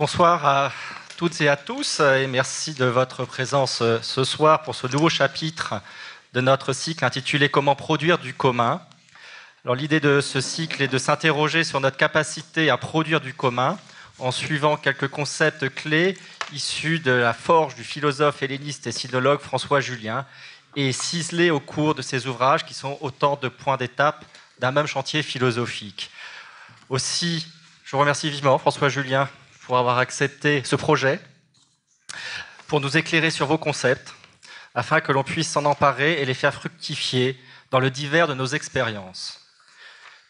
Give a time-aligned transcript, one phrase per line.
[0.00, 0.72] Bonsoir à
[1.18, 5.10] toutes et à tous et merci de votre présence euh, ce soir pour ce nouveau
[5.10, 5.74] chapitre
[6.32, 8.80] de notre cycle intitulé Comment produire du commun.
[9.62, 13.78] Alors l'idée de ce cycle est de s'interroger sur notre capacité à produire du commun
[14.18, 16.16] en suivant quelques concepts clés
[16.54, 20.24] issus de la forge du philosophe helléniste et sinologue François Julien
[20.76, 24.24] et ciselés au cours de ses ouvrages qui sont autant de points d'étape
[24.60, 26.10] d'un même chantier philosophique.
[26.88, 27.46] Aussi,
[27.84, 29.28] je vous remercie vivement François Julien
[29.70, 31.20] pour avoir accepté ce projet,
[32.66, 34.12] pour nous éclairer sur vos concepts,
[34.74, 38.46] afin que l'on puisse s'en emparer et les faire fructifier dans le divers de nos
[38.46, 39.48] expériences.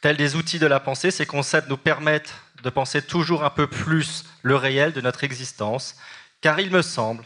[0.02, 3.66] Tels des outils de la pensée, ces concepts nous permettent de penser toujours un peu
[3.66, 5.96] plus le réel de notre existence,
[6.42, 7.24] car il me semble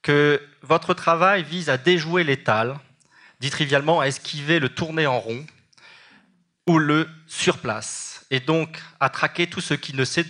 [0.00, 2.78] que votre travail vise à déjouer l'étal,
[3.40, 5.44] dit trivialement à esquiver le tourner en rond
[6.66, 10.20] ou le surplace, et donc à traquer tout ce qui ne se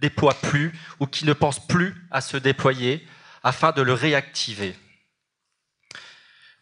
[0.00, 3.06] déploie plus ou qui ne pense plus à se déployer
[3.42, 4.76] afin de le réactiver.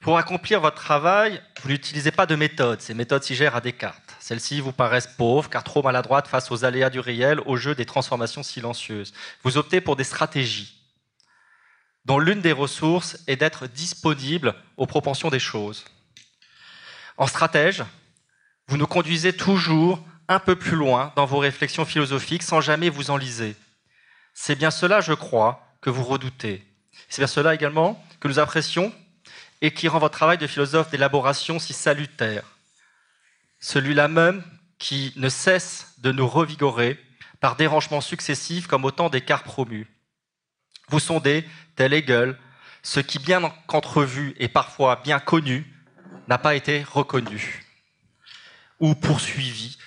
[0.00, 4.14] Pour accomplir votre travail, vous n'utilisez pas de méthode, ces méthodes s'y gèrent à Descartes.
[4.20, 7.86] Celles-ci vous paraissent pauvres, car trop maladroites face aux aléas du réel, au jeu des
[7.86, 9.12] transformations silencieuses.
[9.42, 10.80] Vous optez pour des stratégies,
[12.05, 15.84] dont l'une des ressources est d'être disponible aux propensions des choses.
[17.16, 17.82] En stratège,
[18.69, 23.10] vous nous conduisez toujours un peu plus loin dans vos réflexions philosophiques sans jamais vous
[23.10, 23.56] enliser.
[24.34, 26.64] C'est bien cela, je crois, que vous redoutez.
[27.08, 28.92] C'est bien cela également que nous apprécions
[29.60, 32.56] et qui rend votre travail de philosophe d'élaboration si salutaire
[33.60, 34.44] celui-là même
[34.78, 36.98] qui ne cesse de nous revigorer
[37.41, 39.88] par dérangements successifs comme autant d'écarts promus.
[40.88, 42.38] Vous sondez, tel Hegel,
[42.82, 45.66] ce qui, bien qu'entrevu et parfois bien connu,
[46.28, 47.64] n'a pas été reconnu
[48.78, 49.78] ou poursuivi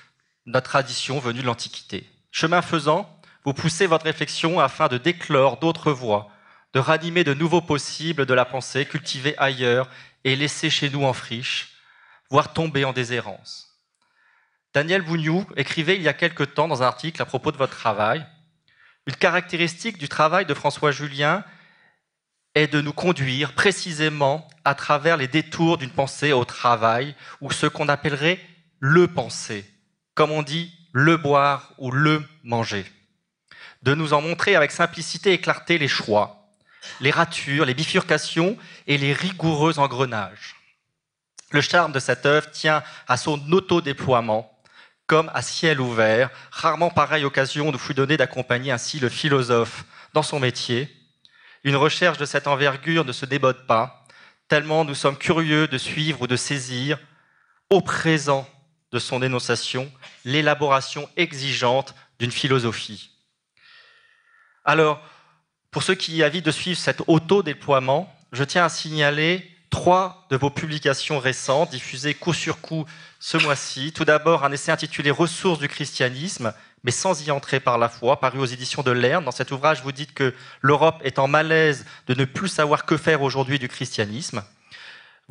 [0.50, 2.09] notre tradition venue de l'Antiquité.
[2.31, 3.09] Chemin faisant,
[3.45, 6.30] vous poussez votre réflexion afin de déclore d'autres voies,
[6.73, 9.89] de ranimer de nouveaux possibles de la pensée cultivée ailleurs
[10.23, 11.75] et laissée chez nous en friche,
[12.30, 13.80] voire tomber en déshérence.
[14.73, 17.76] Daniel Bougnou écrivait il y a quelque temps dans un article à propos de votre
[17.76, 18.26] travail
[19.08, 21.43] Une caractéristique du travail de François Julien
[22.55, 27.67] est de nous conduire précisément à travers les détours d'une pensée au travail, ou ce
[27.67, 28.39] qu'on appellerait
[28.80, 29.65] le penser,
[30.20, 32.86] comme on dit le boire ou le manger.
[33.84, 36.50] De nous en montrer avec simplicité et clarté les choix,
[37.00, 40.58] les ratures, les bifurcations et les rigoureux engrenages.
[41.52, 44.60] Le charme de cette œuvre tient à son autodéploiement,
[45.08, 46.32] comme à ciel ouvert.
[46.52, 50.94] Rarement pareille occasion nous fut donnée d'accompagner ainsi le philosophe dans son métier.
[51.64, 54.06] Une recherche de cette envergure ne se débode pas,
[54.50, 57.00] tellement nous sommes curieux de suivre ou de saisir,
[57.70, 58.46] au présent
[58.92, 59.92] de son énonciation,
[60.26, 63.11] l'élaboration exigeante d'une philosophie.
[64.66, 65.02] Alors,
[65.72, 70.50] pour ceux qui avis de suivre cet auto-déploiement, je tiens à signaler trois de vos
[70.50, 72.86] publications récentes, diffusées coup sur coup
[73.20, 73.92] ce mois-ci.
[73.94, 78.20] Tout d'abord, un essai intitulé Ressources du christianisme, mais sans y entrer par la foi,
[78.20, 79.26] paru aux éditions de Lerne.
[79.26, 82.98] Dans cet ouvrage, vous dites que l'Europe est en malaise de ne plus savoir que
[82.98, 84.44] faire aujourd'hui du christianisme.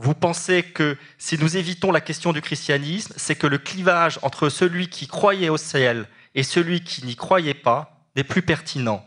[0.01, 4.49] Vous pensez que si nous évitons la question du christianisme, c'est que le clivage entre
[4.49, 9.05] celui qui croyait au ciel et celui qui n'y croyait pas n'est plus pertinent.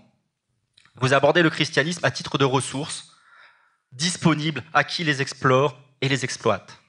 [0.96, 3.16] Vous abordez le christianisme à titre de ressources,
[3.94, 6.82] disponibles à qui les explore et les exploite.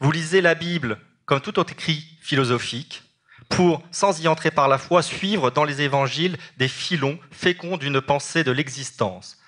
[0.00, 3.04] Vous lisez la Bible comme tout autre écrit philosophique
[3.48, 8.00] pour, sans y entrer par la foi, suivre dans les évangiles des filons féconds d'une
[8.00, 9.38] pensée de l'existence.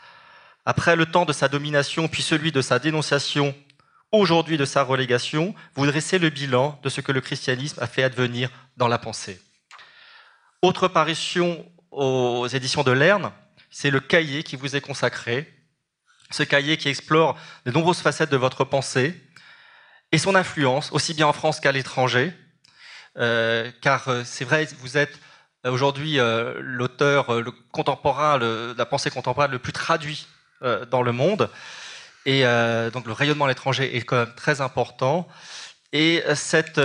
[0.69, 3.55] Après le temps de sa domination, puis celui de sa dénonciation,
[4.11, 8.03] aujourd'hui de sa relégation, vous dressez le bilan de ce que le christianisme a fait
[8.03, 9.41] advenir dans la pensée.
[10.63, 13.31] Autre parution aux éditions de Lerne,
[13.71, 15.55] c'est le cahier qui vous est consacré,
[16.33, 19.15] ce cahier qui explore de nombreuses facettes de votre pensée
[20.11, 22.35] et son influence, aussi bien en France qu'à l'étranger,
[23.19, 25.17] euh, car euh, c'est vrai, vous êtes
[25.65, 26.19] euh, aujourd'hui
[26.59, 27.29] l'auteur
[27.71, 30.27] contemporain, la pensée contemporaine le plus traduit
[30.63, 31.51] dans le monde,
[32.25, 32.43] et
[32.93, 35.29] donc le rayonnement à l'étranger est quand même très important.
[35.93, 36.81] Et cette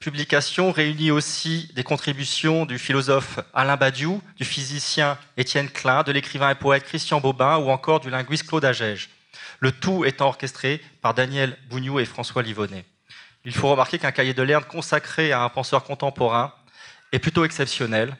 [0.00, 6.50] publication réunit aussi des contributions du philosophe Alain Badiou, du physicien Étienne Klein, de l'écrivain
[6.50, 9.10] et poète Christian Bobin ou encore du linguiste Claude Agege.
[9.60, 12.86] Le tout étant orchestré par Daniel Bougnou et François Livonnet.
[13.44, 16.54] Il faut remarquer qu'un cahier de Lerne consacré à un penseur contemporain
[17.12, 18.16] est plutôt exceptionnel,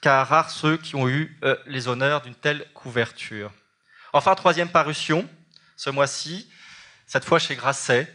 [0.00, 3.50] car rares ceux qui ont eu euh, les honneurs d'une telle couverture.
[4.12, 5.28] Enfin, troisième parution,
[5.76, 6.48] ce mois-ci,
[7.06, 8.12] cette fois chez Grasset,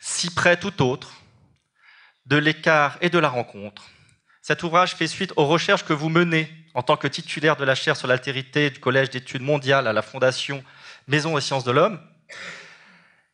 [0.00, 1.12] si près tout autre,
[2.26, 3.84] de l'écart et de la rencontre.
[4.42, 7.74] Cet ouvrage fait suite aux recherches que vous menez en tant que titulaire de la
[7.74, 10.62] chaire sur l'altérité du Collège d'études mondiales à la Fondation
[11.06, 12.00] Maison et Sciences de l'Homme,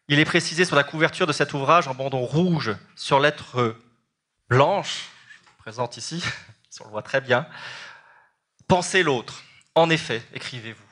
[0.08, 3.76] il est précisé sur la couverture de cet ouvrage en bandeau rouge sur lettre
[4.48, 5.08] blanche,
[5.58, 6.22] présente ici,
[6.80, 7.46] on le voit très bien,
[8.68, 9.42] Pensez l'autre.
[9.74, 10.83] En effet, écrivez-vous.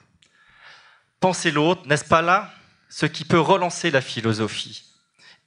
[1.22, 2.50] Pensez l'autre, n'est-ce pas là
[2.88, 4.82] ce qui peut relancer la philosophie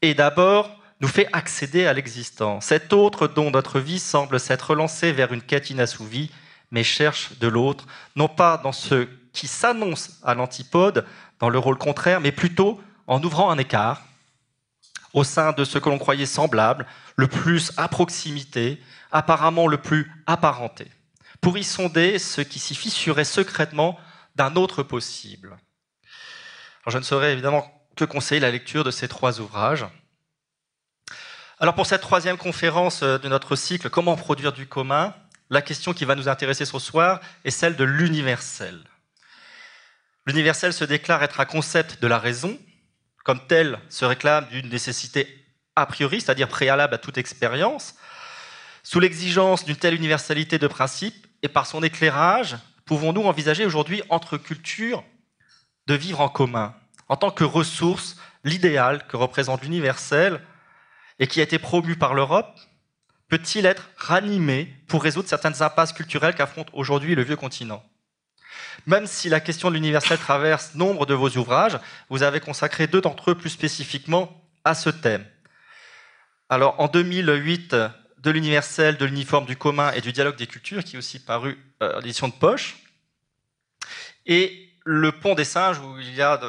[0.01, 2.67] Et d'abord, nous fait accéder à l'existence.
[2.67, 6.31] Cet autre dont notre vie semble s'être relancée vers une quête inassouvie,
[6.71, 11.05] mais cherche de l'autre, non pas dans ce qui s'annonce à l'antipode,
[11.39, 14.01] dans le rôle contraire, mais plutôt en ouvrant un écart
[15.11, 16.85] au sein de ce que l'on croyait semblable,
[17.17, 18.81] le plus à proximité,
[19.11, 20.87] apparemment le plus apparenté,
[21.41, 23.99] pour y sonder ce qui s'y fissurait secrètement
[24.37, 25.57] d'un autre possible.
[26.87, 29.85] Je ne saurais évidemment que conseiller la lecture de ces trois ouvrages.
[31.59, 35.13] Alors pour cette troisième conférence de notre cycle, Comment produire du commun
[35.49, 38.83] la question qui va nous intéresser ce soir est celle de l'universel.
[40.25, 42.57] L'universel se déclare être un concept de la raison,
[43.23, 45.45] comme tel se réclame d'une nécessité
[45.75, 47.95] a priori, c'est-à-dire préalable à toute expérience.
[48.81, 54.37] Sous l'exigence d'une telle universalité de principe et par son éclairage, pouvons-nous envisager aujourd'hui entre
[54.37, 55.03] cultures
[55.87, 56.75] de vivre en commun,
[57.09, 60.41] en tant que ressource, l'idéal que représente l'universel
[61.19, 62.59] et qui a été promu par l'Europe
[63.27, 67.83] peut-il être ranimé pour résoudre certaines impasses culturelles qu'affronte aujourd'hui le vieux continent?
[68.85, 71.79] Même si la question de l'universel traverse nombre de vos ouvrages,
[72.09, 75.25] vous avez consacré deux d'entre eux plus spécifiquement à ce thème.
[76.49, 77.75] Alors, en 2008,
[78.19, 81.57] de l'universel, de l'uniforme, du commun et du dialogue des cultures, qui est aussi paru
[81.81, 82.77] euh, en édition de poche,
[84.25, 86.39] et le pont des singes, où il y a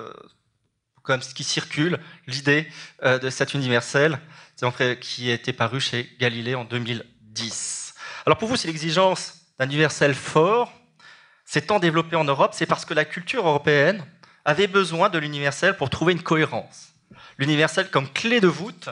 [1.03, 2.69] comme ce qui circule, l'idée
[3.03, 4.19] euh, de cet universel,
[5.01, 7.95] qui a été paru chez Galilée en 2010.
[8.25, 10.73] Alors pour vous, c'est l'exigence d'un universel fort,
[11.45, 14.05] s'est tant développé en Europe, c'est parce que la culture européenne
[14.45, 16.93] avait besoin de l'universel pour trouver une cohérence.
[17.39, 18.89] L'universel comme clé de voûte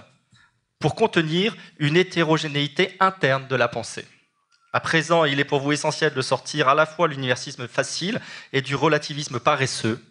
[0.78, 4.06] pour contenir une hétérogénéité interne de la pensée.
[4.74, 8.20] À présent, il est pour vous essentiel de sortir à la fois l'universalisme facile
[8.52, 10.04] et du relativisme paresseux.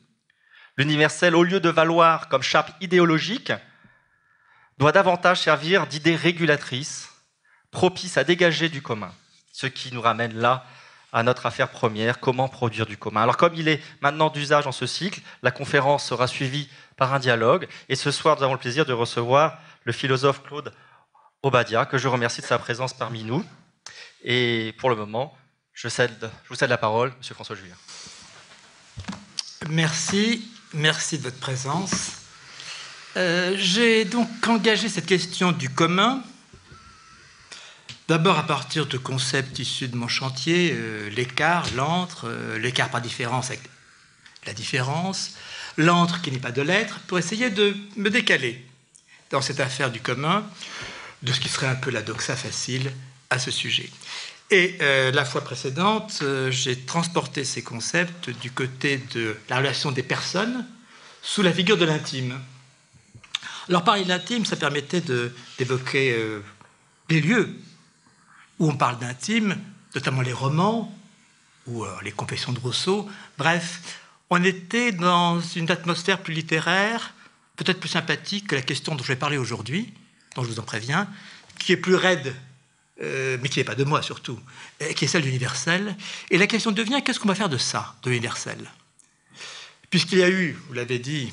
[0.77, 3.51] L'universel, au lieu de valoir comme chape idéologique,
[4.77, 7.10] doit davantage servir d'idée régulatrice,
[7.71, 9.12] propice à dégager du commun.
[9.51, 10.65] Ce qui nous ramène là
[11.12, 13.24] à notre affaire première, comment produire du commun.
[13.24, 17.19] Alors comme il est maintenant d'usage en ce cycle, la conférence sera suivie par un
[17.19, 17.68] dialogue.
[17.89, 20.71] Et ce soir, nous avons le plaisir de recevoir le philosophe Claude
[21.42, 23.44] Obadia, que je remercie de sa présence parmi nous.
[24.24, 25.38] Et pour le moment,
[25.74, 27.75] je, vous cède la parole, Monsieur François Julien.
[29.70, 32.12] Merci, merci de votre présence.
[33.18, 36.24] Euh, j'ai donc engagé cette question du commun,
[38.08, 43.02] d'abord à partir de concepts issus de mon chantier, euh, l'écart, l'entre, euh, l'écart par
[43.02, 43.62] différence avec
[44.46, 45.36] la différence,
[45.78, 48.66] l'entre qui n'est pas de l'être, pour essayer de me décaler
[49.31, 50.46] dans cette affaire du commun
[51.24, 52.92] de ce qui serait un peu la doxa facile
[53.33, 53.89] à ce sujet.
[54.51, 60.65] Et la fois précédente, j'ai transporté ces concepts du côté de la relation des personnes
[61.24, 62.39] sous la figure de l'intime.
[63.69, 65.01] Alors parler de l'intime, ça permettait
[65.57, 66.44] d'évoquer euh,
[67.09, 67.57] les lieux
[68.59, 69.57] où on parle d'intime,
[69.95, 70.94] notamment les romans
[71.65, 73.09] ou euh, les confessions de Rousseau.
[73.38, 77.13] Bref, on était dans une atmosphère plus littéraire,
[77.55, 79.93] peut-être plus sympathique que la question dont je vais parler aujourd'hui,
[80.36, 81.08] dont je vous en préviens,
[81.58, 82.36] qui est plus raide,
[83.01, 84.39] euh, mais qui n'est pas de moi surtout,
[84.95, 85.95] qui est celle d'universel.
[86.29, 88.57] Et la question devient qu'est-ce qu'on va faire de ça, de l'universel
[89.89, 91.31] Puisqu'il y a eu, vous l'avez dit,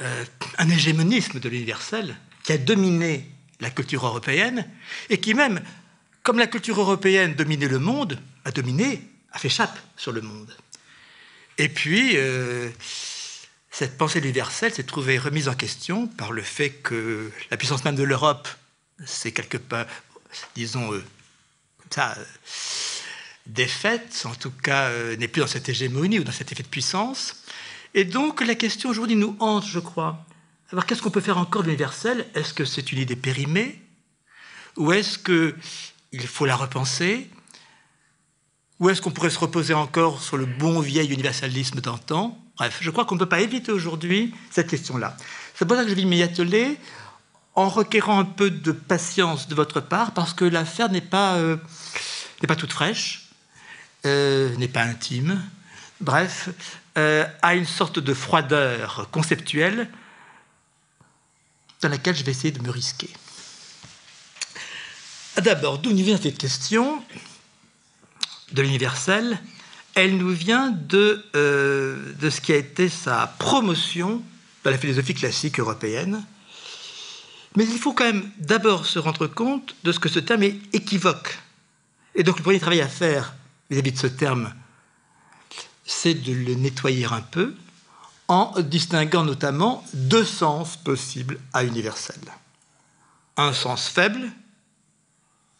[0.00, 0.24] euh,
[0.58, 3.28] un hégémonisme de l'universel qui a dominé
[3.60, 4.68] la culture européenne
[5.10, 5.60] et qui même,
[6.22, 10.56] comme la culture européenne dominait le monde, a dominé, a fait chape sur le monde.
[11.58, 12.70] Et puis, euh,
[13.72, 17.96] cette pensée universelle s'est trouvée remise en question par le fait que la puissance même
[17.96, 18.48] de l'Europe,
[19.04, 19.86] c'est quelque part,
[20.54, 21.04] disons, euh,
[21.90, 22.16] ça,
[23.46, 27.42] défaite, en tout cas, n'est plus dans cette hégémonie ou dans cet effet de puissance.
[27.94, 30.24] Et donc la question aujourd'hui nous hante, je crois.
[30.70, 32.26] Alors qu'est-ce qu'on peut faire encore de l'universel?
[32.34, 33.80] Est-ce que c'est une idée périmée?
[34.76, 37.30] Ou est-ce qu'il faut la repenser?
[38.78, 42.38] Ou est-ce qu'on pourrait se reposer encore sur le bon vieil universalisme d'antan?
[42.58, 45.16] Bref, je crois qu'on ne peut pas éviter aujourd'hui cette question-là.
[45.54, 46.76] C'est pour ça que je vais m'y atteler
[47.58, 51.56] en requérant un peu de patience de votre part, parce que l'affaire n'est pas, euh,
[52.56, 53.30] toute fraîche,
[54.06, 55.42] euh, n'est pas intime.
[56.00, 56.50] Bref,
[56.96, 59.90] euh, à une sorte de froideur conceptuelle
[61.80, 63.10] dans laquelle je vais essayer de me risquer.
[65.42, 67.02] D'abord, d'où vient cette question
[68.52, 69.36] de l'universel,
[69.96, 74.22] elle nous vient de, de ce qui a été sa promotion
[74.62, 76.24] dans la philosophie classique européenne.
[77.58, 80.60] Mais il faut quand même d'abord se rendre compte de ce que ce terme est
[80.72, 81.40] équivoque.
[82.14, 83.34] Et donc le premier travail à faire
[83.68, 84.54] vis-à-vis de ce terme,
[85.84, 87.56] c'est de le nettoyer un peu
[88.28, 92.20] en distinguant notamment deux sens possibles à universel.
[93.36, 94.30] Un sens faible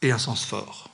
[0.00, 0.90] et un sens fort.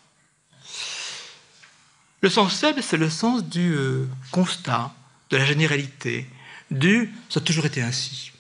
[2.23, 4.91] Le sens faible, c'est le sens du euh, constat,
[5.29, 6.31] de la généralité,
[6.71, 8.33] du ça a toujours été ainsi,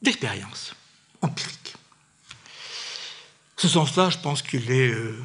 [0.00, 0.74] d'expérience
[1.26, 1.74] empirique.
[3.56, 5.22] Ce sens-là, je pense qu'il est euh,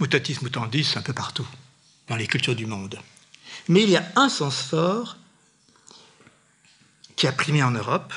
[0.00, 1.46] mutatis mutandis un peu partout,
[2.08, 2.98] dans les cultures du monde.
[3.68, 5.16] Mais il y a un sens fort
[7.16, 8.12] qui a primé en Europe,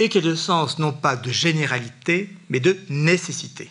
[0.00, 3.70] et qui est le sens non pas de généralité, mais de nécessité.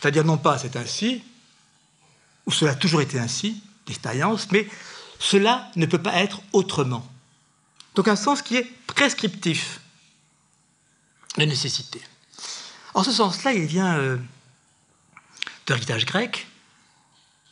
[0.00, 1.22] C'est-à-dire non pas c'est ainsi,
[2.44, 4.68] ou cela a toujours été ainsi, d'expérience, mais
[5.20, 7.08] cela ne peut pas être autrement.
[7.94, 9.80] Donc un sens qui est prescriptif,
[11.44, 12.00] de nécessité.
[12.94, 16.46] En ce sens-là, il vient euh, de l'héritage grec,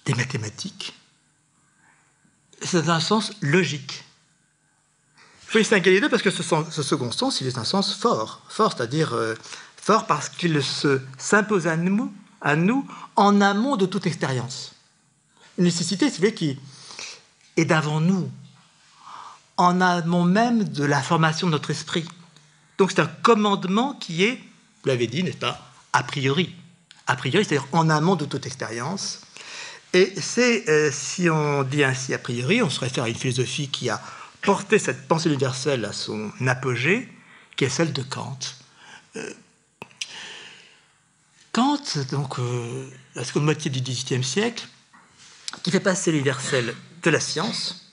[0.06, 0.94] des mathématiques.
[2.62, 4.04] C'est un sens logique.
[5.46, 6.42] Il faut distinguer les deux parce que ce,
[6.82, 8.42] second sens, il est un sens fort.
[8.48, 9.34] Fort, c'est-à-dire euh,
[9.76, 10.60] fort parce qu'il
[11.18, 12.86] s'impose à nous, à nous
[13.16, 14.72] en amont de toute expérience.
[15.58, 16.58] Une nécessité, c'est qui
[17.56, 18.30] est d'avant nous,
[19.56, 22.04] en amont même de la formation de notre esprit.
[22.78, 26.54] Donc c'est un commandement qui est, vous l'avez dit, n'est-ce pas, a priori.
[27.06, 29.20] A priori, c'est-à-dire en amont de toute expérience.
[29.92, 33.68] Et c'est, euh, si on dit ainsi a priori, on se réfère à une philosophie
[33.68, 34.02] qui a
[34.42, 37.08] porté cette pensée universelle à son apogée,
[37.56, 38.38] qui est celle de Kant.
[39.16, 39.32] Euh,
[41.52, 44.66] Kant, donc euh, la seconde moitié du XVIIIe siècle,
[45.62, 47.92] qui fait passer l'universel de la science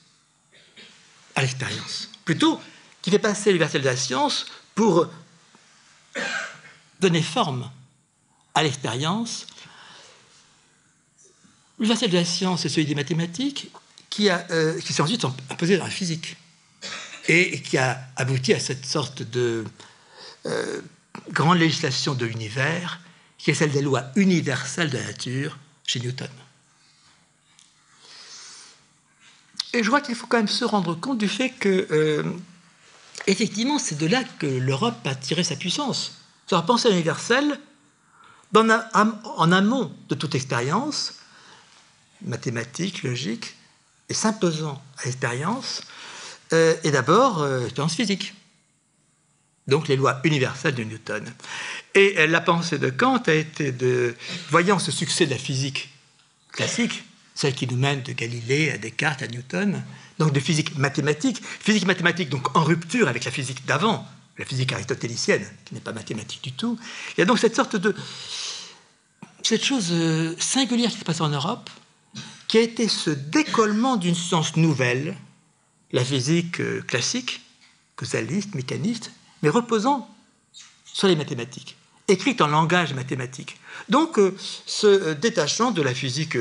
[1.36, 2.10] à l'expérience.
[2.26, 2.60] Plutôt,
[3.04, 5.08] qui fait passer l'universel de la science pour
[7.00, 7.70] donner forme
[8.54, 9.48] à l'expérience.
[11.80, 13.72] L'universel de la science est celui des mathématiques
[14.10, 16.38] qui, a, euh, qui s'est ensuite imposé dans la physique
[17.28, 19.66] et qui a abouti à cette sorte de
[20.46, 20.82] euh,
[21.30, 23.00] grande législation de l'univers
[23.38, 26.30] qui est celle des lois universelles de la nature chez Newton.
[29.74, 32.24] Et je crois qu'il faut quand même se rendre compte du fait que, euh,
[33.27, 36.20] effectivement, c'est de là que l'Europe a tiré sa puissance.
[36.48, 37.60] Sur la pensée universelle,
[38.53, 41.20] en amont de toute expérience,
[42.22, 43.56] mathématique, logique,
[44.10, 45.84] et s'imposant à l'expérience,
[46.53, 48.34] euh, et d'abord euh, l'expérience physique.
[49.68, 51.24] Donc les lois universelles de Newton.
[51.94, 54.15] Et la pensée de Kant a été de,
[54.50, 55.94] voyant ce succès de la physique
[56.51, 57.03] classique,
[57.36, 59.84] celle qui nous mène de Galilée à Descartes à Newton,
[60.20, 64.06] donc de physique mathématique, physique mathématique donc en rupture avec la physique d'avant,
[64.38, 66.78] la physique aristotélicienne, qui n'est pas mathématique du tout.
[67.18, 67.96] Il y a donc cette sorte de
[69.44, 71.70] cette chose euh, singulière qui se passe en Europe,
[72.48, 75.18] qui a été ce décollement d'une science nouvelle,
[75.92, 77.42] la physique euh, classique,
[77.96, 79.12] causaliste, mécaniste,
[79.42, 80.10] mais reposant
[80.86, 81.76] sur les mathématiques,
[82.08, 83.58] écrite en langage mathématique.
[83.90, 84.36] Donc, euh,
[84.66, 86.38] ce détachant de la physique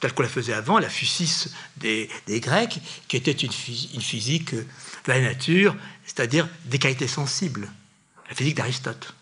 [0.00, 4.64] telle qu'on la faisait avant, la physis des, Grecs, qui était une, physique de
[5.06, 5.76] la nature,
[6.06, 7.70] c'est-à-dire des qualités sensibles,
[8.28, 9.14] la physique d'Aristote.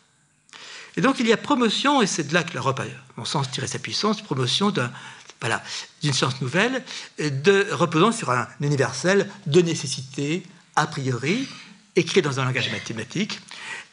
[0.96, 2.84] Et donc il y a promotion, et c'est de là que l'Europe a,
[3.16, 6.84] mon sens, tiré sa puissance, promotion d'une science nouvelle,
[7.18, 10.44] de, reposant sur un universel de nécessité,
[10.76, 11.48] a priori,
[11.96, 13.40] écrit dans un langage mathématique,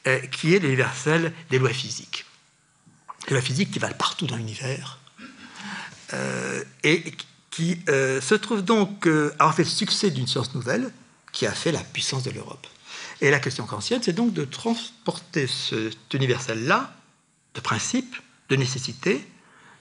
[0.07, 2.25] euh, qui est l'universel des lois physiques.
[3.27, 4.99] Les lois physiques qui valent partout dans l'univers,
[6.83, 7.03] et
[7.55, 10.91] qui euh, se trouve donc euh, avoir fait le succès d'une science nouvelle
[11.31, 12.67] qui a fait la puissance de l'Europe.
[13.21, 16.93] Et la question kantienne, c'est donc de transporter cet universel-là,
[17.53, 18.13] de principe,
[18.49, 19.25] de nécessité,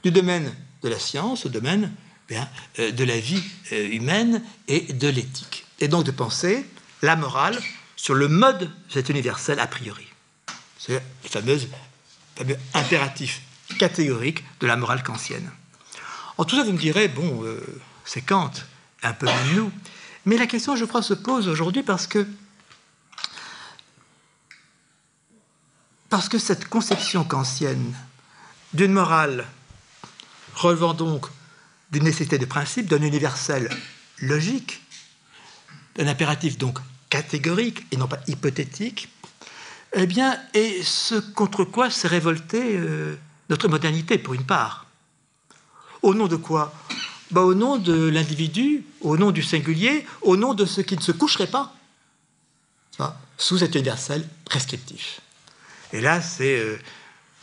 [0.05, 0.55] du domaine
[0.85, 1.93] de la science au domaine
[2.29, 5.67] bien, de la vie humaine et de l'éthique.
[5.81, 6.65] Et donc de penser
[7.03, 7.59] la morale
[7.97, 10.07] sur le mode de cet universel a priori.
[10.79, 11.61] C'est le fameux
[12.73, 13.43] impératif
[13.79, 15.51] catégorique de la morale kantienne.
[16.37, 17.61] En tout cas, vous me direz, bon, euh,
[18.05, 18.51] c'est Kant,
[19.03, 19.73] un peu même nous.
[20.27, 22.27] Mais la question, je crois, se pose aujourd'hui parce que,
[26.39, 27.93] cette conception kantienne
[28.73, 29.47] d'une morale
[30.55, 31.27] relevant donc
[31.91, 33.69] d'une nécessité de principe, d'un universel
[34.21, 34.81] logique,
[35.97, 36.79] d'un impératif donc
[37.11, 39.09] catégorique et non pas hypothétique,
[39.93, 43.17] eh bien, et ce contre quoi s'est révoltée euh,
[43.49, 44.84] notre modernité, pour une part
[46.05, 46.71] Au nom de quoi?
[47.31, 51.01] Bah, Au nom de l'individu, au nom du singulier, au nom de ce qui ne
[51.01, 51.75] se coucherait pas
[53.39, 55.21] sous cet universel prescriptif.
[55.95, 56.79] Et là, c'est, euh,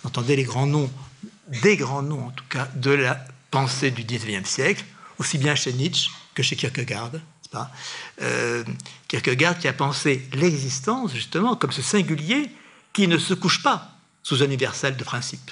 [0.03, 0.91] entendez les grands noms,
[1.63, 4.85] des grands noms en tout cas, de la pensée du XIXe siècle,
[5.17, 7.11] aussi bien chez Nietzsche que chez Kierkegaard.
[7.49, 7.71] Pas?
[8.21, 8.63] Euh,
[9.07, 12.49] Kierkegaard qui a pensé l'existence justement comme ce singulier
[12.93, 13.89] qui ne se couche pas
[14.21, 15.51] sous un universel de principe.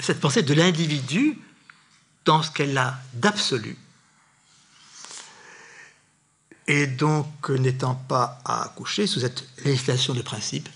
[0.00, 1.38] Cette pensée de l'individu
[2.24, 3.76] dans ce qu'elle a d'absolu,
[6.66, 10.68] et donc n'étant pas à coucher sous cette législation de principe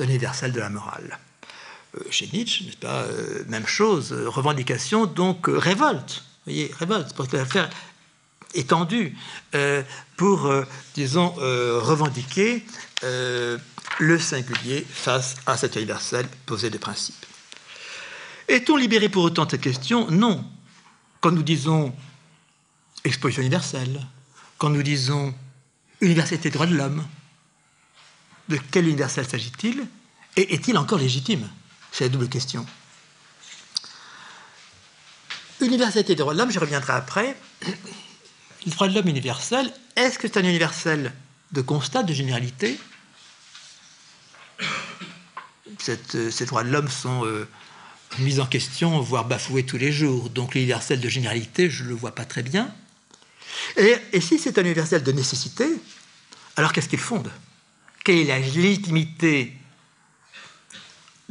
[0.00, 1.18] universel de la morale.
[1.96, 7.36] Euh, chez Nietzsche, n'est-ce pas, euh, même chose, revendication, donc révolte, voyez, révolte, pour que
[7.36, 7.70] l'affaire
[8.54, 9.16] étendue
[10.16, 10.50] pour,
[10.94, 12.64] disons, revendiquer
[13.02, 17.25] le singulier face à cet universel posé de principe.
[18.48, 20.44] Est-on libéré pour autant de cette question Non.
[21.20, 21.94] Quand nous disons
[23.04, 24.06] exposition universelle,
[24.58, 25.34] quand nous disons
[26.00, 27.06] universalité des droits de l'homme,
[28.48, 29.86] de quel universel s'agit-il
[30.36, 31.48] Et est-il encore légitime?
[31.90, 32.64] C'est la double question.
[35.60, 37.36] Universalité des droits de l'homme, je reviendrai après.
[38.64, 41.12] Les droits de l'homme universel, est-ce que c'est un universel
[41.52, 42.78] de constat, de généralité?
[45.88, 47.48] Euh, Ces droits de l'homme sont euh,
[48.18, 50.30] mis en question, voire bafoués tous les jours.
[50.30, 52.72] Donc l'universel de généralité, je ne le vois pas très bien.
[53.76, 55.66] Et, si c'est un universel de nécessité,
[56.56, 57.30] alors qu'est-ce qu'il fonde?
[58.04, 59.52] Quelle est la légitimité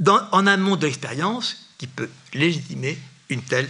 [0.07, 2.97] en amont de l'expérience qui peut légitimer
[3.29, 3.69] une telle,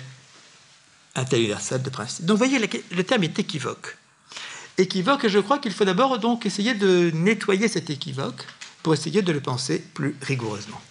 [1.15, 2.25] un tel universel de principe?
[2.25, 3.97] Donc vous voyez, le, terme est équivoque.
[4.77, 8.45] Équivoque, et je crois qu'il faut d'abord donc essayer de nettoyer cet équivoque
[8.83, 10.81] pour essayer de le penser plus rigoureusement.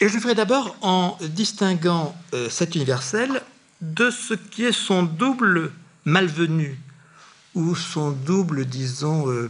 [0.00, 3.42] Et je le ferai d'abord en distinguant euh, cet universel
[3.80, 5.72] de ce qui est son double
[6.04, 6.78] malvenu
[7.54, 9.48] ou son double, disons, euh,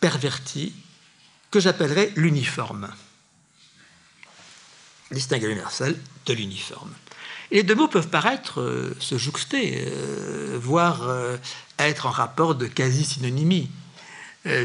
[0.00, 0.74] perverti,
[1.50, 2.88] que j'appellerais l'uniforme.
[5.10, 6.92] Distinguer l'universel de l'uniforme.
[7.50, 11.08] Et les deux mots peuvent paraître euh, se jouxter, euh, voire
[11.78, 13.70] être en rapport de quasi-synonymie,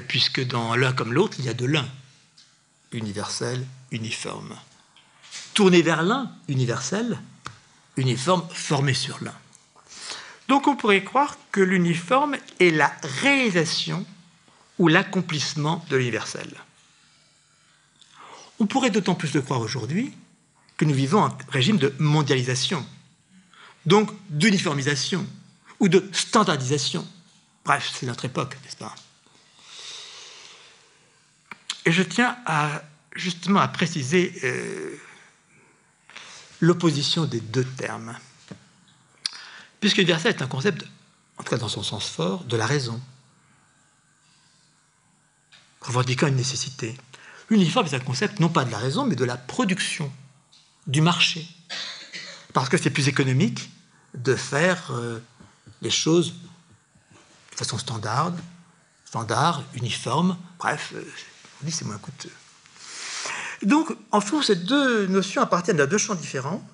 [0.08, 1.88] puisque dans l'un comme l'autre, il y a de l'un,
[2.92, 4.56] universel, uniforme.
[5.54, 7.20] Tourner vers l'un, universel,
[7.98, 9.36] uniforme formé sur l'un.
[10.48, 14.06] Donc on pourrait croire que l'uniforme est la réalisation
[14.80, 16.50] ou l'accomplissement de l'universel.
[18.60, 20.14] On pourrait d'autant plus le croire aujourd'hui
[20.78, 22.86] que nous vivons un régime de mondialisation,
[23.86, 25.26] donc d'uniformisation
[25.80, 27.08] ou de standardisation.
[27.66, 28.96] Bref, c'est notre époque, n'est-ce pas?
[31.86, 32.84] Et je tiens à,
[33.16, 34.96] justement à préciser euh,
[36.62, 38.16] l'opposition des deux termes.
[39.80, 40.86] Puisque l'universel est un concept,
[41.38, 43.02] en tout cas dans son sens fort, de la raison,
[45.82, 46.96] revendiquant une nécessité.
[47.50, 50.12] L'uniforme est un concept non pas de la raison, mais de la production,
[50.88, 51.46] du marché.
[52.54, 53.72] Parce que c'est plus économique
[54.14, 55.20] de faire euh,
[55.82, 56.34] les choses
[57.52, 58.34] de façon standard,
[59.06, 61.04] standard, uniforme, bref, euh,
[61.62, 62.32] on dit c'est moins coûteux.
[63.64, 66.68] Donc, en fond, ces deux notions appartiennent à deux champs différents.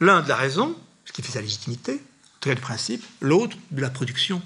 [0.00, 2.02] L'un de la raison, ce qui fait sa légitimité,
[2.40, 4.42] très de principe, l'autre de la production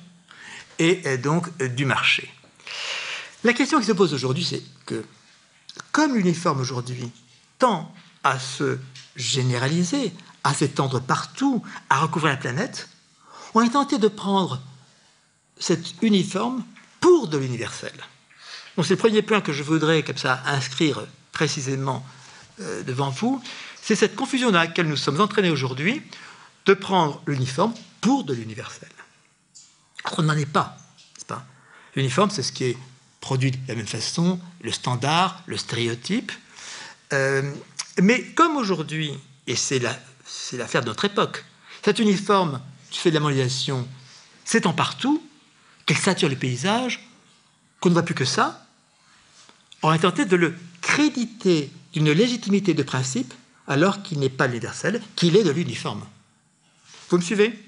[0.78, 2.32] et donc du marché.
[3.42, 5.04] La question qui se pose aujourd'hui, c'est que,
[5.90, 7.10] comme l'uniforme aujourd'hui
[7.58, 7.92] tend
[8.22, 8.78] à se
[9.16, 10.12] généraliser,
[10.44, 12.88] à s'étendre partout, à recouvrir la planète,
[13.54, 14.62] on est tenté de prendre
[15.58, 16.64] cet uniforme
[17.00, 17.92] pour de l'universel.
[18.76, 21.04] Donc c'est le premier point que je voudrais comme ça inscrire
[21.38, 22.04] précisément
[22.60, 23.40] euh, devant vous,
[23.80, 26.02] c'est cette confusion dans laquelle nous sommes entraînés aujourd'hui
[26.66, 28.88] de prendre l'uniforme pour de l'universel.
[30.16, 30.76] On n'en est pas,
[31.28, 31.46] pas?
[31.94, 32.76] L'uniforme, c'est ce qui est
[33.20, 36.32] produit de la même façon, le standard, le stéréotype.
[37.12, 37.54] Euh,
[38.02, 39.12] mais comme aujourd'hui,
[39.46, 41.44] et c'est l'affaire de notre époque,
[41.84, 43.86] cet uniforme fait de la mondialisation
[44.44, 45.22] s'étend partout,
[45.86, 47.08] qu'elle sature les paysages,
[47.78, 48.67] qu'on ne voit plus que ça,
[49.82, 53.32] on est tenté de le créditer d'une légitimité de principe
[53.66, 56.04] alors qu'il n'est pas l'universel, qu'il est de l'uniforme.
[57.10, 57.58] Vous me suivez?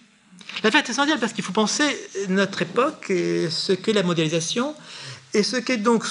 [0.63, 1.85] L'affaire est essentielle parce qu'il faut penser
[2.29, 4.75] notre époque et ce qu'est la mondialisation
[5.33, 6.05] et ce qu'est donc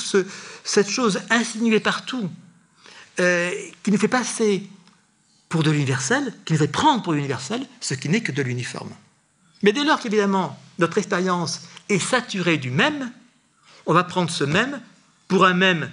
[0.64, 2.30] cette chose insinuée partout
[3.20, 3.52] euh,
[3.84, 4.64] qui nous fait passer
[5.50, 8.92] pour de l'universel, qui nous fait prendre pour l'universel ce qui n'est que de l'uniforme.
[9.62, 13.12] Mais dès lors qu'évidemment notre expérience est saturée du même,
[13.86, 14.80] on va prendre ce même
[15.30, 15.90] pour un même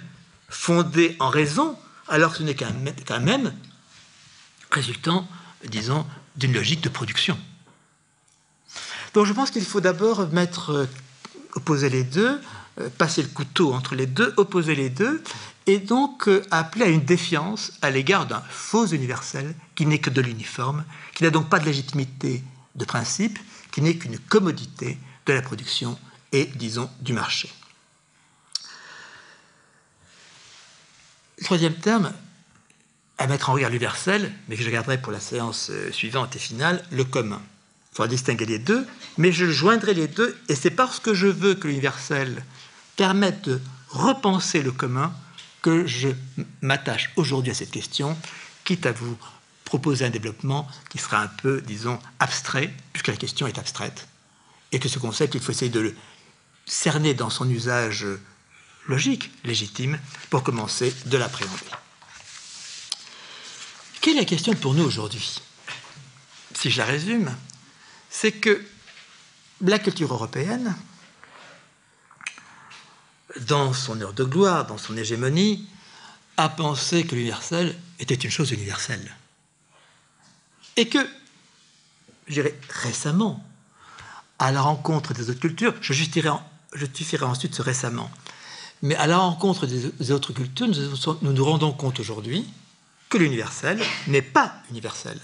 [0.49, 1.77] fondé en raison,
[2.09, 3.53] alors que ce n'est qu'un même
[4.71, 5.25] résultant,
[5.63, 7.39] disons, d'une logique de production.
[9.13, 10.85] Donc je pense qu'il faut d'abord mettre, euh,
[11.53, 12.41] opposer les deux,
[12.79, 15.23] euh, passer le couteau entre les deux, opposer les deux,
[15.65, 20.09] et donc euh, appeler à une défiance à l'égard d'un faux universel qui n'est que
[20.09, 22.43] de l'uniforme, qui n'a donc pas de légitimité
[22.75, 23.39] de principe,
[23.71, 25.97] qui n'est qu'une commodité de la production
[26.31, 27.49] et, disons, du marché.
[31.43, 32.13] Troisième terme,
[33.17, 36.39] à mettre en regard l'universel, mais que je garderai pour la séance euh, suivante et
[36.39, 37.41] finale, le commun.
[37.91, 38.85] Il faudra distinguer les deux,
[39.17, 42.43] mais je joindrai les deux, et c'est parce que je veux que l'universel
[42.95, 45.13] permette de repenser le commun
[45.61, 46.09] que je
[46.61, 48.15] m'attache aujourd'hui à cette question,
[48.63, 49.17] quitte à vous
[49.65, 54.07] proposer un développement qui sera un peu, disons, abstrait, puisque la question est abstraite,
[54.71, 55.95] et que ce concept, il faut essayer de le
[56.65, 58.05] cerner dans son usage
[58.87, 61.55] logique, légitime, pour commencer de l'appréhender.
[64.01, 65.41] Quelle est la question pour nous aujourd'hui?
[66.53, 67.35] Si je la résume,
[68.09, 68.65] c'est que
[69.61, 70.75] la culture européenne,
[73.41, 75.67] dans son heure de gloire, dans son hégémonie,
[76.37, 79.15] a pensé que l'universel était une chose universelle.
[80.75, 80.99] Et que,
[82.27, 83.43] je dirais récemment,
[84.39, 88.09] à la rencontre des autres cultures, je justifierai, ensuite ce récemment,
[88.81, 90.67] mais à la rencontre des autres cultures,
[91.21, 92.47] nous nous rendons compte aujourd'hui
[93.09, 95.19] que l'universel n'est pas universel.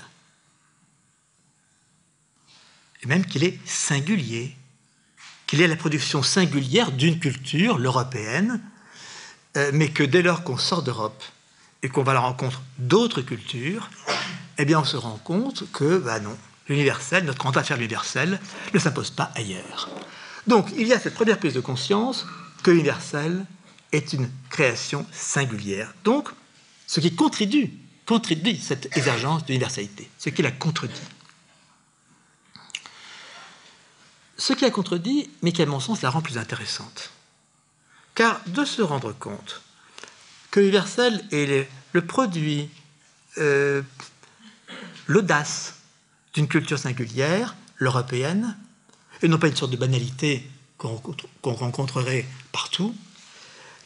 [3.04, 4.56] Et même qu'il est singulier,
[5.46, 8.62] qu'il est la production singulière d'une culture, l'européenne,
[9.58, 11.24] euh, mais que dès lors qu'on sort d'Europe
[11.84, 13.89] et qu'on va à la rencontre d'autres cultures,
[14.58, 16.36] eh bien on se rend compte que, bah non,
[16.70, 18.39] l'universel, notre grand affaire l'universel,
[18.74, 19.89] ne s'impose pas ailleurs.
[20.48, 22.26] Donc il y a cette première prise de conscience
[22.63, 22.71] que
[23.91, 25.93] est une création singulière.
[26.04, 26.30] Donc,
[26.88, 27.71] ce qui contribue,
[28.06, 31.02] contribue cette émergence d'universalité, ce qui la contredit.
[34.38, 37.12] Ce qui la contredit, mais qui, à mon sens, la rend plus intéressante.
[38.15, 39.62] Car de se rendre compte
[40.49, 42.69] que l'universel est le, produit,
[43.38, 43.82] euh,
[45.08, 45.76] l'audace
[46.34, 48.58] d'une culture singulière, l'européenne,
[49.21, 50.47] et non pas une sorte de banalité
[51.41, 52.96] qu'on rencontrerait partout,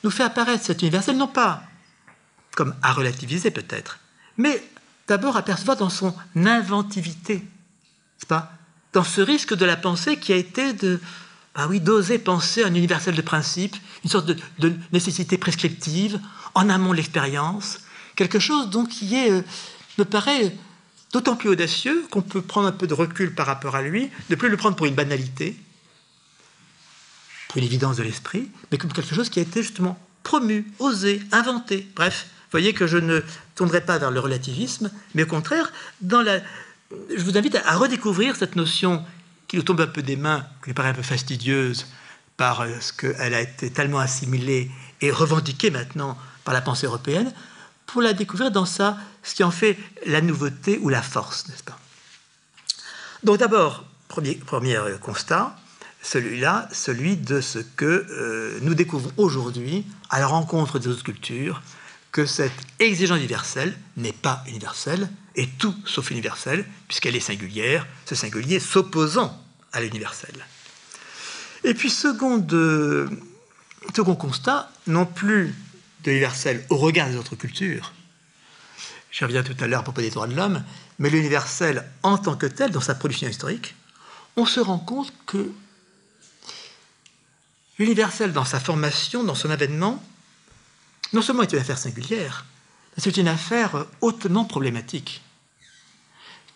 [0.03, 1.63] nous fait apparaître cet universel non pas
[2.55, 3.99] comme à relativiser peut-être,
[4.35, 4.63] mais
[5.07, 7.43] d'abord apercevoir dans son inventivité,
[8.27, 8.51] pas
[8.93, 10.99] dans ce risque de la pensée qui a été de,
[11.53, 16.19] bah oui, d'oser penser un universel de principe, une sorte de, nécessité prescriptive,
[16.55, 17.79] en amont de l'expérience,
[18.15, 19.43] quelque chose donc qui est, euh,
[19.99, 20.55] me paraît
[21.13, 24.35] d'autant plus audacieux qu'on peut prendre un peu de recul par rapport à lui, ne
[24.35, 25.55] plus le prendre pour une banalité,
[27.47, 31.21] pour une évidence de l'esprit, mais comme quelque chose qui a été justement promu, osé,
[31.31, 31.87] inventé.
[31.95, 33.21] Bref, voyez que je ne
[33.55, 36.39] tournerai pas vers le relativisme, mais au contraire, dans la...
[36.91, 39.03] je vous invite à redécouvrir cette notion
[39.47, 41.87] qui nous tombe un peu des mains, qui paraît un peu fastidieuse,
[42.35, 44.69] par euh, ce qu'elle a été tellement assimilée
[45.01, 47.31] et revendiquée maintenant par la pensée européenne,
[47.85, 51.63] pour la découvrir dans ça, ce qui en fait la nouveauté ou la force, n'est-ce
[51.63, 51.79] pas?
[53.23, 55.55] Donc d'abord, premier, premier constat,
[56.01, 61.61] celui-là, celui de ce que euh, nous découvrons aujourd'hui à la rencontre des autres cultures,
[62.11, 68.15] que cette exigence universelle n'est pas universelle, et tout sauf universelle, puisqu'elle est singulière, ce
[68.15, 69.39] singulier s'opposant
[69.71, 70.33] à l'universel.
[71.63, 72.45] Et puis, second,
[73.95, 75.53] second constat, non plus
[76.03, 77.93] de l'universel au regard des autres cultures,
[79.11, 80.63] je reviens tout à l'heure à propos des droits de l'homme,
[80.99, 83.75] mais l'universel en tant que tel, dans sa production historique,
[84.35, 85.51] on se rend compte que
[87.79, 90.03] L'universel, dans sa formation, dans son avènement,
[91.13, 92.45] non seulement est une affaire singulière,
[92.97, 95.21] c'est une affaire hautement problématique.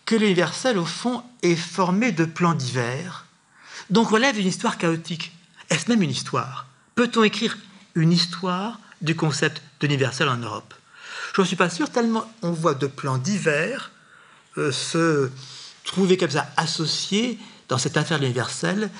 [0.04, 3.26] Que l'universel, au fond, est formé de plans divers,
[3.90, 5.32] donc relève une histoire chaotique.
[5.70, 6.66] Est-ce même une histoire?
[6.96, 7.56] Peut-on écrire
[7.94, 10.74] une histoire du concept d'universel en Europe?
[11.34, 13.92] Je ne suis pas sûr, tellement on voit de plans divers
[14.58, 15.30] euh, se
[15.84, 18.90] trouver comme ça associés dans cette affaire universelle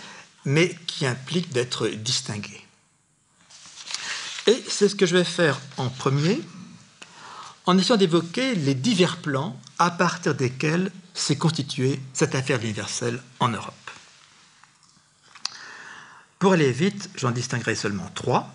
[0.44, 2.60] mais qui implique d'être distingué.
[4.46, 6.40] Et c'est ce que je vais faire en premier,
[7.66, 13.48] en essayant d'évoquer les divers plans à partir desquels s'est constituée cette affaire universelle en
[13.48, 13.74] Europe.
[16.38, 18.52] Pour aller vite, j'en distinguerai seulement trois,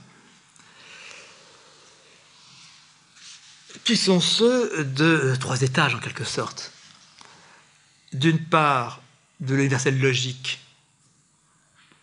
[3.86, 6.73] qui sont ceux de trois étages en quelque sorte.
[8.12, 9.02] D'une part,
[9.39, 10.60] de l'universel logique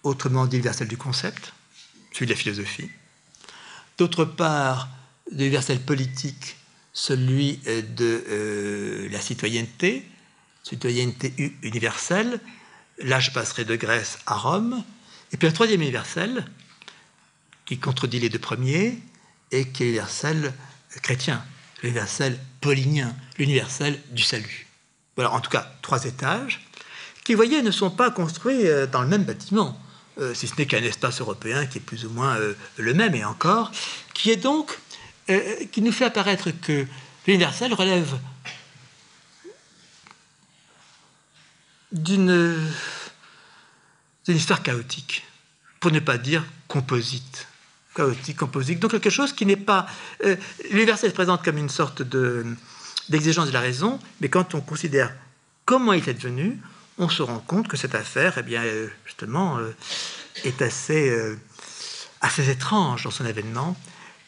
[0.05, 1.53] autrement dit l'universel du concept,
[2.13, 2.91] celui de la philosophie.
[3.99, 4.89] D'autre part,
[5.31, 6.57] l'universel politique,
[6.93, 7.57] celui
[7.97, 10.09] de la citoyenneté,
[10.63, 12.41] citoyenneté universelle.
[12.99, 14.85] Là, je passerai de Grèce à Rome.
[15.33, 16.47] Et puis un troisième universel,
[17.65, 18.99] qui contredit les deux premiers,
[19.51, 20.53] et qui est l'universel
[21.03, 21.45] chrétien,
[21.83, 24.67] l'universel paulinien, l'universel du salut.
[25.17, 26.67] Voilà, en tout cas, trois étages,
[27.25, 29.81] qui, vous voyez, ne sont pas construits euh, dans le même bâtiment,
[30.19, 33.15] euh, si ce n'est qu'un espace européen qui est plus ou moins euh, le même,
[33.15, 33.73] et encore,
[34.13, 34.79] qui est donc,
[35.73, 36.87] qui nous fait apparaître que
[37.27, 38.19] l'universel relève
[41.93, 42.61] d'une
[44.29, 45.25] histoire chaotique,
[45.81, 47.47] pour ne pas dire composite.
[47.95, 49.87] Chaotique, composite, donc quelque chose qui n'est pas...
[50.25, 50.37] Euh,
[50.71, 52.03] l'universel se présente comme une sorte
[53.09, 55.15] d'exigence de la raison, mais quand on considère
[55.65, 56.61] comment il est devenu,
[56.99, 59.75] on se rend compte que cette affaire, eh bien, euh, justement, euh,
[60.45, 61.17] est assez,
[62.21, 63.77] assez étrange dans son événement,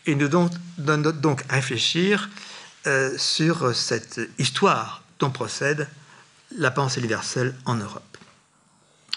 [0.07, 2.31] et nous donne donc à réfléchir
[3.19, 5.89] sur cette histoire dont procède
[6.57, 8.17] la pensée universelle en Europe.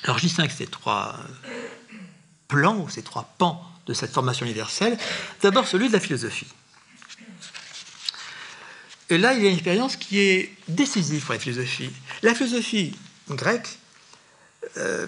[0.04, 1.16] Alors je distingue ces trois
[2.48, 4.98] plans, ces trois pans de cette formation universelle.
[5.42, 6.48] D'abord celui de la philosophie.
[9.10, 11.90] Et là, il y a une expérience qui est décisive pour la philosophie.
[12.22, 12.96] La philosophie
[13.36, 13.80] grecque
[14.78, 15.08] euh,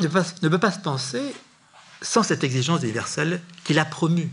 [0.00, 0.06] ne,
[0.48, 1.34] peut pas, se penser
[2.02, 4.30] sans cette exigence universelle qu'il a promue.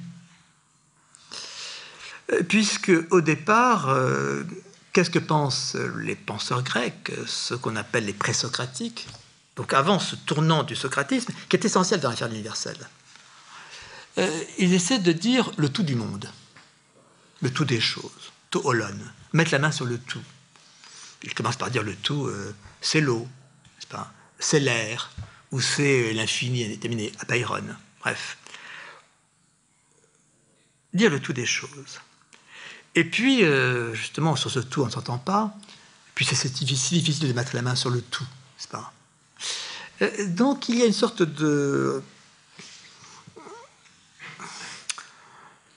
[2.32, 4.44] Euh, puisque, au départ, euh,
[4.96, 9.10] Qu'est-ce que pensent les penseurs grecs, ceux qu'on appelle les présocratiques
[9.58, 12.78] Donc avant ce tournant du socratisme, qui est essentiel dans l'affaire universelle.
[14.18, 16.30] Euh, ils essaient de dire le tout du monde,
[17.42, 18.98] le tout des choses, tout holon,
[19.34, 20.24] mettre la main sur le tout.
[21.26, 23.28] Ils commencent par dire le tout, euh, c'est l'eau,
[24.40, 25.12] c'est l'air,
[25.52, 27.76] ou c'est l'infini indéterminé, à Byron.
[28.00, 28.38] Bref.
[30.94, 32.00] Dire le tout des choses.
[32.94, 35.54] Et puis, euh, justement, sur ce tout, on ne s'entend pas.
[36.14, 38.94] Puis, c'est difficile, difficile de mettre la main sur le tout, n'est-ce pas?
[40.04, 42.04] Euh, Donc, il y a une sorte de,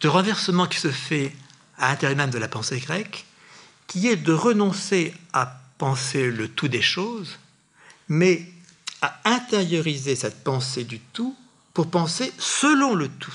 [0.00, 1.34] de renversement qui se fait
[1.78, 3.24] à l'intérieur même de la pensée grecque,
[3.88, 7.38] qui est de renoncer à penser le tout des choses,
[8.08, 8.46] mais
[9.02, 11.36] à intérioriser cette pensée du tout
[11.74, 13.34] pour penser selon le tout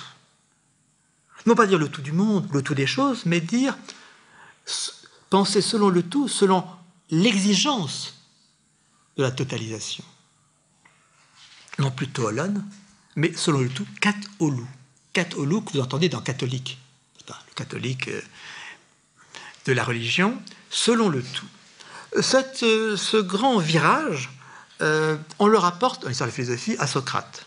[1.46, 3.78] non pas dire le tout du monde, le tout des choses, mais dire
[5.30, 6.66] penser selon le tout, selon
[7.10, 8.14] l'exigence
[9.18, 10.04] de la totalisation.
[11.80, 12.64] Non plus toolon,
[13.16, 13.86] mais selon le tout.
[14.00, 14.64] Kat olu
[15.14, 16.80] que vous entendez dans catholique,
[17.28, 18.22] le catholique euh,
[19.66, 20.38] de la religion,
[20.70, 21.48] selon le tout.
[22.22, 24.30] Cette, euh, ce grand virage,
[24.82, 27.46] euh, on le rapporte, dans l'histoire de la philosophie, à Socrate.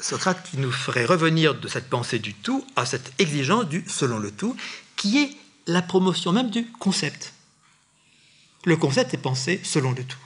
[0.00, 4.18] Socrate qui nous ferait revenir de cette pensée du tout à cette exigence du selon
[4.18, 4.56] le tout,
[4.96, 5.36] qui est
[5.66, 7.32] la promotion même du concept.
[8.64, 10.18] Le concept est pensé selon le tout.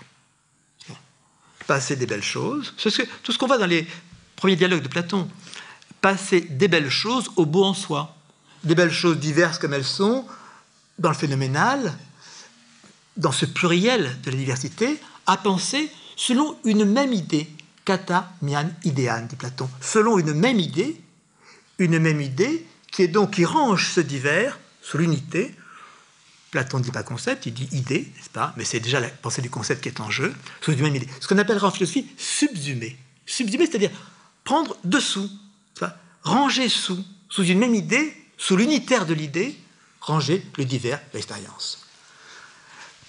[1.66, 2.90] Passer des belles choses, tout
[3.32, 3.86] ce qu'on voit dans les
[4.36, 5.30] premiers dialogues de Platon,
[6.00, 8.16] passer des belles choses au beau en soi,
[8.64, 10.26] des belles choses diverses comme elles sont,
[10.98, 11.92] dans le phénoménal,
[13.16, 17.48] dans ce pluriel de la diversité, à penser selon une même idée,
[17.84, 21.00] kata mian idean, dit Platon, selon une même idée,
[21.78, 25.54] une même idée qui est donc qui range ce divers sous l'unité.
[26.50, 28.52] Platon ne dit pas concept, il dit idée, n'est-ce pas?
[28.56, 31.08] Mais c'est déjà la pensée du concept qui est en jeu, sous une même idée.
[31.20, 32.98] Ce qu'on appellera en philosophie subsumer.
[33.24, 33.92] Subsumer, c'est-à-dire
[34.44, 35.30] prendre dessous,
[36.22, 39.54] ranger sous, sous une même idée, sous l'unitaire de l'idée,
[40.00, 41.86] ranger le divers, l'expérience.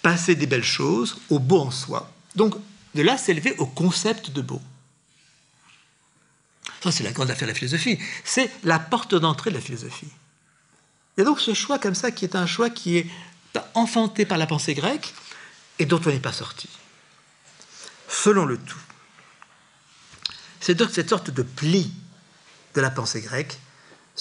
[0.02, 2.12] Passer des belles choses au beau en soi.
[2.36, 2.56] Donc,
[2.96, 4.62] de là s'élever au concept de beau.
[6.84, 7.98] Ça, c'est la grande affaire de la philosophie.
[8.26, 10.10] C'est la porte d'entrée de la philosophie.
[11.16, 13.08] Il y a donc ce choix comme ça qui est un choix qui est
[13.74, 15.14] enfanté par la pensée grecque
[15.80, 16.68] et dont on n'est pas sorti.
[18.10, 18.80] Selon le tout.
[20.60, 21.94] C'est donc cette sorte de pli
[22.76, 23.58] de la pensée grecque,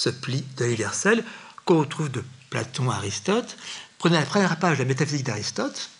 [0.01, 1.23] ce pli de l'universel,
[1.67, 3.59] qu'on retrouve de Platon à Aristote.
[3.99, 5.91] Prenez la première page de la métaphysique d'Aristote.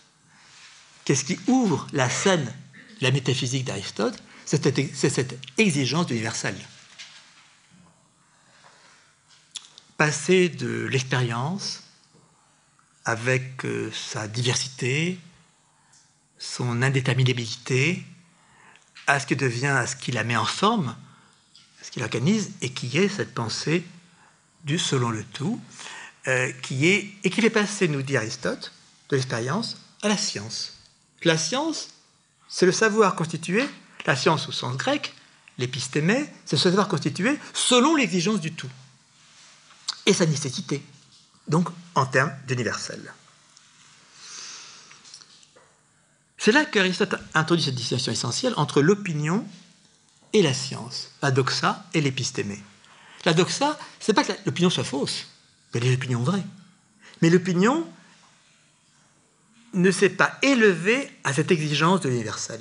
[1.05, 4.17] Qu'est-ce qui ouvre la scène de la métaphysique d'Aristote?
[4.47, 6.57] C'est cette exigence universelle.
[9.99, 11.83] Passer de l'expérience
[13.05, 15.19] avec euh, sa diversité,
[16.39, 18.03] son indéterminabilité,
[19.07, 20.97] à ce qui devient, à ce qui la met en forme,
[21.91, 23.85] ce qui l'organise, et qui est cette pensée
[24.65, 25.61] du selon le tout,
[26.29, 28.73] euh, qui est et qui fait passer, nous dit Aristote,
[29.09, 30.79] de l'expérience à la science.
[31.25, 31.89] La science,
[32.49, 33.69] c'est le savoir constitué
[34.07, 35.15] la science au sens grec,
[35.59, 38.71] l'épistémé, c'est ce savoir constitué selon l'exigence du tout.
[40.07, 40.83] et sa nécessité,
[41.47, 43.13] donc en termes d'universel.
[46.39, 49.47] C'est là qu'Aristote introduit cette distinction essentielle entre l'opinion
[50.33, 52.63] et la science, la doxa et l'épistémé.
[53.25, 55.27] La doxa, c'est pas que l'opinion soit fausse,
[55.73, 56.45] des opinions vraies,
[57.23, 57.87] mais l'opinion
[59.75, 62.61] ne s'est pas élevée à cette exigence de l'universel.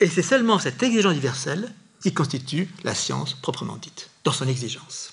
[0.00, 1.72] Et c'est seulement cette exigence universelle
[2.02, 5.12] qui constitue la science proprement dite, dans son exigence.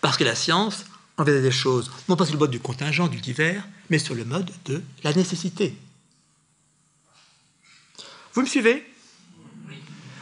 [0.00, 0.84] Parce que la science
[1.16, 4.24] envisage des choses, non pas sur le mode du contingent, du divers, mais sur le
[4.24, 5.76] mode de la nécessité.
[8.36, 8.86] Vous me suivez?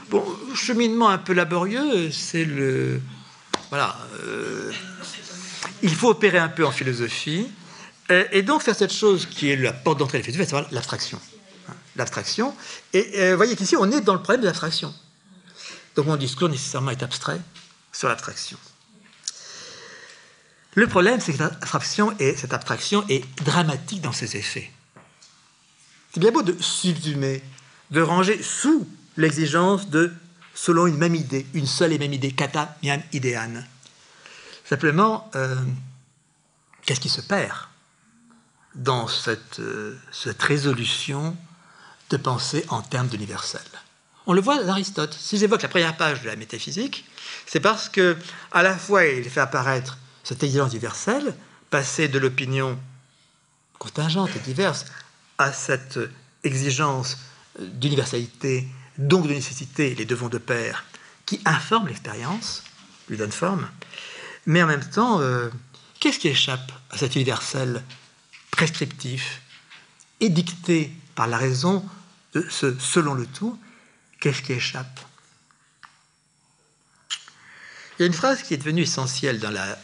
[0.09, 0.25] Bon,
[0.55, 3.01] cheminement un peu laborieux, c'est le.
[3.71, 3.99] Voilà.
[4.21, 4.71] Euh,
[5.83, 7.49] il faut opérer un peu en philosophie,
[8.09, 11.21] et, donc faire cette chose qui est la porte d'entrée de la philosophie, c'est l'abstraction.
[11.97, 12.55] L'abstraction.
[12.93, 14.95] Et vous euh, voyez qu'ici, on est dans le problème de l'abstraction.
[15.97, 17.41] Donc mon discours nécessairement est abstrait
[17.93, 18.59] sur l'abstraction.
[20.75, 21.43] Le problème, c'est que
[22.37, 24.71] cette abstraction est dramatique dans ses effets.
[26.13, 27.43] C'est bien beau de subsumer,
[27.91, 30.13] de ranger sous l'exigence de,
[30.55, 33.63] selon une même idée, une seule et même idée, kata miam idean.
[34.65, 35.57] Simplement, euh,
[36.85, 37.57] qu'est-ce qui se perd
[38.75, 41.37] dans cette, euh, cette résolution
[42.11, 43.63] de penser en termes d'universel?
[44.27, 45.13] On le voit d'Aristote.
[45.13, 47.05] Si j'évoque la première page de la métaphysique,
[47.47, 48.17] c'est parce que
[48.53, 51.35] à la fois il fait apparaître cette exigence universelle,
[51.69, 52.79] passer de l'opinion
[53.79, 54.87] contingente et diverse
[55.37, 55.99] à cette
[56.43, 57.19] exigence
[57.59, 60.85] d'universalité, donc de nécessité, les devons de pair,
[61.27, 62.65] qui informe l'expérience,
[63.09, 63.69] lui donne forme,
[64.47, 65.49] mais en même temps, euh,
[66.01, 67.83] qu'est-ce qui échappe à cet universel
[68.51, 69.41] prescriptif,
[70.21, 71.85] édicté par la raison
[72.35, 73.59] de ce selon le tout
[74.21, 75.01] Qu'est-ce qui échappe?
[77.99, 79.79] Il y a une phrase qui est devenue essentielle dans la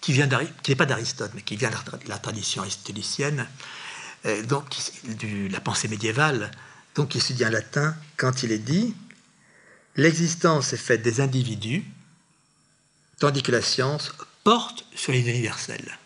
[0.00, 0.28] qui vient
[0.62, 3.46] qui n'est pas d'Aristote, mais qui vient de la tradition aristotélicienne,
[4.24, 4.64] euh, donc
[5.04, 6.50] de la pensée médiévale,
[6.94, 8.94] donc qui se dit en latin quand il est dit
[9.96, 11.84] l'existence est faite des individus,
[13.18, 14.12] tandis que la science
[14.44, 15.98] porte sur les universels.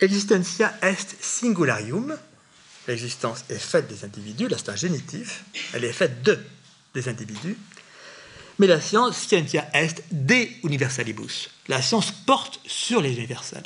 [0.00, 2.16] Existentia est singularium,
[2.86, 6.38] l'existence est faite des individus, là c'est un génitif, elle est faite de
[6.94, 7.56] des individus,
[8.58, 11.50] mais la science, scientia est de universalibus.
[11.68, 13.62] La science porte sur les universels.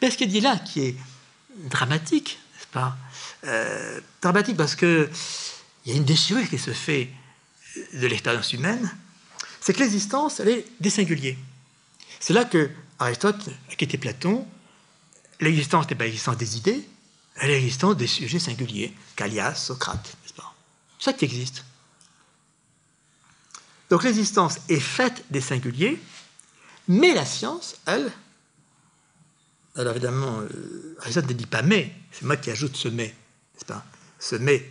[0.00, 0.96] Mais ce qu'il dit là, qui est
[1.56, 2.96] dramatique, n'est-ce pas
[3.44, 5.08] euh, Dramatique parce qu'il
[5.86, 7.10] y a une déchirure qui se fait
[7.94, 8.90] de l'expérience humaine,
[9.60, 11.38] c'est que l'existence, elle est des singuliers.
[12.18, 14.46] C'est là que Aristote a quitté Platon.
[15.40, 16.86] L'existence n'est pas l'existence des idées,
[17.36, 20.54] elle est l'existence des sujets singuliers, Callias, Socrate, n'est-ce pas?
[20.98, 21.64] Ça qui existe.
[23.88, 26.00] Donc l'existence est faite des singuliers,
[26.88, 28.12] mais la science, elle,
[29.76, 33.14] alors évidemment, euh, Aristote ne dit pas mais, c'est moi qui ajoute ce mais,
[33.64, 33.84] pas
[34.18, 34.70] Ce mais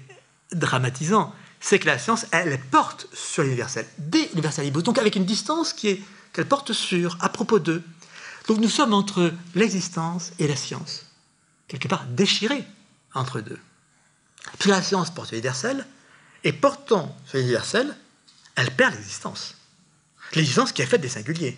[0.51, 5.73] dramatisant, c'est que la science, elle porte sur l'universel, des universalibus, donc avec une distance
[5.73, 6.01] qui est
[6.33, 7.83] qu'elle porte sur, à propos d'eux.
[8.47, 11.05] Donc nous sommes entre l'existence et la science,
[11.67, 12.65] quelque part déchirés
[13.13, 13.59] entre deux.
[14.59, 15.85] Puis la science porte l'universel,
[16.43, 17.95] et portant sur l'universel,
[18.55, 19.55] elle perd l'existence.
[20.33, 21.57] L'existence qui est faite des singuliers.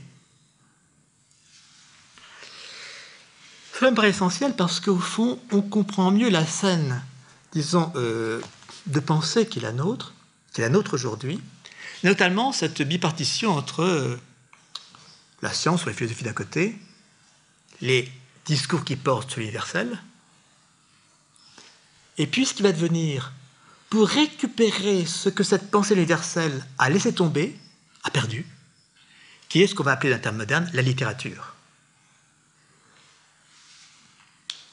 [3.78, 7.02] Cela me paraît essentiel parce qu'au fond, on comprend mieux la scène,
[7.54, 8.42] disons, euh,
[8.88, 10.14] de pensée qui est la nôtre,
[10.54, 11.40] qui est la nôtre aujourd'hui,
[12.04, 14.20] notamment cette bipartition entre euh,
[15.42, 16.78] la science ou la philosophie d'un côté,
[17.82, 18.12] les
[18.46, 20.02] discours qui portent sur l'universel,
[22.18, 23.34] et puis ce qui va devenir
[23.90, 27.58] pour récupérer ce que cette pensée universelle a laissé tomber,
[28.04, 28.46] a perdu,
[29.50, 31.56] qui est ce qu'on va appeler d'un terme moderne la littérature.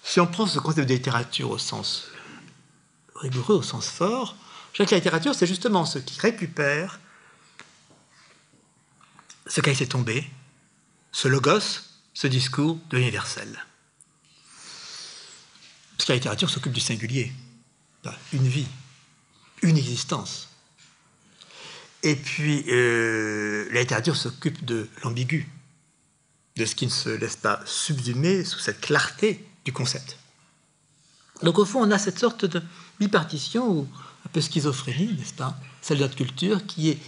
[0.05, 2.09] Si on prend ce concept de littérature au sens
[3.19, 4.37] rigoureux, au sens fort,
[4.73, 7.01] je dirais que la littérature, c'est justement ce qui récupère
[9.49, 10.29] ce qui a laissé tomber,
[11.11, 11.83] ce logos,
[12.15, 13.49] ce discours de l'universel.
[15.97, 17.33] Parce que la littérature s'occupe du singulier,
[18.33, 18.69] une vie,
[19.63, 20.49] une existence.
[22.03, 25.49] Et puis, euh, la littérature s'occupe de l'ambigu,
[26.57, 30.19] de ce qui ne se laisse pas subsumer sous cette clarté du concept.
[31.43, 32.63] Donc, au fond, on a cette sorte de
[33.01, 33.89] bipartition, ou
[34.27, 36.99] un peu schizophrénie, n'est-ce pas Celle de notre culture, qui est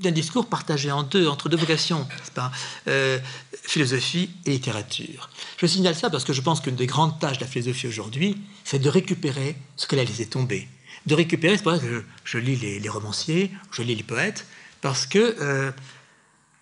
[0.00, 2.52] d'un discours partagé en deux, entre deux vocations, pas
[2.88, 3.18] euh,
[3.62, 5.30] Philosophie et littérature.
[5.58, 8.36] Je signale ça parce que je pense qu'une des grandes tâches de la philosophie aujourd'hui,
[8.64, 10.68] c'est de récupérer ce qu'elle a laissé tomber.
[11.06, 14.46] De récupérer, c'est pour ça que je, lis les, romanciers, je lis les poètes,
[14.80, 15.72] Parce que, euh,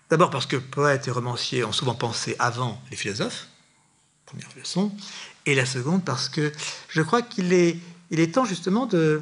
[0.09, 3.47] d'abord parce que poètes et romanciers ont souvent pensé avant les philosophes,
[4.25, 4.91] première leçon,
[5.45, 6.51] et la seconde parce que
[6.89, 7.77] je crois qu'il est,
[8.11, 9.21] il est temps justement de,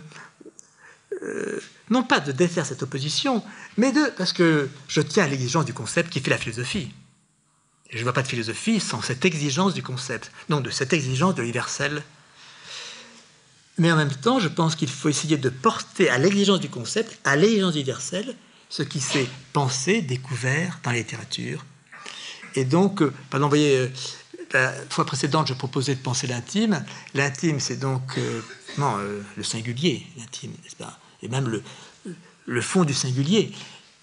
[1.22, 1.60] euh,
[1.90, 3.44] non pas de défaire cette opposition,
[3.78, 6.92] mais de, parce que je tiens à l'exigence du concept qui fait la philosophie.
[7.92, 11.36] je ne vois pas de philosophie sans cette exigence du concept, donc de cette exigence
[11.36, 12.04] de l'universel.
[13.78, 17.20] Mais en même temps, je pense qu'il faut essayer de porter à l'exigence du concept,
[17.24, 18.36] à l'exigence universelle,
[18.70, 21.66] ce qui s'est pensé, découvert dans la littérature.
[22.56, 23.90] Et donc, euh, pardon, vous voyez, euh,
[24.54, 26.86] la fois précédente, je proposais de penser l'intime.
[27.14, 28.42] L'intime, c'est donc euh,
[28.78, 28.98] non,
[29.36, 31.00] le singulier, l'intime, n'est-ce pas?
[31.22, 31.62] Et même
[32.46, 33.52] le, fond du singulier.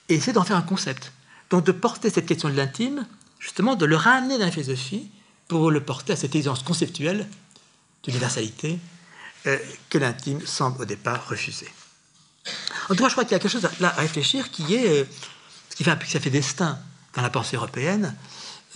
[0.08, 1.12] Et c'est d'en faire un concept.
[1.50, 3.06] Donc de porter cette question de l'intime,
[3.38, 5.10] justement, de le ramener dans la philosophie
[5.48, 7.28] pour le porter à cette exigence conceptuelle
[8.02, 8.78] d'universalité
[9.46, 11.68] euh, que l'intime semble au départ refuser.
[12.88, 15.04] En tout cas, je crois qu'il y a quelque chose à réfléchir qui est euh,
[15.68, 16.78] ce qui fait un peu que ça fait destin
[17.14, 18.14] dans la pensée européenne,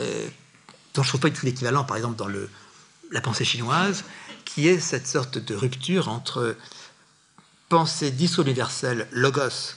[0.00, 0.28] euh,
[0.94, 2.28] dont je ne trouve pas du tout l'équivalent, par exemple, dans
[3.10, 4.04] la pensée chinoise,
[4.44, 6.56] qui est cette sorte de rupture entre
[7.68, 9.76] pensée discours universel, logos,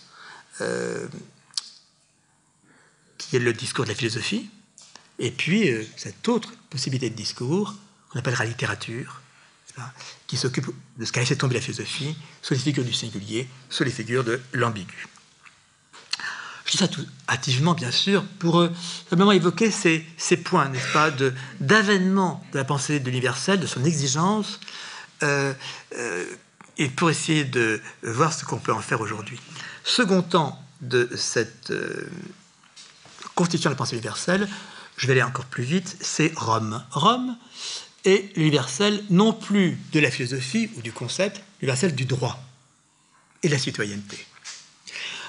[3.17, 4.49] qui est le discours de la philosophie,
[5.19, 7.73] et puis cette autre possibilité de discours
[8.09, 9.21] qu'on appellera littérature,
[10.27, 13.85] qui s'occupe de ce qu'a laissé tomber la philosophie, sur les figures du singulier, sur
[13.85, 15.07] les figures de l'ambigu.
[16.67, 18.69] Je dis ça tout hâtivement, bien sûr, pour euh,
[19.09, 20.03] simplement évoquer ces,
[20.43, 21.11] points, n'est-ce pas,
[21.61, 24.59] d'avènement de, la pensée de l'universel, de son exigence,
[25.23, 25.53] euh,
[25.97, 26.25] euh,
[26.77, 29.39] et pour essayer de voir ce qu'on peut en faire aujourd'hui.
[29.85, 31.71] Second temps de cette
[33.33, 34.47] constitution de la pensée universelle,
[34.97, 36.83] je vais aller encore plus vite, c'est Rome.
[36.91, 37.37] Rome,
[38.03, 42.37] et l'universel non plus de la philosophie ou du concept, l'universel du droit
[43.41, 44.27] et de la citoyenneté.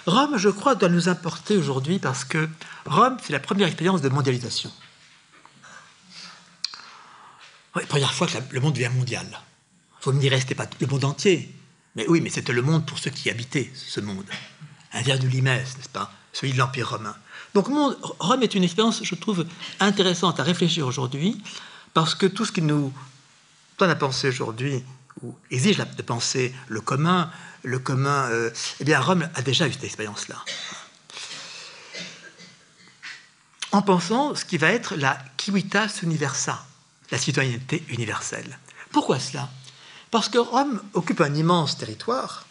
[0.09, 2.48] Rome, je crois, doit nous importer aujourd'hui parce que
[2.86, 4.72] Rome, c'est la première expérience de mondialisation.
[7.74, 9.26] la première fois que le monde devient mondial.
[10.02, 11.54] Vous me direz, c'était pas le monde entier.
[11.94, 14.24] Mais oui, mais c'était le monde pour ceux qui habitaient ce monde.
[14.92, 16.11] Un de Limès, n'est-ce pas?
[16.32, 17.14] Celui de l'Empire romain.
[17.54, 19.46] Donc Rome est une expérience, je trouve,
[19.78, 21.40] intéressante à réfléchir aujourd'hui,
[21.94, 22.92] parce que tout ce qui nous
[23.78, 24.82] donne à penser aujourd'hui,
[25.50, 27.30] exige de penser le commun,
[27.62, 28.50] le commun, euh,
[28.80, 30.36] eh bien Rome a déjà eu cette expérience-là.
[33.72, 36.66] En pensant ce qui va être la civitas universa,
[37.10, 38.58] la citoyenneté universelle.
[38.92, 39.48] Pourquoi cela?
[40.10, 42.46] Parce que Rome occupe un immense territoire,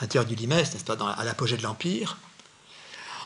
[0.00, 2.16] l'intérieur du n'est-ce pas, à l'apogée de l'Empire,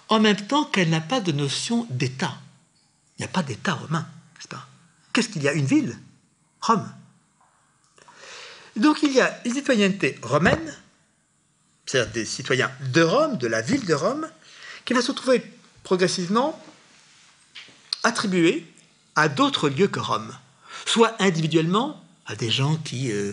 [0.09, 2.39] en même temps qu'elle n'a pas de notion d'État.
[3.19, 4.07] Il n'y a pas d'État romain.
[5.13, 5.53] Qu'est-ce qu'il y a?
[5.53, 5.99] Une ville?
[6.63, 6.91] Rome.
[8.77, 10.77] Donc il y a une citoyenneté romaine,
[11.87, 14.29] c'est-à-dire des citoyens de Rome, de la ville de Rome,
[14.85, 15.43] qui va se trouver
[15.83, 16.61] progressivement
[18.03, 18.67] attribuée
[19.15, 20.35] à d'autres lieux que Rome,
[20.87, 23.33] soit individuellement à des gens qui, euh,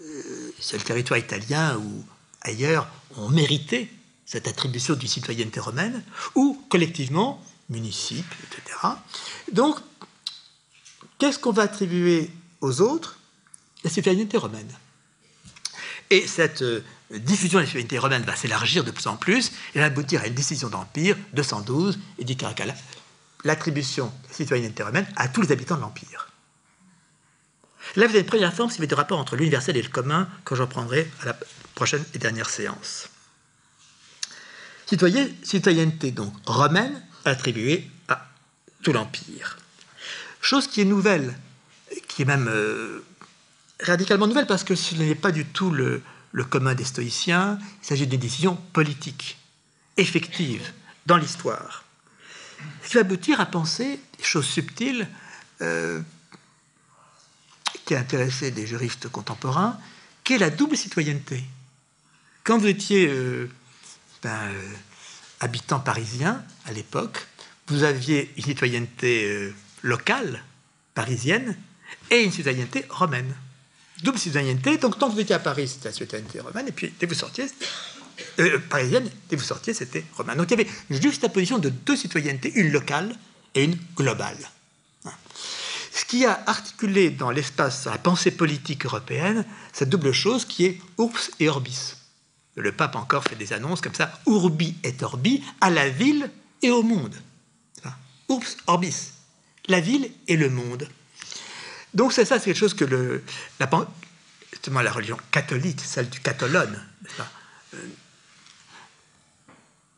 [0.00, 2.04] euh, sur le territoire italien ou
[2.42, 3.90] ailleurs, ont mérité
[4.24, 6.04] cette attribution d'une citoyenneté romaine,
[6.34, 8.78] ou collectivement, municipes, etc.
[9.52, 9.78] Donc,
[11.18, 13.18] Qu'est-ce qu'on va attribuer aux autres?
[13.84, 14.70] La citoyenneté romaine.
[16.10, 19.78] Et cette euh, diffusion de la citoyenneté romaine va s'élargir de plus en plus et
[19.78, 22.74] va aboutir à une décision d'Empire, 212, et dit Caracalla,
[23.44, 26.28] l'attribution de la citoyenneté romaine à tous les habitants de l'Empire.
[27.96, 30.54] Là, vous avez une première forme, c'est le rapport entre l'universel et le commun, que
[30.54, 31.38] j'en prendrai à la
[31.74, 33.08] prochaine et dernière séance.
[34.86, 38.26] Citoyenneté donc romaine attribuée à
[38.82, 39.58] tout l'Empire.
[40.40, 41.36] Chose qui est nouvelle,
[42.08, 43.04] qui est même euh,
[43.80, 46.02] radicalement nouvelle parce que ce n'est pas du tout le,
[46.50, 49.38] commun des stoïciens, il s'agit d'une décision politique,
[49.96, 50.72] effective,
[51.06, 51.84] dans l'histoire.
[52.82, 55.08] Ce qui va aboutir à penser des choses subtiles
[55.62, 56.00] euh,
[57.84, 59.78] qui a intéressé des juristes contemporains,
[60.24, 61.42] qui est la double citoyenneté.
[62.44, 63.50] Quand vous étiez euh,
[64.22, 64.50] ben,
[65.40, 67.26] habitant parisien à l'époque,
[67.68, 69.52] vous aviez une citoyenneté
[69.82, 70.42] locale,
[70.94, 71.56] parisienne,
[72.10, 73.34] et une citoyenneté romaine.
[74.02, 76.92] Double citoyenneté, donc tant que vous étiez à Paris, c'était la citoyenneté romaine, et puis
[76.98, 77.46] dès que vous sortiez,
[78.38, 80.36] euh, parisienne, dès que vous sortiez, c'était romain.
[80.36, 83.14] Donc il y avait une juxtaposition de deux citoyennetés, une locale
[83.54, 84.38] et une globale.
[85.04, 85.12] Hein.
[85.92, 90.80] Ce qui a articulé dans l'espace, la pensée politique européenne, cette double chose qui est
[90.96, 91.94] ours et orbis.
[92.54, 96.30] Le pape encore fait des annonces comme ça, urbi et orbi, à la ville
[96.62, 97.14] et au monde.
[98.28, 99.12] Ours, orbis
[99.68, 100.88] la ville et le monde.
[101.94, 102.84] Donc c'est ça, c'est quelque chose que
[103.58, 103.70] la,
[104.82, 106.82] la religion catholique, celle du catholone,
[107.74, 107.78] euh,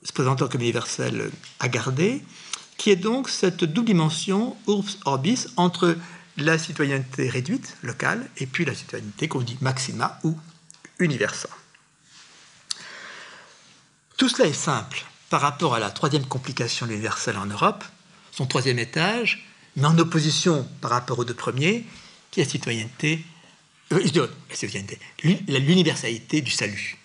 [0.03, 2.22] se présentant comme universel à garder,
[2.76, 5.97] qui est donc cette double dimension urbs orbis entre
[6.36, 10.38] la citoyenneté réduite, locale, et puis la citoyenneté qu'on dit maxima ou
[10.99, 11.49] universa.
[14.16, 17.84] Tout cela est simple par rapport à la troisième complication de l'universel en Europe,
[18.32, 19.47] son troisième étage,
[19.77, 21.85] mais en opposition par rapport aux deux premiers,
[22.31, 23.25] qui est la citoyenneté,
[23.93, 24.01] euh,
[25.49, 26.99] l'universalité du salut.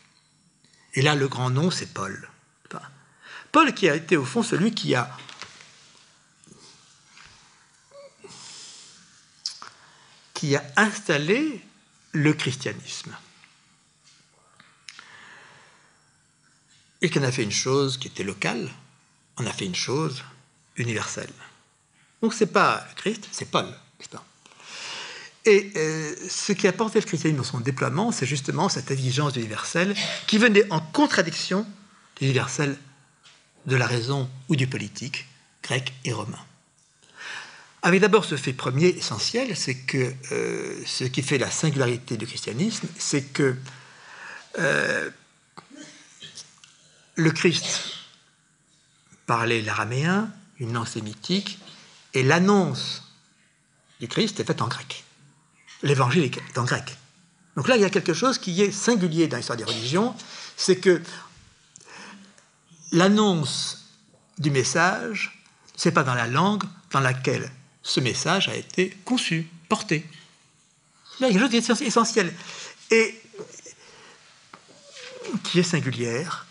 [0.93, 2.29] Et là, le grand nom, c'est Paul.
[3.51, 5.17] Paul qui a été au fond celui qui a
[10.33, 11.61] qui a installé
[12.11, 13.15] le christianisme.
[17.01, 18.69] Et qui en a fait une chose qui était locale,
[19.37, 20.21] on a fait une chose
[20.75, 21.31] universelle.
[22.21, 23.67] Donc c'est pas Christ, c'est Paul.
[25.45, 29.35] Et euh, ce qui a porté le christianisme dans son déploiement, c'est justement cette exigence
[29.35, 29.95] universelle
[30.25, 32.75] qui venait en contradiction de l'universel
[33.67, 35.27] de la raison ou du politique,
[35.61, 36.39] grec et romain.
[37.83, 42.25] Avec d'abord ce fait premier essentiel, c'est que euh, ce qui fait la singularité du
[42.25, 43.55] christianisme, c'est que
[44.57, 45.09] euh,
[47.15, 47.81] le Christ
[49.27, 51.59] parlait l'araméen, une langue sémitique,
[52.15, 53.03] et l'annonce
[53.99, 55.03] du Christ est faite en grec.
[55.83, 56.97] L'évangile est en grec.
[57.55, 60.15] Donc là, il y a quelque chose qui est singulier dans l'histoire des religions,
[60.57, 61.01] c'est que
[62.91, 63.85] l'annonce
[64.37, 65.43] du message,
[65.75, 67.51] c'est pas dans la langue dans laquelle
[67.83, 70.05] ce message a été conçu, porté.
[71.19, 72.19] Là, il y a quelque chose qui
[72.91, 73.21] et
[75.43, 76.45] qui est singulière.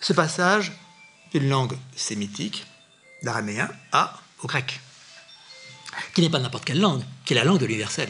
[0.00, 0.72] Ce passage
[1.32, 2.66] d'une langue sémitique,
[3.22, 4.80] d'araméen, à au grec,
[6.14, 8.08] qui n'est pas n'importe quelle langue, qui est la langue de l'universel.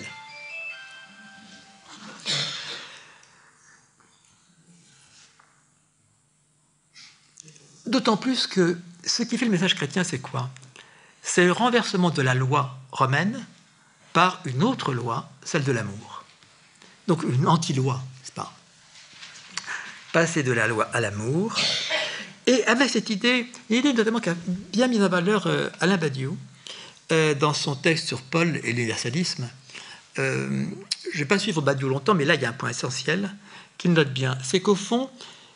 [7.86, 10.48] D'autant plus que ce qui fait le message chrétien, c'est quoi?
[11.22, 13.44] C'est le renversement de la loi romaine
[14.12, 16.24] par une autre loi, celle de l'amour.
[17.06, 18.52] Donc une anti-loi, n'est-ce pas?
[20.12, 21.54] Passer de la loi à l'amour.
[22.46, 24.34] Et avec cette idée, une idée notamment qu'a
[24.72, 26.36] bien mis en valeur euh, Alain Badiou
[27.12, 29.46] euh, dans son texte sur Paul et l'universalisme.
[30.18, 30.64] Euh,
[31.04, 33.30] je ne vais pas suivre Badiou longtemps, mais là, il y a un point essentiel
[33.76, 34.38] qu'il note bien.
[34.42, 35.10] C'est qu'au fond,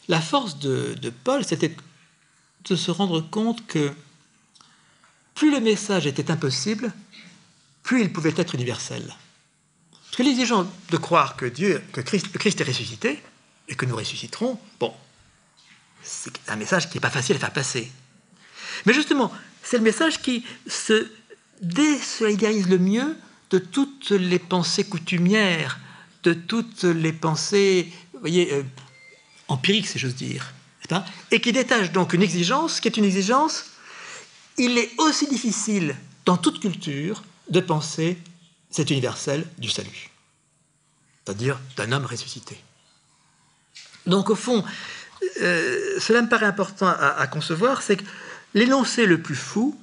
[0.09, 0.95] la force de,
[1.25, 1.75] Paul, c'était
[2.69, 3.91] de se rendre compte que
[5.35, 6.93] plus le message était impossible,
[7.83, 9.03] plus il pouvait être universel.
[9.93, 13.23] Parce que l'exigence de croire que Dieu, que Christ est ressuscité
[13.69, 14.93] et que nous ressusciterons, bon,
[16.03, 17.91] c'est un message qui n'est pas facile à faire passer.
[18.85, 19.33] Mais justement,
[19.63, 21.11] c'est le message qui se
[21.63, 23.17] désolidarise le mieux
[23.51, 25.79] de toutes les pensées coutumières,
[26.23, 28.63] de toutes les pensées, vous voyez, euh,
[29.49, 30.53] empiriques, si j'ose dire
[31.31, 33.67] et qui détache donc une exigence qui est une exigence,
[34.59, 38.19] il est aussi difficile dans toute culture de penser
[38.71, 40.11] cet universel du salut,
[41.25, 42.57] c'est-à-dire d'un homme ressuscité.
[44.07, 44.65] Donc au fond,
[45.41, 48.05] euh, cela me paraît important à, concevoir, c'est que
[48.55, 49.79] l'énoncé le plus fou,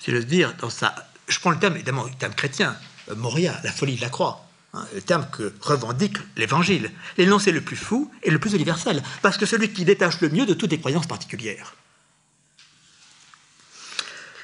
[0.00, 0.94] si j'ose dire, dans sa,
[1.28, 2.76] je prends le terme évidemment, le terme chrétien,
[3.10, 6.92] euh, Moria, la folie de la croix, Hein, le terme que revendique l'Évangile.
[7.18, 10.46] L'énoncé le plus fou est le plus universel, parce que celui qui détache le mieux
[10.46, 11.74] de toutes les croyances particulières.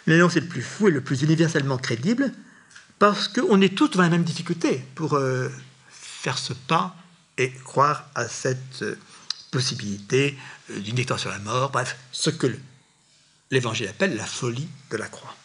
[0.09, 2.33] L'énoncé le plus fou est le plus universellement crédible,
[2.99, 5.49] parce qu'on est tous dans la même difficulté pour euh,
[5.91, 6.97] faire ce pas
[7.39, 8.99] et croire à cette euh,
[9.53, 10.37] possibilité
[10.71, 12.53] d'une victoire sur la mort, bref, ce que
[13.53, 15.36] l'Évangile appelle la folie de la croix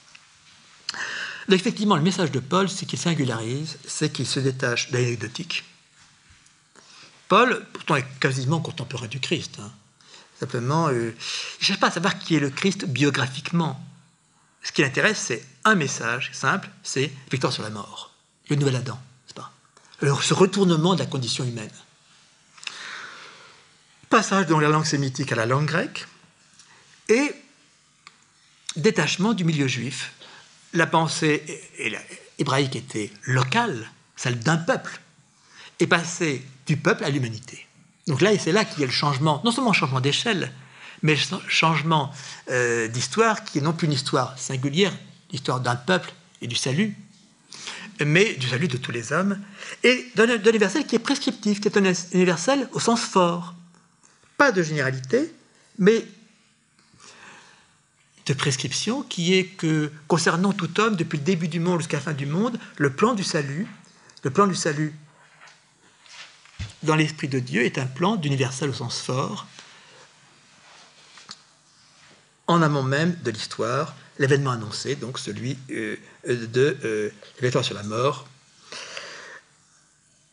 [1.50, 5.64] effectivement, le message de Paul, c'est qu'il singularise, c'est qu'il se détache de l'anecdotique.
[7.28, 9.58] Paul, pourtant, est quasiment contemporain du Christ.
[9.60, 9.72] Hein.
[10.40, 13.84] Simplement, euh, il ne cherche pas à savoir qui est le Christ biographiquement.
[14.64, 18.14] Ce qui l'intéresse, c'est un message simple, c'est victoire sur la mort,
[18.50, 19.00] le nouvel Adam,
[19.34, 19.52] pas?
[20.02, 21.72] Alors, ce retournement de la condition humaine.
[24.10, 26.08] Passage de la langue sémitique à la langue grecque,
[27.08, 27.34] et
[28.76, 30.14] détachement du milieu juif
[30.74, 31.44] la pensée
[32.38, 35.00] hébraïque était locale, celle d'un peuple,
[35.80, 37.66] et passée du peuple à l'humanité.
[38.08, 40.52] Donc là, c'est là qu'il y a le changement, non seulement changement d'échelle,
[41.02, 41.16] mais
[41.48, 42.12] changement
[42.50, 44.94] euh, d'histoire qui est non plus une histoire singulière,
[45.32, 46.96] l'histoire d'un peuple et du salut,
[48.06, 49.40] mais du salut de tous les hommes,
[49.84, 53.56] et d'un universel qui est prescriptif, qui est un universel au sens fort.
[54.38, 55.34] Pas de généralité,
[55.78, 56.06] mais
[58.26, 62.04] de prescription qui est que, concernant tout homme, depuis le début du monde jusqu'à la
[62.04, 63.68] fin du monde, le plan du salut,
[64.24, 64.94] le plan du salut
[66.84, 69.48] dans l'esprit de Dieu est un plan d'universel au sens fort,
[72.48, 75.98] en amont même de l'histoire, l'événement annoncé, donc celui euh,
[76.28, 78.28] de euh, sur la mort.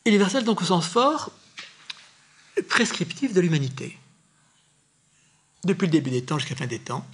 [0.04, 1.30] Universel, donc au sens fort,
[2.68, 3.98] prescriptif de l'humanité.
[5.64, 7.06] Depuis le début des temps jusqu'à la fin des temps.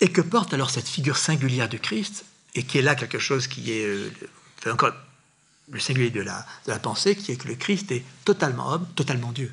[0.00, 2.24] Et que porte alors cette figure singulière du Christ,
[2.54, 4.10] et qui est là quelque chose qui est euh,
[4.66, 4.92] encore
[5.70, 9.32] le singulier de la, la pensée, qui est que le Christ est totalement homme, totalement
[9.32, 9.52] Dieu.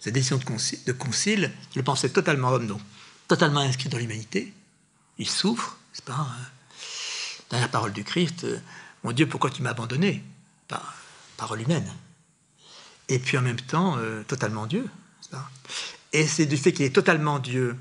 [0.00, 2.80] Cette décision de concile, de concile, le pensait totalement homme, donc
[3.26, 4.54] totalement inscrit dans l'humanité.
[5.18, 6.28] Il souffre, c'est pas hein?
[7.50, 8.60] Dernière parole du Christ, euh,
[9.02, 10.22] mon Dieu, pourquoi tu m'as abandonné?
[11.36, 11.90] Parole humaine.
[13.08, 14.88] Et puis en même temps, euh, totalement Dieu.
[16.12, 17.76] Et c'est du fait qu'il est totalement Dieu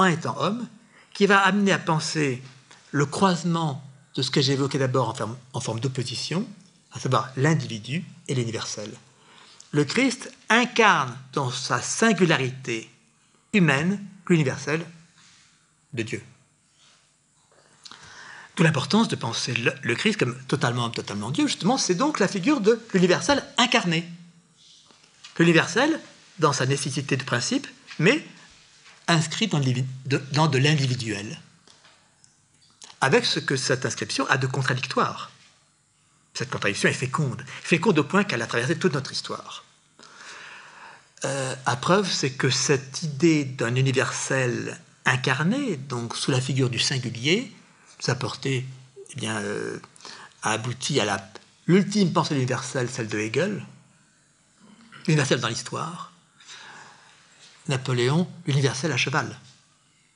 [0.00, 0.66] en étant homme
[1.12, 2.42] qui va amener à penser
[2.90, 3.84] le croisement
[4.16, 5.14] de ce que évoqué d'abord
[5.52, 6.48] en forme, d'opposition,
[6.92, 8.90] à savoir l'individu et l'universel.
[9.72, 12.90] Le Christ incarne dans sa singularité
[13.52, 14.84] humaine l'universel
[15.92, 16.22] de Dieu.
[18.56, 22.60] D'où l'importance de penser le, Christ comme totalement totalement Dieu, justement, c'est donc la figure
[22.60, 24.08] de l'universel incarné.
[25.38, 26.00] L'universel,
[26.38, 27.66] dans sa nécessité de principe,
[27.98, 28.24] mais
[29.10, 31.40] inscrit dans, de l'individuel
[33.00, 35.30] avec ce que cette inscription a de contradictoire.
[36.34, 39.64] Cette contradiction est féconde, féconde au point qu'elle a traversé toute notre histoire.
[41.24, 46.78] Euh, à preuve, c'est que cette idée d'un universel incarné, donc sous la figure du
[46.78, 47.52] singulier,
[47.98, 48.64] sa portée
[49.10, 49.78] eh bien, euh,
[50.42, 51.30] a abouti à
[51.66, 53.66] l'ultime pensée universelle, celle de Hegel,
[55.06, 56.09] l'universel dans l'histoire.
[57.70, 59.38] Napoléon, l'universel à cheval.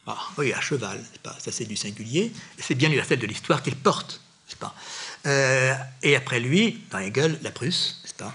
[0.06, 3.76] Ah, oui, à cheval, pas, ça c'est du singulier, c'est bien l'universel de l'histoire qu'il
[3.76, 4.20] porte,
[4.58, 4.74] pas?
[5.26, 8.34] Euh, Et après lui, dans Hegel, la Prusse, n'est-ce pas?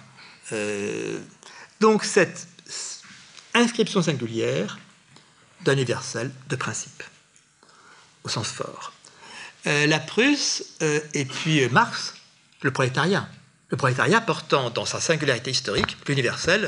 [0.52, 1.20] Euh,
[1.80, 2.48] Donc cette
[3.54, 4.80] inscription singulière
[5.62, 7.04] d'un universel de principe,
[8.24, 8.94] au sens fort.
[9.68, 10.64] Euh, la Prusse
[11.14, 12.14] et puis Marx,
[12.62, 13.28] le prolétariat.
[13.70, 16.62] Le prolétariat portant dans sa singularité historique l'universel,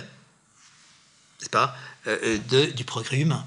[1.40, 1.76] n'est-ce pas,
[2.06, 3.46] du progrès humain.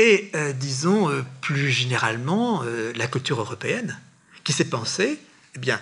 [0.00, 4.00] Et euh, disons euh, plus généralement euh, la culture européenne,
[4.44, 5.20] qui s'est pensée,
[5.54, 5.78] eh bien,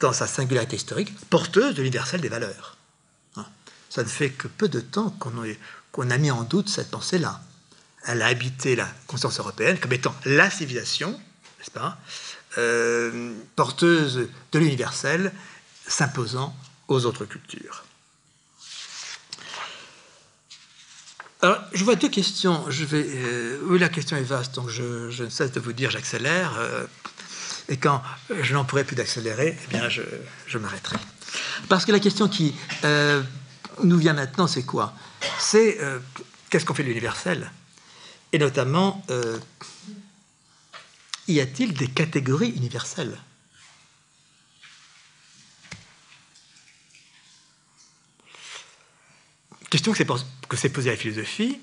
[0.00, 2.78] dans sa singularité historique, porteuse de l'universel des valeurs.
[3.36, 3.44] Hein.
[3.90, 5.10] Ça ne fait que peu de temps
[5.90, 7.42] qu'on a mis en doute cette pensée-là.
[8.06, 11.10] Elle a habité la conscience européenne comme étant la civilisation,
[11.58, 11.98] n'est-ce pas,
[13.54, 15.30] porteuse de l'universel,
[15.86, 16.56] s'imposant
[16.88, 17.85] aux autres cultures.
[21.42, 22.64] Alors, je vois deux questions.
[22.70, 25.90] Je vais, euh, oui, la question est vaste, donc je, ne cesse de vous dire
[25.90, 26.54] j'accélère.
[26.58, 26.86] Euh,
[27.68, 28.02] et quand
[28.40, 30.96] je n'en pourrai plus d'accélérer, eh bien, je, m'arrêterai.
[31.68, 33.22] Parce que la question qui euh,
[33.82, 34.94] nous vient maintenant, c'est quoi?
[35.38, 35.78] C'est
[36.48, 37.50] qu'est-ce qu'on fait de l'universel?
[38.32, 39.04] Et notamment,
[41.26, 43.18] y a-t-il des catégories universelles?
[49.70, 51.60] Question que s'est posée la philosophie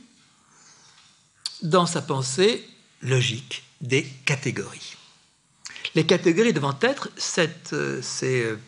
[1.62, 2.68] dans sa pensée
[3.02, 4.96] logique des catégories.
[5.96, 8.60] Les catégories devant être cette, euh, ces euh,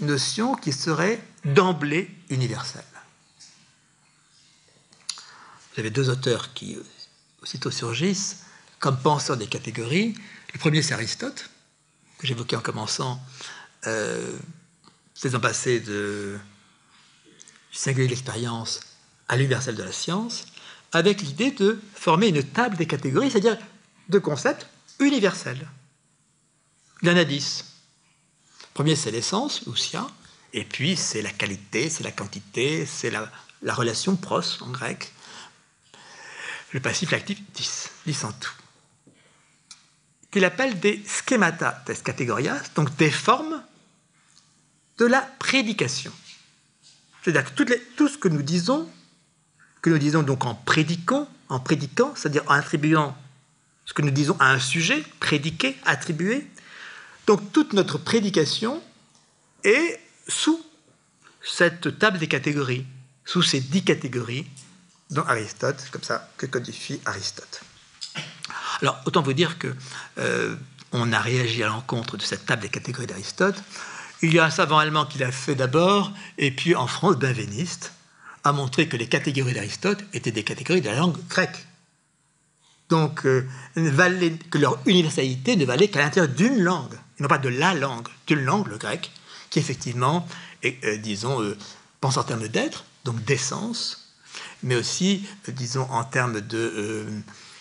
[0.00, 2.84] notions qui seraient d'emblée universelles.
[5.72, 6.82] Vous avez deux auteurs qui euh,
[7.42, 8.44] aussitôt surgissent
[8.80, 10.14] comme penseurs des catégories.
[10.52, 11.50] Le premier, c'est Aristote,
[12.18, 13.22] que j'évoquais en commençant,
[13.86, 14.36] euh,
[15.40, 16.38] passer de
[17.72, 18.80] singulier de l'expérience
[19.28, 20.46] à l'universel de la science,
[20.92, 23.58] avec l'idée de former une table des catégories, c'est-à-dire
[24.08, 24.66] de concepts
[24.98, 25.68] universels.
[27.02, 27.64] Il y en a dix.
[28.74, 30.06] Premier, c'est l'essence, ousia,
[30.52, 33.30] et puis c'est la qualité, c'est la quantité, c'est la,
[33.62, 35.12] relation pros en grec.
[36.72, 37.90] Le passif, l'actif, dix.
[38.06, 38.52] Dix en tout.
[40.30, 43.62] Qu'il appelle des schemata des categorias, donc des formes
[44.98, 46.12] de la prédication.
[47.22, 47.62] C'est-à-dire que
[47.96, 48.88] tout ce que nous disons,
[49.82, 53.16] que nous disons donc en prédiquant, en prédiquant, c'est-à-dire en attribuant
[53.84, 56.46] ce que nous disons à un sujet, prédiquer, attribuer,
[57.26, 58.82] donc toute notre prédication
[59.64, 60.64] est sous
[61.42, 62.86] cette table des catégories,
[63.24, 64.46] sous ces dix catégories
[65.10, 67.62] dont Aristote, comme ça que codifie Aristote.
[68.80, 69.74] Alors autant vous dire que
[70.18, 70.54] euh,
[70.92, 73.62] on a réagi à l'encontre de cette table des catégories d'Aristote
[74.22, 77.92] il y a un savant allemand qui l'a fait d'abord, et puis en France, Benveniste
[78.44, 81.66] a montré que les catégories d'Aristote étaient des catégories de la langue grecque.
[82.88, 87.48] Donc, euh, que leur universalité ne valait qu'à l'intérieur d'une langue, et non pas de
[87.48, 89.10] la langue, d'une langue, le grec,
[89.48, 90.26] qui effectivement
[90.62, 91.56] et, disons,
[92.00, 94.14] pense en termes d'être, donc d'essence,
[94.62, 97.06] mais aussi, disons, en termes de,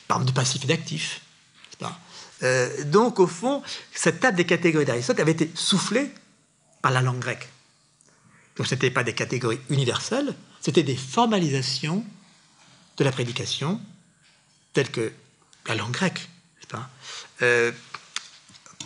[0.08, 1.22] par de passif et d'actif.
[2.88, 6.12] donc, au fond, cette table des catégories d'Aristote avait été soufflée
[6.82, 7.50] par la langue grecque.
[8.56, 12.06] Donc, ce n'était pas des catégories universelles, c'était des formalisations
[12.98, 13.80] de la prédication,
[14.74, 15.14] telles que
[15.68, 16.28] la langue grecque
[17.42, 17.72] euh,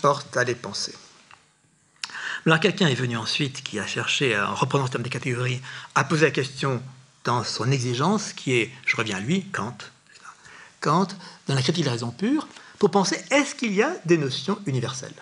[0.01, 0.93] porte à les penser.
[2.45, 5.61] Alors quelqu'un est venu ensuite qui a cherché, en reprenant ce terme des catégories,
[5.95, 6.83] à poser la question
[7.23, 9.77] dans son exigence, qui est, je reviens à lui, Kant,
[10.81, 11.07] Kant,
[11.47, 12.47] dans la critique de la raison pure,
[12.79, 15.15] pour penser est-ce qu'il y a des notions universelles?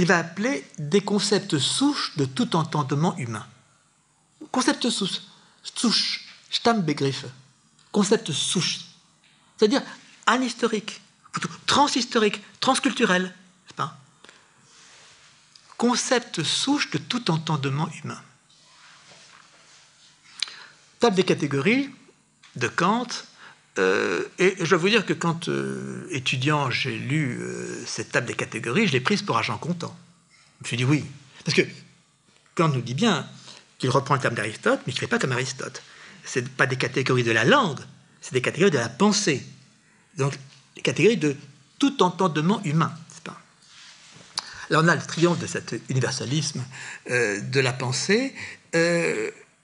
[0.00, 3.46] Qu'il va appeler des concepts souches de tout entendement humain.
[4.50, 5.20] Concept souche,
[5.62, 7.26] souche, Stammbegriff,
[7.92, 8.78] concept souche,
[9.58, 9.82] c'est-à-dire
[10.24, 11.02] anhistorique,
[11.66, 13.34] transhistorique, transculturel,
[13.76, 13.98] pas?
[15.76, 18.22] Concept souche de tout entendement humain.
[20.98, 21.90] Table des catégories
[22.56, 23.06] de Kant,
[23.78, 28.26] euh, et je dois vous dire que quand euh, étudiant j'ai lu euh, cette table
[28.26, 29.96] des catégories, je l'ai prise pour argent comptant.
[30.58, 31.04] Je me suis dit oui,
[31.44, 31.62] parce que
[32.54, 33.26] Kant nous dit bien
[33.78, 35.82] qu'il reprend le terme d'Aristote, mais qu'il ne fait pas comme Aristote.
[36.24, 37.80] Ce pas des catégories de la langue,
[38.20, 39.42] c'est des catégories de la pensée.
[40.18, 40.36] Donc,
[40.74, 41.36] des catégories de
[41.78, 42.92] tout entendement humain.
[43.24, 43.40] Pas
[44.68, 46.62] Là, on a le triomphe de cet universalisme
[47.08, 48.34] de la pensée.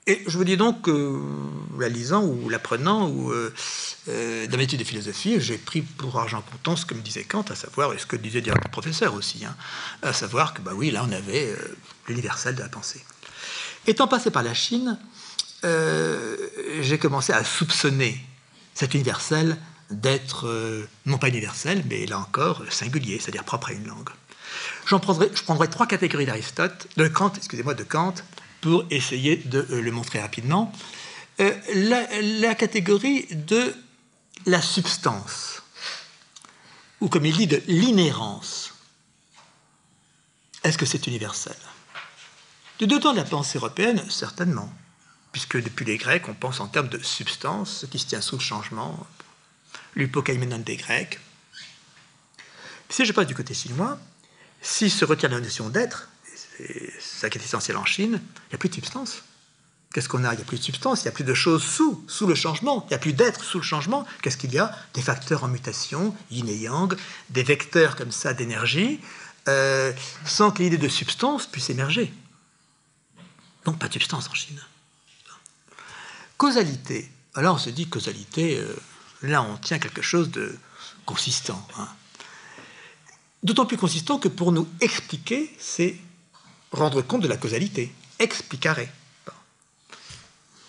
[0.07, 1.21] Euh, et je vous dis donc que,
[1.79, 3.53] la lisant ou l'apprenant ou euh,
[4.09, 7.45] euh, dans mes de philosophie, j'ai pris pour argent comptant ce que me disait Kant,
[7.49, 9.55] à savoir, et ce que disait le professeur aussi, hein,
[10.01, 11.55] à savoir que, bah oui, là, on avait
[12.07, 13.03] l'universel de la pensée.
[13.85, 14.97] Étant passé par la Chine,
[15.63, 18.23] j'ai commencé à soupçonner
[18.73, 19.57] cet universel
[19.89, 24.09] d'être euh, non pas universel, mais là encore singulier, c'est-à-dire propre à une langue.
[24.85, 28.13] J'en prendrai, je prendrai trois catégories d'Aristote, de Kant, excusez-moi, de Kant,
[28.61, 30.71] pour essayer de euh, le montrer rapidement.
[31.39, 33.75] Euh, la, catégorie de
[34.45, 35.61] la substance,
[36.99, 38.73] ou comme il dit, de l'inhérence.
[40.63, 41.55] Est-ce que c'est universel?
[42.79, 44.73] Du deux temps de la pensée européenne, certainement,
[45.31, 48.37] puisque depuis les Grecs, on pense en termes de substance, ce qui se tient sous
[48.37, 49.05] le changement,
[49.95, 51.19] l'hypocaïménon des Grecs.
[52.89, 53.99] Si je passe du côté chinois,
[54.61, 56.09] si se retient la notion d'être,
[56.99, 59.23] ça qui est essentiel en Chine, il n'y a plus de substance.
[59.93, 60.33] Qu'est-ce qu'on a?
[60.33, 62.35] Il n'y a plus de substance, il n'y a plus de choses sous, sous le
[62.35, 64.05] changement, il n'y a plus d'être sous le changement.
[64.21, 64.75] Qu'est-ce qu'il y a?
[64.93, 66.95] Des facteurs en mutation, yin et yang,
[67.29, 68.99] des vecteurs comme ça d'énergie,
[69.47, 69.93] euh,
[70.25, 72.13] sans que l'idée de substance puisse émerger.
[73.65, 74.61] Donc pas de substance en Chine.
[76.37, 77.09] Causalité.
[77.33, 78.75] Alors on se dit causalité, euh,
[79.23, 80.55] Là, on tient quelque chose de
[81.05, 81.65] consistant.
[81.77, 81.87] Hein.
[83.43, 85.97] D'autant plus consistant que pour nous expliquer, c'est
[86.71, 87.93] rendre compte de la causalité.
[88.19, 88.79] Explicare.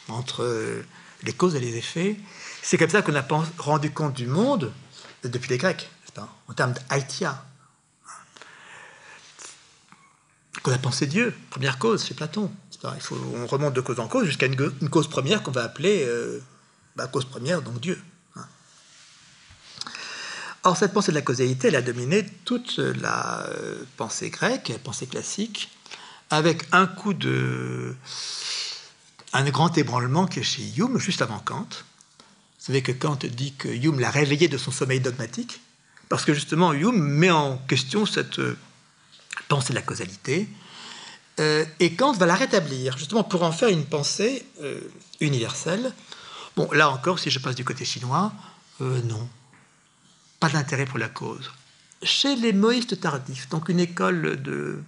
[0.09, 0.85] Entre
[1.23, 2.17] les causes et les effets.
[2.63, 3.27] C'est comme ça qu'on a
[3.59, 4.73] rendu compte du monde
[5.25, 5.91] depuis les Grecs,
[6.49, 7.45] en termes d'aitia.
[10.63, 12.51] Qu'on a pensé Dieu, première cause chez Platon.
[12.95, 16.05] Il faut, on remonte de cause en cause jusqu'à une, cause première qu'on va appeler
[16.07, 16.41] euh,
[16.97, 18.01] bah, cause première, donc Dieu.
[20.65, 24.79] Or, cette pensée de la causalité, elle a dominé toute la euh, pensée grecque, la
[24.79, 25.71] pensée classique,
[26.31, 27.95] avec un coup de.
[29.33, 31.69] un grand ébranlement qui est chez Hume, juste avant Kant.
[31.69, 35.61] Vous savez que Kant dit que Hume l'a réveillé de son sommeil dogmatique,
[36.09, 38.57] parce que justement, Hume met en question cette euh,
[39.49, 40.49] pensée de la causalité,
[41.41, 44.45] euh, et Kant va la rétablir, justement pour en faire une pensée
[45.21, 45.93] universelle.
[46.57, 48.33] Bon, là encore, si je passe du côté chinois,
[48.81, 49.29] non
[50.41, 51.51] pas d'intérêt pour la cause.
[52.03, 54.83] Chez les moïstes tardifs, donc une école de,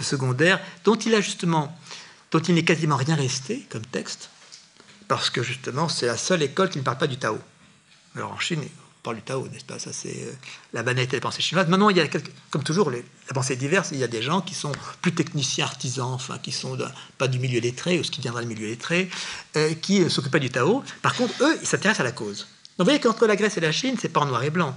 [0.00, 1.76] secondaire, dont il a justement,
[2.30, 4.30] dont il n'est quasiment rien resté comme texte,
[5.08, 7.38] parce que justement c'est la seule école qui ne parle pas du Tao.
[8.16, 9.78] Alors en Chine, on parle du Tao, n'est-ce pas?
[9.78, 10.32] Ça c'est euh,
[10.72, 11.68] la banalité de la pensée chinoise.
[11.68, 12.06] Maintenant, il y a
[12.50, 13.90] comme toujours les, la pensée diverse.
[13.92, 16.78] Il y a des gens qui sont plus techniciens, artisans, enfin qui sont
[17.18, 19.10] pas du milieu lettré ou ce qui viendra du milieu lettré,
[19.56, 20.84] euh, qui ne s'occupent pas du Tao.
[21.02, 22.46] Par contre, eux, ils s'intéressent à la cause.
[22.78, 24.74] Donc vous voyez qu'entre la Grèce et la Chine, c'est pas en noir et blanc.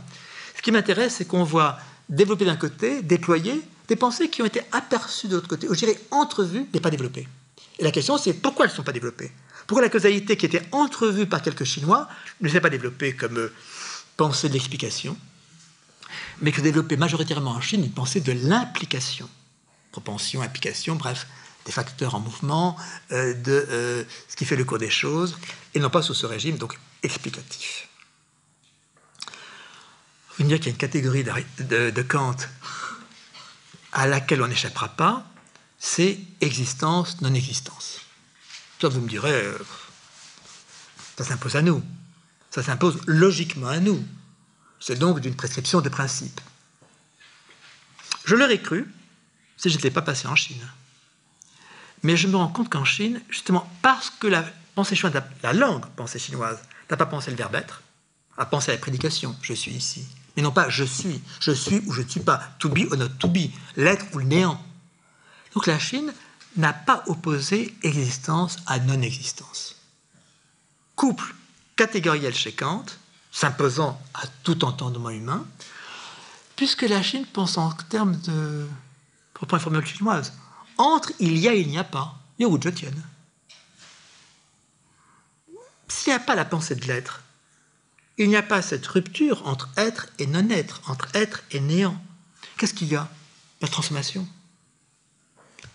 [0.58, 1.78] Ce qui m'intéresse, c'est qu'on voit
[2.10, 5.80] développer d'un côté, déployer des pensées qui ont été aperçues de l'autre côté, ou je
[5.80, 7.28] dirais entrevues, mais pas développées.
[7.80, 9.32] Et la question, c'est pourquoi elles ne sont pas développées?
[9.68, 12.08] Pourquoi la causalité qui était entrevue par quelques Chinois
[12.42, 13.54] ne s'est pas développée comme euh,
[14.18, 15.18] pensée de l'explication,
[16.42, 19.30] mais que développée majoritairement en Chine une pensée de l'implication
[19.92, 21.26] Propension, implication, bref,
[21.66, 22.76] des facteurs en mouvement,
[23.12, 25.38] euh, de euh, ce qui fait le cours des choses,
[25.74, 27.88] et non pas sous ce régime donc explicatif.
[30.38, 32.36] Vous me dire qu'il y a une catégorie de, Kant
[33.96, 35.26] à laquelle on n'échappera pas,
[35.80, 38.02] c'est existence, non-existence.
[38.78, 39.58] Toi, vous me direz, euh,
[41.18, 41.82] ça s'impose à nous.
[42.52, 44.06] Ça s'impose logiquement à nous.
[44.82, 46.42] C'est donc d'une prescription de principe.
[48.26, 48.94] Je l'aurais cru
[49.56, 50.68] si je n'étais pas passé en Chine.
[52.04, 54.44] Mais je me rends compte qu'en Chine, justement, parce que la
[54.76, 56.60] pensée chinoise, la langue pensée chinoise,
[56.92, 57.82] n'a pas pensé le verbe être,
[58.38, 60.06] a pensé à la prédication, je suis ici.
[60.36, 62.98] Mais non pas je suis, je suis ou je ne suis pas, to be or
[62.98, 64.62] not to be, l'être ou le néant.
[65.54, 66.14] Donc la Chine
[66.58, 69.76] n'a pas opposé existence à non-existence.
[70.96, 71.34] Couple
[71.76, 72.86] catégoriel chez Kant,
[73.32, 75.46] s'imposant à tout entendement humain,
[76.56, 78.68] puisque la Chine pense en termes de,
[79.34, 80.34] pour reprendre la formule chinoise,
[80.78, 83.02] entre il y a et il n'y a pas, et où je tienne.
[85.88, 87.22] S'il n'y a pas la pensée de l'être,
[88.18, 92.02] il n'y a pas cette rupture entre être et non-être, entre être et néant.
[92.58, 93.10] Qu'est-ce qu'il y a?
[93.62, 94.28] La transformation.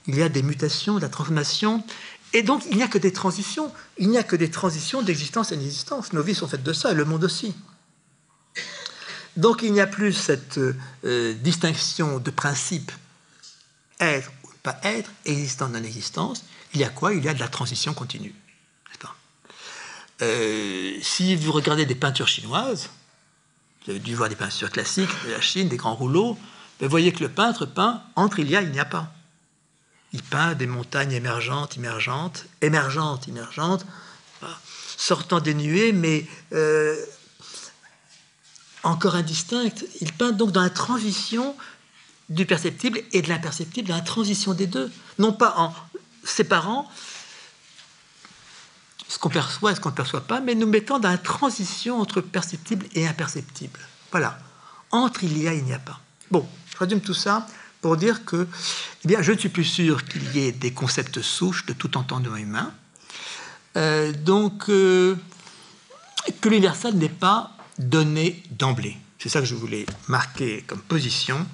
[0.06, 1.84] Il y a des mutations, de la transformation,
[2.32, 3.72] et donc il n'y a que des transitions.
[3.98, 6.12] Il n'y a que des transitions d'existence et d'inexistence.
[6.12, 7.54] Nos vies sont faites de ça, et le monde aussi.
[9.36, 10.58] Donc il n'y a plus cette
[11.04, 12.90] euh, distinction de principe
[14.00, 16.44] être ou pas être, existence, non-existence.
[16.72, 17.14] Il y a quoi?
[17.14, 18.34] Il y a de la transition continue.
[20.22, 22.90] Euh, si vous regardez des peintures chinoises,
[23.84, 26.38] vous avez dû voir des peintures classiques de la Chine, des grands rouleaux,
[26.80, 29.12] vous voyez que le peintre peint entre il y a, il n'y a pas.
[30.12, 33.86] Il peint des montagnes émergentes, émergentes, émergentes, émergentes,
[34.96, 36.96] sortant des nuées, mais euh,
[38.82, 39.84] encore indistinctes.
[40.00, 41.54] Il peint donc dans la transition
[42.28, 45.74] du perceptible et de l'imperceptible, dans la transition des deux, non pas en
[46.24, 46.88] séparant
[49.10, 52.00] ce qu'on perçoit et ce qu'on ne perçoit pas, mais nous mettant dans la transition
[52.00, 53.80] entre perceptible et imperceptible.
[54.12, 54.38] Voilà.
[54.92, 55.98] Entre il y a il n'y a pas.
[56.30, 57.44] Bon, je résume tout ça
[57.80, 58.46] pour dire que
[59.04, 61.98] eh bien, je ne suis plus sûr qu'il y ait des concepts souches de tout
[61.98, 62.72] entendement humain.
[63.76, 65.16] Euh, donc, euh,
[66.40, 68.96] que l'universel n'est pas donné d'emblée.
[69.18, 71.44] C'est ça que je voulais marquer comme position.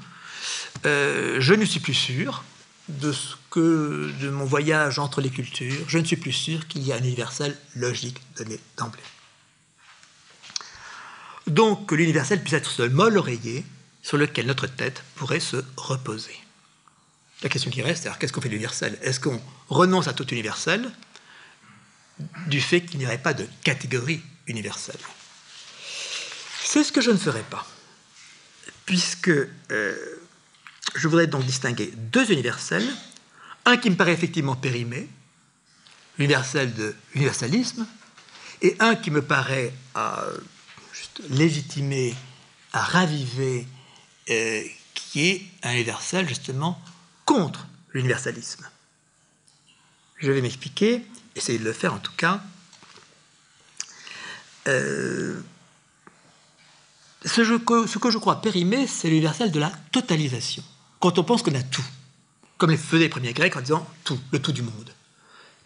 [0.85, 2.45] Euh, je ne suis plus sûr
[2.89, 6.83] de ce que de mon voyage entre les cultures, je ne suis plus sûr qu'il
[6.83, 9.03] y ait un universel logique donné d'emblée.
[11.47, 13.65] Donc que l'universel puisse être ce molle oreiller
[14.03, 16.37] sur lequel notre tête pourrait se reposer.
[17.43, 18.99] La question qui reste, alors qu'est-ce qu'on fait de l'universel?
[19.03, 20.91] Est-ce qu'on renonce à tout universel
[22.47, 25.01] du fait qu'il n'y aurait pas de catégorie universelle?
[26.65, 27.67] C'est ce que je ne ferai pas,
[28.87, 30.16] puisque euh,
[30.95, 32.89] je voudrais donc distinguer deux universels,
[33.65, 35.09] un qui me paraît effectivement périmé,
[36.19, 37.87] l'universel de l'universalisme,
[38.63, 40.25] et un qui me paraît à
[40.93, 42.15] juste légitimer,
[42.73, 43.67] à raviver,
[44.31, 44.63] euh,
[44.95, 46.81] qui est un universel justement
[47.25, 48.69] contre l'universalisme.
[50.19, 52.43] Je vais m'expliquer, essayer de le faire en tout cas.
[54.69, 55.41] Euh,
[57.25, 60.63] ce, ce, que je crois périmé, c'est l'universel de la totalisation
[61.07, 61.85] quand on pense qu'on a tout,
[62.59, 64.91] comme les faisaient les premiers Grecs en disant tout, le tout du monde.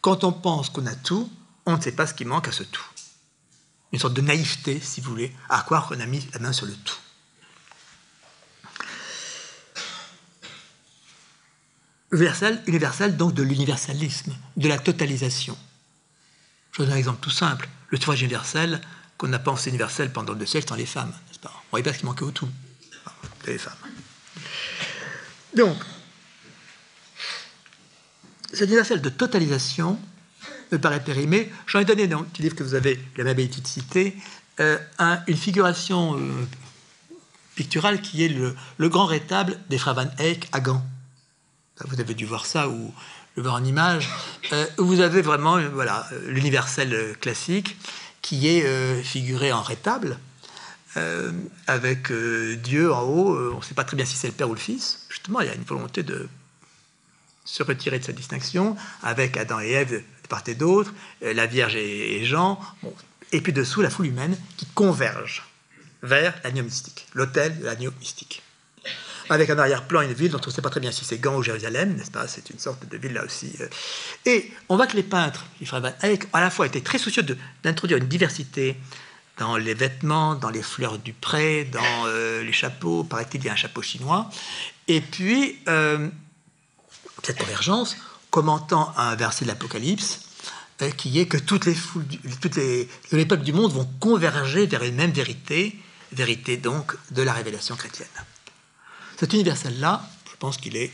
[0.02, 1.32] Quand on pense qu'on a tout,
[1.64, 2.84] on ne sait pas ce qui manque à ce tout.
[3.92, 6.66] Une sorte de naïveté, si vous voulez, à croire qu'on a mis la main sur
[6.66, 6.98] le tout.
[12.12, 15.56] Universel, universel donc de l'universalisme, de la totalisation.
[16.72, 17.66] Je donne un exemple tout simple.
[17.88, 18.82] Le suffrage universel,
[19.16, 21.62] qu'on a pensé universel pendant deux siècles, dans les femmes, pas?
[21.72, 22.48] On ne pas ce qui manquait au tout.
[23.46, 23.72] Les femmes.
[25.56, 25.76] Donc,
[28.52, 29.98] cet universel de totalisation
[30.72, 31.50] me paraît périmé.
[31.66, 34.16] J'en ai donné dans le petit livre que vous avez la habitude de citer,
[34.60, 34.78] euh,
[35.26, 36.46] une figuration euh,
[37.54, 38.54] picturale qui est le,
[38.88, 40.82] grand rétable des frères Van Eyck à Gand.
[41.86, 42.92] Vous avez dû voir ça ou
[43.36, 44.08] le voir en image.
[44.52, 47.76] Euh, vous avez vraiment voilà, l'universel classique
[48.20, 50.18] qui est figuré en rétable
[50.96, 51.30] euh,
[51.68, 54.32] avec euh, Dieu en haut, euh, on ne sait pas très bien si c'est le
[54.32, 55.06] Père ou le Fils.
[55.08, 56.28] Justement, il y a une volonté de
[57.44, 61.74] se retirer de cette distinction, avec Adam et Ève de part et d'autre, la Vierge
[61.74, 62.60] et, Jean,
[63.32, 65.44] et puis dessous la foule humaine qui converge
[66.02, 68.42] vers l'agneau mystique, l'autel de l'agneau mystique.
[69.30, 71.36] Avec en arrière-plan une ville dont on ne sait pas très bien si c'est Gand
[71.36, 72.28] ou Jérusalem, n'est-ce pas?
[72.28, 73.56] C'est une sorte de ville là aussi.
[74.26, 75.82] Et on voit que les peintres, les frères
[76.32, 77.24] à la fois étaient très soucieux
[77.64, 78.76] d'introduire une diversité
[79.40, 83.02] dans les vêtements, dans les fleurs du pré, dans euh, les chapeaux.
[83.02, 84.30] Paraît-il, il y a un chapeau chinois.
[84.86, 86.08] Et puis, euh,
[87.22, 87.96] cette convergence,
[88.30, 90.20] commentant un verset de l'Apocalypse,
[90.82, 92.06] euh, qui est que toutes les foules,
[92.40, 95.76] toutes les, les peuples du monde vont converger vers une même vérité,
[96.12, 98.08] vérité donc de la révélation chrétienne.
[99.18, 100.02] Cet universel-là,
[100.40, 100.90] pense qu'il est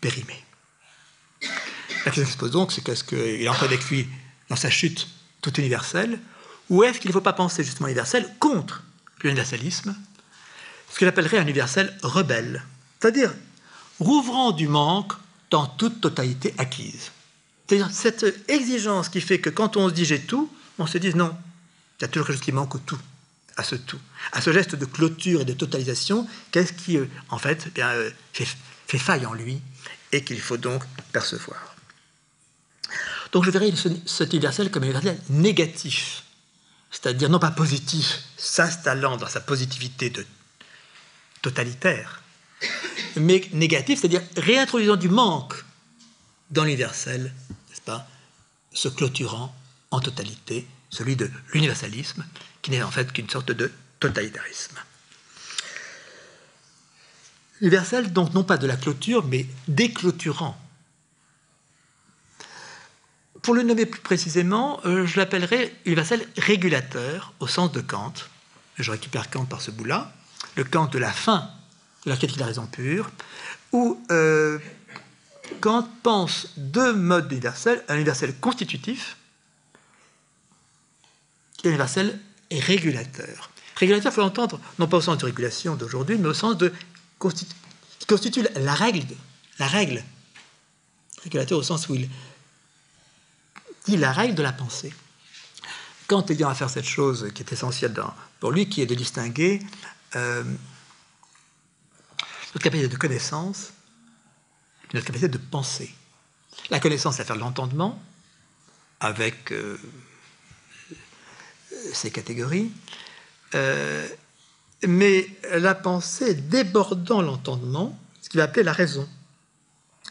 [0.00, 0.34] périmé.
[2.04, 4.08] La question qui se pose donc, c'est qu'est-ce qu'il entre avec lui
[4.48, 5.08] dans sa chute
[5.40, 6.18] tout universelle,
[6.70, 8.82] ou est-ce qu'il ne faut pas penser justement universel contre
[9.22, 9.96] l'universalisme,
[10.90, 12.62] ce qu'il appellerait un universel rebelle,
[13.00, 13.32] c'est-à-dire
[13.98, 15.12] rouvrant du manque
[15.50, 17.10] dans toute totalité acquise.
[17.66, 21.14] C'est-à-dire cette exigence qui fait que quand on se dit j'ai tout, on se dit
[21.14, 21.34] non,
[21.98, 22.98] il y a toujours quelque chose qui manque au tout,
[23.56, 24.00] à ce tout,
[24.32, 28.10] à ce geste de clôture et de totalisation, qu'est-ce qui, euh, en fait, eh euh,
[28.32, 28.48] fait,
[28.86, 29.60] fait faille en lui
[30.12, 31.74] et qu'il faut donc percevoir?
[33.32, 33.72] Donc je verrai
[34.06, 36.23] cet universel comme un universel négatif,
[36.94, 40.12] c'est-à-dire non pas positif, s'installant dans sa positivité
[41.42, 42.22] totalitaire,
[43.16, 45.54] mais négatif, c'est-à-dire réintroduisant du manque
[46.50, 47.34] dans l'universel,
[47.68, 48.06] n'est-ce pas,
[48.72, 49.52] se clôturant
[49.90, 52.24] en totalité, celui de l'universalisme,
[52.62, 54.78] qui n'est en fait qu'une sorte de totalitarisme.
[57.60, 60.56] Universel, donc non pas de la clôture, mais déclôturant.
[63.44, 68.14] Pour le nommer plus précisément, euh, je l'appellerai universel régulateur au sens de Kant.
[68.78, 70.14] Je récupère Kant par ce bout-là,
[70.56, 71.50] le Kant de la fin
[72.06, 73.10] de la critique de la raison pure,
[73.72, 74.58] où euh,
[75.60, 79.18] Kant pense deux modes d'universel, un universel constitutif
[81.64, 82.18] et un universel
[82.50, 83.50] régulateur.
[83.76, 86.72] Régulateur, il faut l'entendre, non pas au sens de régulation d'aujourd'hui, mais au sens de
[87.20, 89.02] qui constitue la règle,
[89.58, 90.02] la règle.
[91.24, 92.08] Régulateur au sens où il
[93.84, 94.92] dit la règle de la pensée.
[96.06, 97.94] Kant ayant à faire cette chose qui est essentielle
[98.40, 99.60] pour lui, qui est de distinguer
[100.16, 100.44] euh,
[102.54, 103.72] notre capacité de connaissance
[104.84, 105.94] et notre capacité de penser.
[106.70, 108.00] La connaissance, c'est l'affaire de l'entendement,
[109.00, 109.78] avec euh,
[111.92, 112.70] ces catégories,
[113.54, 114.06] euh,
[114.86, 119.08] mais la pensée débordant l'entendement, ce qu'il va appeler la raison.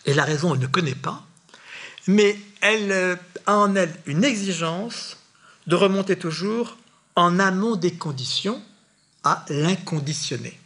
[0.06, 1.26] Et la raison, elle ne connaît pas,
[2.08, 5.18] mais elle euh, a en elle une exigence
[5.68, 6.78] de remonter toujours
[7.16, 8.62] en amont des conditions
[9.24, 10.58] à l'inconditionné.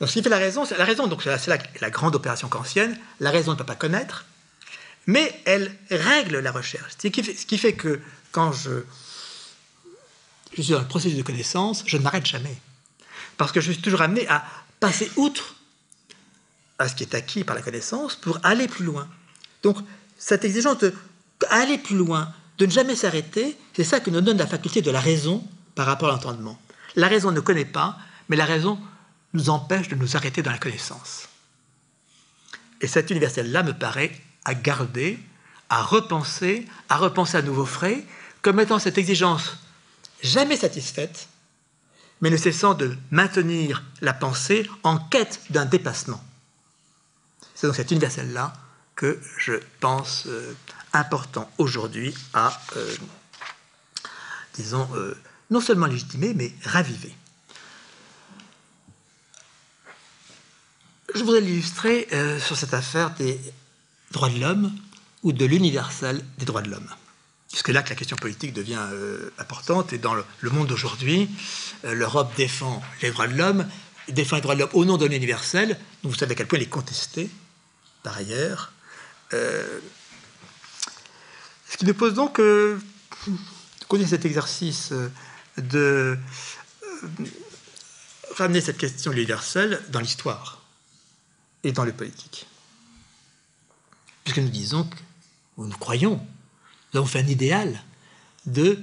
[0.00, 1.46] Donc, ce qui fait la raison, c'est la raison, donc c'est
[1.80, 2.98] la, grande opération kantienne.
[3.20, 4.24] La raison ne peut pas connaître,
[5.06, 6.92] mais elle règle la recherche.
[7.00, 8.00] Ce qui fait, ce qui fait que
[8.32, 8.82] quand je,
[10.52, 12.56] suis dans le processus de connaissance, je ne m'arrête jamais.
[13.36, 14.44] Parce que je suis toujours amené à
[14.80, 15.54] passer outre
[16.80, 19.08] à ce qui est acquis par la connaissance pour aller plus loin.
[19.62, 19.76] Donc,
[20.18, 20.78] cette exigence
[21.42, 24.90] d'aller plus loin, de ne jamais s'arrêter, c'est ça que nous donne la faculté de
[24.90, 26.58] la raison par rapport à l'entendement.
[26.96, 28.78] La raison ne connaît pas, mais la raison
[29.32, 31.28] nous empêche de nous arrêter dans la connaissance.
[32.80, 34.12] Et cet universel-là me paraît
[34.44, 35.18] à garder,
[35.68, 38.04] à repenser, à repenser à nouveau frais,
[38.42, 39.56] comme étant cette exigence
[40.22, 41.28] jamais satisfaite,
[42.20, 46.22] mais ne cessant de maintenir la pensée en quête d'un dépassement.
[47.54, 48.52] C'est dans cet universel-là
[48.94, 50.54] que je pense euh,
[50.92, 52.96] important aujourd'hui à, euh,
[54.54, 55.16] disons, euh,
[55.50, 57.14] non seulement légitimer, mais raviver.
[61.14, 62.08] Je voudrais l'illustrer
[62.40, 63.38] sur cette affaire des
[64.12, 64.72] droits de l'homme
[65.22, 66.88] ou de l'universel des droits de l'homme.
[67.48, 71.28] Puisque là que la question politique devient euh, importante, et dans le, monde d'aujourd'hui,
[71.84, 73.68] euh, l'Europe défend les droits de l'homme,
[74.08, 76.58] défend les droits de l'homme au nom d'un universel, dont vous savez à quel point
[76.58, 77.28] il est contesté,
[78.02, 78.72] par ailleurs.
[79.34, 79.80] Euh,
[81.82, 82.78] qui nous pose donc, euh,
[83.88, 84.92] connaît cet exercice
[85.58, 86.16] de
[88.36, 90.62] ramener cette question universelle dans l'histoire
[91.64, 92.46] et dans le politique.
[94.22, 94.88] Puisque nous disons,
[95.56, 96.24] ou nous croyons,
[96.94, 97.82] nous avons fait un idéal
[98.46, 98.78] de,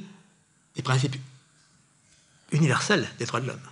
[0.76, 1.16] des principes
[2.52, 3.70] universels des droits de l'homme.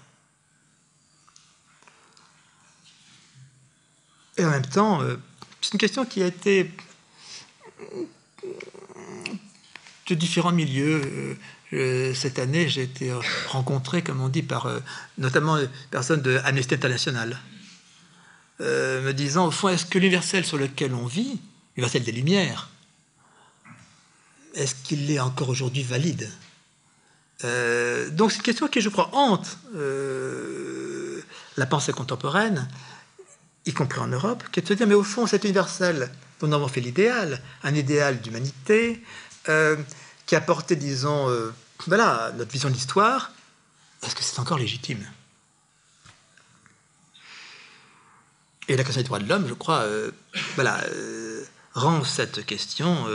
[4.37, 5.17] Et en même temps, euh,
[5.59, 6.71] c'est une question qui a été
[10.07, 11.37] de différents milieux.
[11.73, 13.11] Euh, cette année, j'ai été
[13.47, 14.79] rencontré, comme on dit, par euh,
[15.17, 15.57] notamment
[15.91, 17.37] personnes de Amnesty International,
[18.59, 21.39] me disant, au fond, est-ce que l'universel sur lequel on vit,
[21.75, 22.69] l'universel des Lumières,
[24.57, 26.29] est-ce qu'il est encore aujourd'hui valide?
[27.43, 31.21] Euh, Donc c'est une question qui, je crois, hante euh,
[31.55, 32.67] la pensée contemporaine,
[33.65, 36.47] y compris en Europe, qui est de se dire, mais au fond, c'est universel dont
[36.47, 39.03] nous avons fait l'idéal, un idéal d'humanité,
[39.49, 39.77] euh,
[40.25, 41.29] qui a porté, disons,
[41.87, 43.31] voilà, notre vision de l'histoire,
[44.03, 45.05] est-ce que c'est encore légitime?
[48.67, 49.85] Et la question des droits de l'homme, je crois,
[50.55, 50.83] voilà,
[51.73, 53.07] rend cette question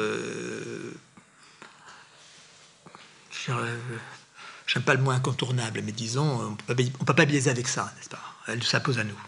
[4.67, 8.09] j'aime pas le mot incontournable, mais disons, on ne peut pas biaiser avec ça, n'est-ce
[8.09, 8.23] pas?
[8.47, 9.19] Elle s'impose à nous.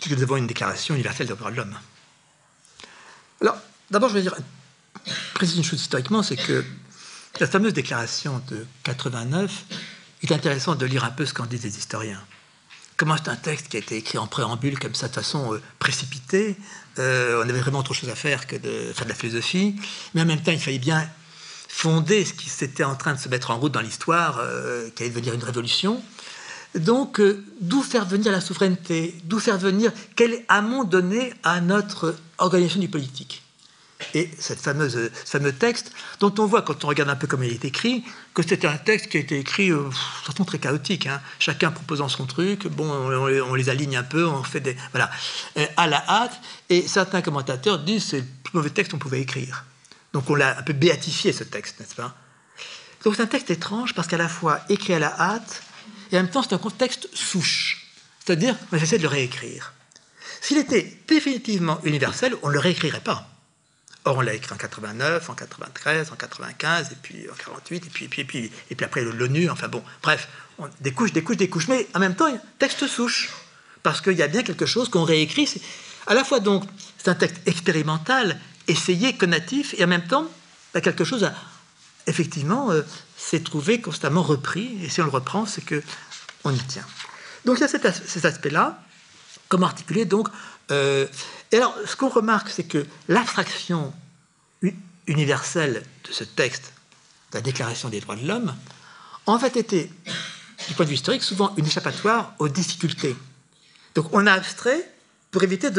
[0.00, 1.78] puisque nous avons une déclaration universelle des droits de l'homme.
[3.40, 3.56] Alors,
[3.90, 4.34] d'abord, je vais dire,
[5.34, 6.64] préciser une chose historiquement, c'est que
[7.40, 9.64] la fameuse déclaration de 89,
[10.22, 12.20] il est intéressant de lire un peu ce qu'en disent les historiens.
[12.96, 15.60] Comment c'est un texte qui a été écrit en préambule comme ça de façon euh,
[15.80, 16.56] précipitée.
[17.00, 19.74] Euh, on avait vraiment trop de choses à faire que de faire de la philosophie.
[20.14, 21.04] Mais en même temps, il fallait bien
[21.68, 25.02] fonder ce qui s'était en train de se mettre en route dans l'histoire, euh, qui
[25.02, 26.00] allait devenir une révolution.
[26.76, 27.20] Donc,
[27.60, 29.16] d'où faire venir la souveraineté?
[29.24, 33.43] D'où faire venir quel amont donner à notre organisation du politique?
[34.12, 37.44] Et cette fameuse, ce fameux texte, dont on voit quand on regarde un peu comment
[37.44, 40.58] il est écrit, que c'était un texte qui a été écrit euh, de façon très
[40.58, 41.20] chaotique, hein.
[41.38, 44.76] chacun proposant son truc, bon, on, les aligne un peu, on fait des.
[44.92, 45.10] Voilà,
[45.76, 49.64] à la hâte, et certains commentateurs disent c'est le plus mauvais texte qu'on pouvait écrire.
[50.12, 52.16] Donc on l'a un peu béatifié ce texte, n'est-ce pas?
[53.04, 55.62] Donc c'est un texte étrange parce qu'à la fois écrit à la hâte,
[56.10, 57.86] et en même temps c'est un contexte souche,
[58.24, 59.72] c'est-à-dire on essaie de le réécrire.
[60.40, 63.33] S'il était définitivement universel, on ne le réécrirait pas.
[64.06, 67.88] Or, on l'a écrit en 89, en 93, en 95, et puis en 48, et
[67.88, 70.28] puis, et puis, et puis, et puis après l'ONU, enfin bon, bref,
[70.80, 72.26] des couches, des couches, des couches, mais en même temps,
[72.58, 73.30] texte souche,
[73.82, 75.48] parce qu'il y a bien quelque chose qu'on réécrit.
[76.06, 76.64] À la fois, donc,
[76.98, 78.38] c'est un texte expérimental,
[78.68, 80.26] essayé, connatif, et en même temps,
[80.74, 81.34] bah, quelque chose, a,
[82.06, 82.82] effectivement, euh,
[83.16, 85.82] s'est trouvé constamment repris, et si on le reprend, c'est que
[86.44, 86.84] on y tient.
[87.46, 88.82] Donc, il y a cet, cet aspect-là,
[89.48, 90.28] comment articuler, donc,
[90.70, 91.06] euh,
[91.54, 93.94] et alors, ce qu'on remarque, c'est que l'abstraction
[95.06, 96.72] universelle de ce texte,
[97.30, 98.56] de la Déclaration des droits de l'homme,
[99.26, 99.88] en fait était,
[100.66, 103.14] du point de vue historique, souvent une échappatoire aux difficultés.
[103.94, 104.84] Donc on a abstrait
[105.30, 105.70] pour éviter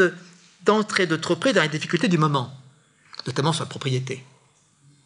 [0.62, 2.58] d'entrer de, trop près dans les difficultés du moment,
[3.26, 4.24] notamment sur la propriété.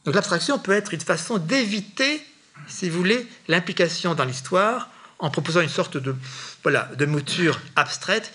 [0.04, 2.24] Donc l'abstraction peut être une façon d'éviter,
[2.68, 6.14] si vous voulez, l'implication dans l'histoire en proposant une sorte de,
[6.62, 8.32] voilà, de mouture abstraite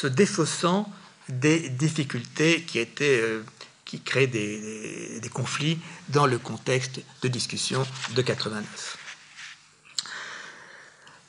[0.00, 0.88] se défaussant
[1.28, 3.44] des difficultés qui, étaient, euh,
[3.84, 5.76] qui créent des, conflits
[6.10, 7.84] dans le contexte de discussion
[8.14, 8.96] de 89.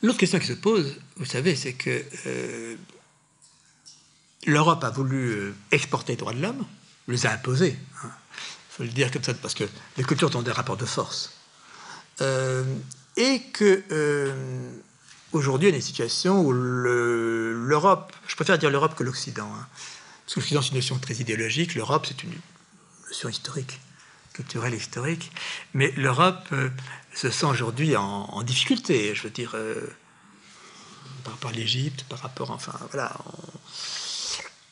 [0.03, 2.76] L'autre question qui se pose, vous savez, c'est que euh,
[4.45, 6.63] l'Europe a voulu euh, exporter les droits de l'homme,
[7.07, 7.76] les a imposés.
[7.76, 8.11] Il hein.
[8.70, 9.63] faut le dire comme ça, parce que
[9.97, 11.34] les cultures ont des rapports de force.
[13.17, 13.84] et que
[15.32, 19.67] Aujourd'hui, on a une situation où l'Europe, je préfère dire l'Europe que l'Occident, hein,
[20.25, 22.34] parce que l'Occident c'est une notion très idéologique, l'Europe c'est une
[23.07, 23.80] notion historique,
[24.34, 25.32] culturelle historique,
[25.75, 26.69] mais l'Europe euh,
[27.13, 29.75] se sent aujourd'hui en, difficulté, je veux dire, euh,
[31.23, 33.15] par rapport à l'Égypte, par rapport, enfin voilà.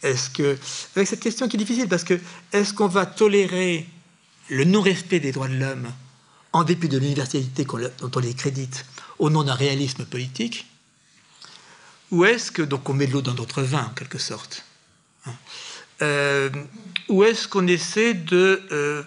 [0.02, 0.58] Est-ce que,
[0.96, 2.20] avec cette question qui est difficile, parce que
[2.52, 3.88] est-ce qu'on va tolérer
[4.50, 5.92] le non-respect des droits de l'homme
[6.54, 7.66] en dépit de l'universalité
[8.00, 8.86] dont on les crédite
[9.20, 10.68] au nom d'un réalisme politique
[12.12, 14.64] Ou est-ce que, donc on met de l'eau dans notre vin en quelque sorte
[15.26, 15.34] hein,
[16.02, 16.50] euh,
[17.10, 19.04] Ou est-ce qu'on essaie de euh,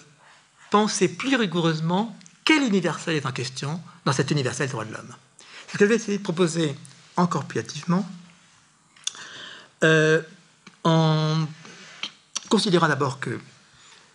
[0.70, 5.14] penser plus rigoureusement quel universel est en question dans cet universel droit de l'homme.
[5.70, 6.74] Ce que je vais essayer de proposer
[7.16, 8.08] encore plus hâtivement,
[9.84, 10.20] euh,
[10.84, 11.46] en
[12.48, 13.38] considérant d'abord que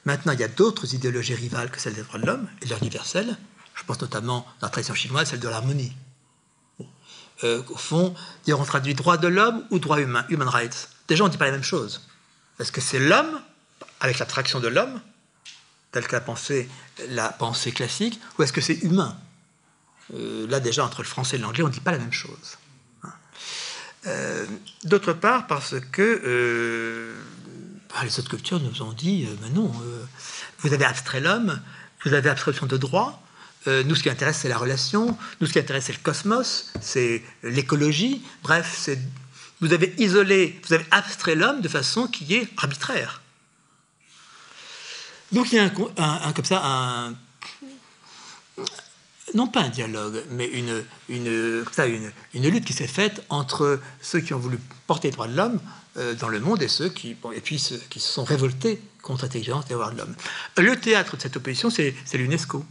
[0.04, 2.76] maintenant il y a d'autres idéologies rivales que celles des droits de l'homme et de
[2.76, 3.38] l'universel,
[3.76, 5.94] je pense notamment dans la tradition chinoise, celle de l'harmonie.
[7.44, 8.16] Euh, au fond,
[8.48, 10.90] on traduit droit de l'homme ou droit humain, human rights.
[11.08, 12.08] Déjà, on ne dit pas la même chose.
[12.60, 13.42] Est-ce que c'est l'homme,
[14.00, 15.02] avec l'abstraction de l'homme,
[15.92, 16.70] telle que la pensée,
[17.10, 19.18] la pensée classique, ou est-ce que c'est humain
[20.14, 22.58] euh, Là, déjà, entre le français et l'anglais, on ne dit pas la même chose.
[24.08, 24.46] Euh,
[24.84, 27.16] d'autre part, parce que
[27.90, 29.72] bah, les autres cultures nous ont dit, mais non,
[30.60, 31.60] vous avez abstrait l'homme,
[32.06, 33.25] vous avez abstraction de droit,
[33.68, 35.18] euh, nous, ce qui intéresse, c'est la relation.
[35.42, 38.22] Nous, ce qui intéresse, c'est le cosmos, c'est l'écologie.
[38.44, 38.90] Bref,
[39.62, 43.22] vous avez isolé, vous avez abstrait l'homme de façon qui est arbitraire.
[45.32, 47.16] Donc il y a un, comme ça un
[49.34, 51.66] non pas un dialogue, mais une, une,
[52.34, 55.60] une, lutte qui s'est faite entre ceux qui ont voulu porter les droits de l'homme
[55.98, 59.24] euh, dans le monde et ceux qui, et puis ceux qui se sont révoltés contre
[59.24, 60.16] l'intelligence des droits de l'homme.
[60.58, 62.64] Le théâtre de cette opposition, c'est l'UNESCO.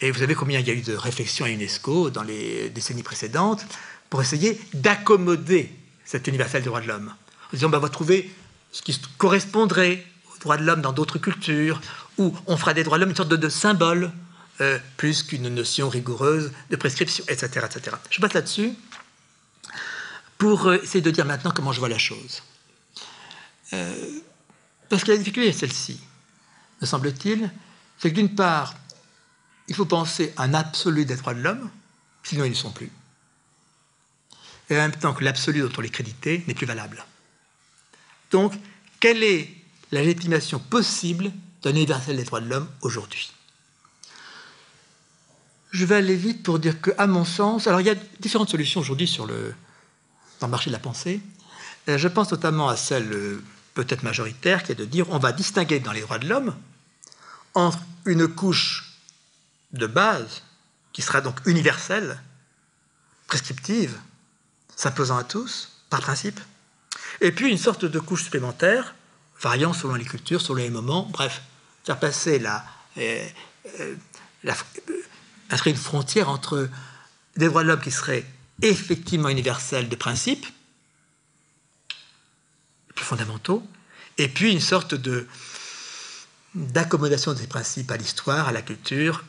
[0.00, 3.02] Et vous savez combien il y a eu de réflexions à UNESCO dans les décennies
[3.02, 3.66] précédentes
[4.08, 5.72] pour essayer d'accommoder
[6.04, 7.08] cet universel des droits de l'homme.
[7.08, 8.30] En disant, bah, on va trouver
[8.72, 10.04] ce qui correspondrait
[10.34, 11.80] aux droits de l'homme dans d'autres cultures,
[12.18, 14.10] ou on fera des droits de l'homme une sorte de, symbole,
[14.60, 17.66] euh, plus qu'une notion rigoureuse de prescription, etc.
[17.66, 17.96] etc.
[18.10, 18.72] Je passe là-dessus
[20.38, 22.42] pour euh, essayer de dire maintenant comment je vois la chose.
[23.72, 23.94] Euh,
[24.88, 26.00] parce que la difficulté est celle-ci,
[26.80, 27.50] me semble-t-il,
[27.98, 28.74] c'est que d'une part,
[29.70, 31.70] il faut penser un absolu des droits de l'homme,
[32.24, 32.90] sinon ils ne sont plus.
[34.68, 37.04] et en même temps que l'absolu dont on les crédité n'est plus valable.
[38.30, 38.52] Donc,
[39.00, 39.48] quelle est
[39.90, 41.32] la légitimation possible
[41.62, 43.32] d'un universel des droits de l'homme aujourd'hui?
[45.70, 48.50] Je vais aller vite pour dire que, à mon sens, alors il y a différentes
[48.50, 49.54] solutions aujourd'hui sur le,
[50.40, 51.20] dans le marché de la pensée.
[51.88, 53.42] Euh, je pense notamment à celle euh,
[53.74, 56.56] peut-être majoritaire qui est de dire on va distinguer dans les droits de l'homme
[57.54, 58.89] entre une couche
[59.72, 60.42] de base
[60.92, 62.20] qui sera donc universelle,
[63.26, 63.98] prescriptive,
[64.74, 66.40] s'imposant à tous, par principe,
[67.20, 68.94] et puis une sorte de couche supplémentaire,
[69.40, 71.42] variant selon les cultures, selon les moments, bref,
[71.84, 72.64] faire passer la,
[72.98, 73.28] euh,
[73.80, 73.94] euh,
[74.44, 74.54] la,
[75.66, 76.68] une frontière entre
[77.36, 78.24] des droits de l'homme qui seraient
[78.62, 80.46] effectivement universels de principe,
[82.94, 83.66] plus fondamentaux,
[84.18, 85.26] et puis une sorte de
[86.54, 89.24] d'accommodation de ces principes à l'histoire, à la culture,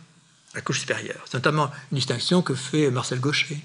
[0.54, 1.22] la couche supérieure.
[1.26, 3.60] C'est notamment une distinction que fait Marcel Gaucher.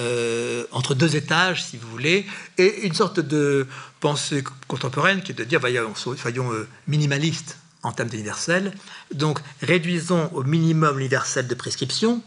[0.00, 2.26] Euh, entre deux étages, si vous voulez,
[2.58, 3.68] et une sorte de
[4.00, 8.74] pensée contemporaine qui est de dire, voyons, soyons euh, minimalistes en termes d'universel,
[9.12, 12.22] donc réduisons au minimum l'universel de prescription,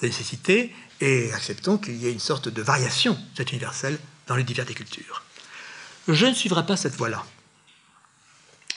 [0.00, 3.96] de nécessité, et acceptons qu'il y ait une sorte de variation de cet universel
[4.26, 5.22] dans les diverses cultures.
[6.08, 7.24] Je ne suivrai pas cette voie-là,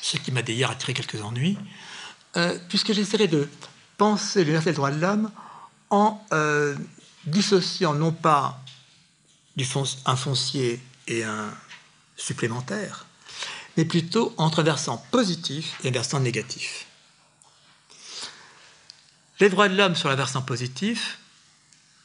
[0.02, 1.58] ce qui m'a d'ailleurs attiré quelques ennuis,
[2.38, 3.48] euh, puisque j'essaierai de
[3.98, 5.32] penser l'universel des droits de l'homme
[5.90, 6.24] en
[7.26, 8.64] dissociant non pas
[9.56, 9.66] du
[10.06, 11.52] un foncier et un
[12.16, 13.06] supplémentaire,
[13.76, 16.86] mais plutôt entre un versant positif et un versant négatif.
[19.40, 21.20] Les droits de l'homme sur le versant positif,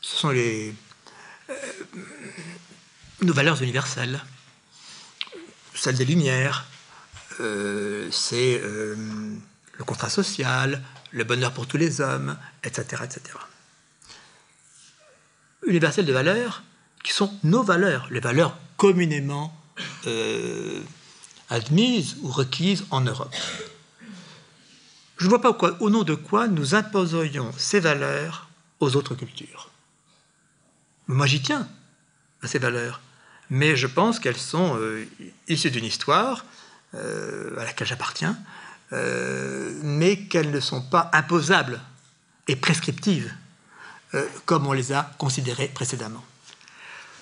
[0.00, 0.74] ce sont les,
[1.50, 1.54] euh,
[3.22, 4.22] nos valeurs universelles,
[5.74, 6.66] celles des Lumières,
[7.40, 8.96] euh, c'est euh,
[9.76, 13.02] le contrat social, le bonheur pour tous les hommes, etc.
[13.04, 13.34] etc
[15.66, 16.62] de valeurs
[17.02, 19.54] qui sont nos valeurs, les valeurs communément
[20.06, 20.80] euh,
[21.50, 23.34] admises ou requises en Europe.
[25.18, 28.48] Je ne vois pas au nom de quoi nous imposerions ces valeurs
[28.80, 29.70] aux autres cultures.
[31.06, 31.68] Moi, j'y tiens
[32.42, 33.00] à ces valeurs,
[33.50, 35.06] mais je pense qu'elles sont euh,
[35.48, 36.44] issues d'une histoire
[36.94, 38.36] euh, à laquelle j'appartiens,
[39.82, 41.80] mais qu'elles ne sont pas imposables
[42.48, 43.32] et prescriptives
[44.14, 46.24] euh, comme on les a considérés précédemment.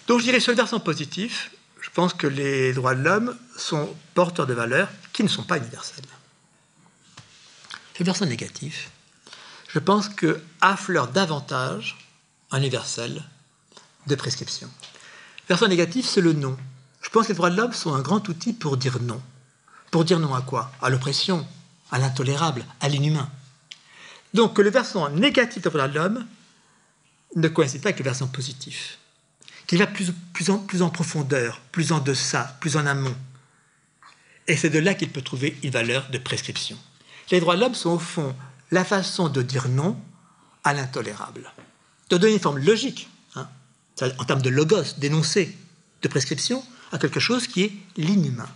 [0.07, 1.51] Donc je dirais sur le versant positif,
[1.81, 5.57] je pense que les droits de l'homme sont porteurs de valeurs qui ne sont pas
[5.57, 6.05] universelles.
[7.94, 8.90] Sur le versant négatif,
[9.69, 11.97] je pense que affleure davantage
[12.51, 13.23] un universel
[14.07, 14.69] de prescription.
[15.44, 16.59] Le versant négatif, c'est le non.
[17.01, 19.23] Je pense que les droits de l'homme sont un grand outil pour dire non.
[19.90, 20.73] Pour dire non à quoi?
[20.82, 21.47] À l'oppression,
[21.93, 23.31] à l'intolérable, à l'inhumain.
[24.35, 26.27] Donc que le versant négatif de l'homme
[27.36, 28.98] ne coïncide pas avec le versant positif,
[29.66, 33.14] qui va plus, plus, en, plus en profondeur, plus en deçà, plus en amont.
[34.48, 36.77] Et c'est de là qu'il peut trouver une valeur de prescription.
[37.31, 38.35] Les droits de l'homme sont au fond
[38.70, 39.97] la façon de dire non
[40.64, 41.52] à l'intolérable,
[42.10, 43.48] de donner une forme logique, hein,
[44.01, 45.56] en termes de logos, d'énoncé,
[46.01, 48.48] de prescription, à quelque chose qui est l'inhumain.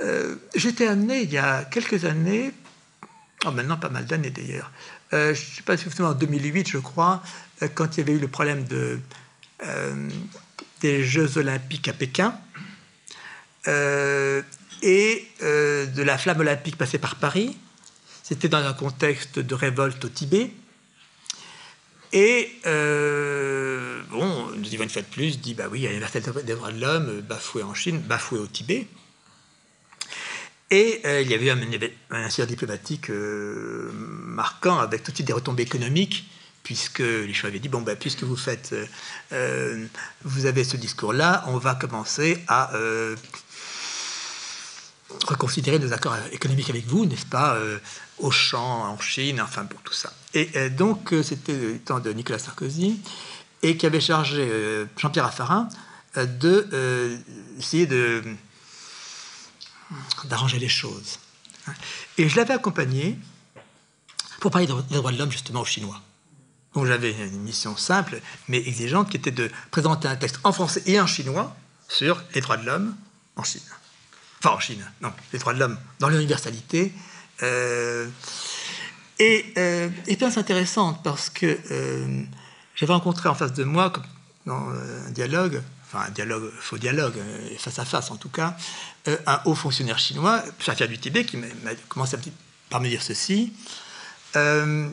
[0.00, 2.52] Euh, j'étais amené il y a quelques années,
[3.46, 4.70] oh maintenant pas mal d'années d'ailleurs,
[5.12, 7.22] euh, je ne sais pas si en 2008, je crois,
[7.62, 8.98] euh, quand il y avait eu le problème de,
[9.64, 10.08] euh,
[10.80, 12.38] des Jeux olympiques à Pékin
[14.82, 17.56] et de la flamme olympique passée par Paris.
[18.22, 20.52] C'était dans un contexte de révolte au Tibet.
[22.12, 26.22] Et bon, nous disons une fois de plus, dit bah oui, il y a l'universel
[26.22, 28.86] des droits de l'homme bafoué en Chine, bafoué au Tibet.
[30.70, 31.58] Et euh, il y avait un,
[32.10, 36.28] un incident diplomatique euh, marquant avec tout de suite des retombées économiques,
[36.64, 38.74] puisque les Chinois avaient dit bon, ben, puisque vous faites,
[39.32, 39.86] euh,
[40.24, 42.72] vous avez ce discours-là, on va commencer à
[45.28, 47.56] reconsidérer nos accords économiques avec vous, n'est-ce pas,
[48.18, 50.12] au champ, en Chine, enfin pour tout ça.
[50.34, 53.00] Et donc, c'était le temps de Nicolas Sarkozy,
[53.62, 55.68] et qui avait chargé Jean-Pierre Raffarin
[56.16, 57.18] de
[57.56, 58.22] essayer de
[60.24, 61.18] d'arranger les choses.
[62.18, 63.18] Et je l'avais accompagné
[64.40, 66.00] pour parler des droits de l'homme justement aux Chinois.
[66.74, 70.82] Donc j'avais une mission simple mais exigeante qui était de présenter un texte en français
[70.86, 71.56] et en chinois
[71.88, 72.94] sur les droits de l'homme
[73.36, 73.62] en Chine.
[74.40, 76.92] Enfin en Chine, non, les droits de l'homme dans l'universalité.
[77.42, 78.08] Euh,
[79.18, 82.22] et, euh, c'est intéressant parce que euh,
[82.74, 83.92] j'avais rencontré en face de moi,
[84.44, 85.62] dans un dialogue,
[85.96, 88.56] un dialogue, faux dialogue, euh, face à face en tout cas,
[89.08, 92.16] euh, un haut fonctionnaire chinois, chef du Tibet, qui m'a commencé
[92.70, 93.52] par me dire ceci.
[94.36, 94.88] Euh,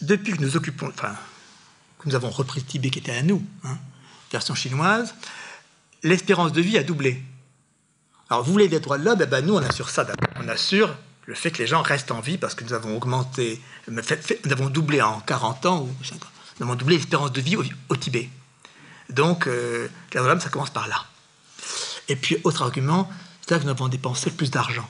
[0.00, 1.14] depuis que nous occupons, enfin,
[1.98, 3.78] que nous avons repris Tibet qui était à nous, hein,
[4.30, 5.14] version chinoise,
[6.02, 7.22] l'espérance de vie a doublé.
[8.30, 10.28] Alors, vous voulez des droits de l'homme, eh ben, nous, on assure ça d'abord.
[10.36, 10.94] On assure
[11.28, 14.70] le fait que les gens restent en vie parce que nous avons augmenté, nous avons
[14.70, 16.26] doublé en 40 ans ou 50 ans,
[16.58, 18.30] nous avons doublé l'espérance de vie au, Tibet.
[19.10, 21.04] Donc, euh, de ça commence par là.
[22.08, 23.10] Et puis, autre argument,
[23.40, 24.88] c'est que nous avons dépensé plus d'argent.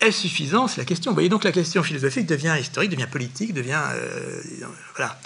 [0.00, 0.66] Est-ce suffisant?
[0.66, 1.10] C'est la question.
[1.10, 3.82] Vous voyez, donc la question philosophique devient historique, devient politique, devient.
[3.92, 4.42] Euh,
[4.96, 5.20] voilà.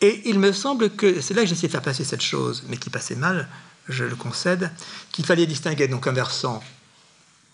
[0.00, 2.76] Et il me semble que c'est là que j'essaie de faire passer cette chose, mais
[2.76, 3.48] qui passait mal,
[3.88, 4.72] je le concède,
[5.12, 6.62] qu'il fallait distinguer donc un versant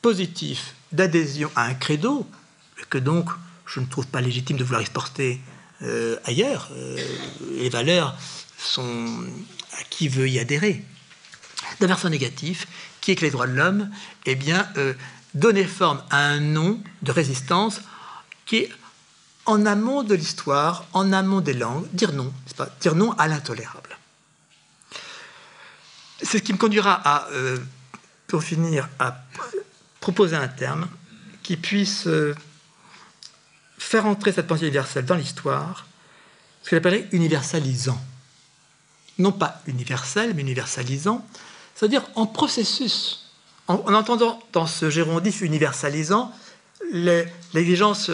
[0.00, 2.26] positif d'adhésion à un credo,
[2.88, 3.28] que donc
[3.66, 5.40] je ne trouve pas légitime de vouloir exporter
[5.82, 6.68] euh, ailleurs.
[6.72, 6.96] Euh,
[7.58, 8.16] les valeurs
[8.58, 9.24] sont
[9.72, 10.84] à qui veut y adhérer.
[11.80, 12.66] D'un versant négatif,
[13.00, 13.90] qui est que les droits de l'homme,
[14.24, 14.94] eh bien, euh,
[15.34, 17.80] donner forme à un nom de résistance
[18.46, 18.70] qui est
[19.44, 23.96] en amont de l'histoire, en amont des langues, dire non, pas, dire non à l'intolérable.
[26.22, 27.58] C'est ce qui me conduira à, euh,
[28.26, 29.22] pour finir, à
[30.00, 30.88] proposer un terme
[31.42, 32.08] qui puisse
[33.86, 35.86] faire entrer cette pensée universelle dans l'histoire,
[36.62, 38.00] ce que j'appellerais universalisant.
[39.18, 41.24] Non pas universel, mais universalisant,
[41.74, 43.30] c'est-à-dire en processus.
[43.68, 46.32] En, entendant dans ce gérondif universalisant
[46.92, 48.10] l'exigence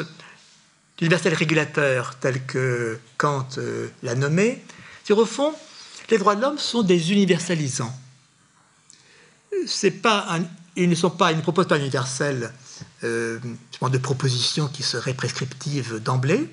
[1.01, 4.63] universel régulateur tel que Kant euh, l'a nommé,
[5.05, 5.53] c'est au fond,
[6.11, 7.93] les droits de l'homme sont des universalisants.
[10.03, 10.39] Pas
[10.77, 12.53] ils ne sont pas, ils ne proposent pas un universel
[13.05, 13.39] euh,
[13.91, 16.49] de propositions qui seraient prescriptives d'emblée.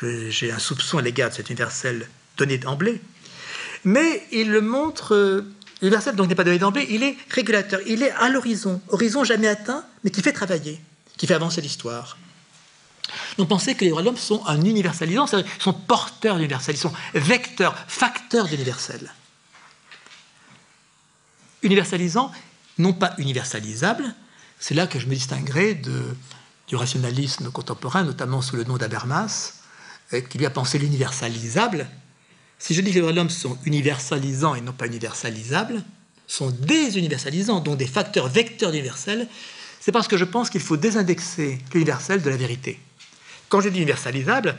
[0.00, 3.00] J'ai un soupçon à l'égard de cet universel donné d'emblée.
[3.84, 5.52] Mais il le montre, euh,
[5.82, 9.46] l'universel donc n'est pas donné d'emblée, il est régulateur, il est à l'horizon, horizon jamais
[9.46, 10.80] atteint, mais qui fait travailler,
[11.16, 12.16] qui fait avancer l'histoire.
[13.36, 16.78] Donc pensez que les droits de l'homme sont un universalisant, c'est-à-dire sont porteurs d'universel, ils
[16.78, 19.12] sont vecteurs, facteurs d'universel.
[21.62, 22.32] Universalisant,
[22.78, 24.14] non pas universalisable,
[24.66, 29.56] c'est là que je me distinguerai du rationalisme contemporain, notamment sous le nom d'Abermas,
[30.14, 31.86] euh, qui lui a pensé l'universalisable.
[32.58, 35.84] Si je dis que les droits de l'homme sont universalisants et non pas universalisables,
[36.26, 39.28] sont désuniversalisants, donc des facteurs vecteurs d'universel,
[39.80, 42.80] c'est parce que je pense qu'il faut désindexer l'universel de la vérité.
[43.50, 44.56] Quand je dis universalisable,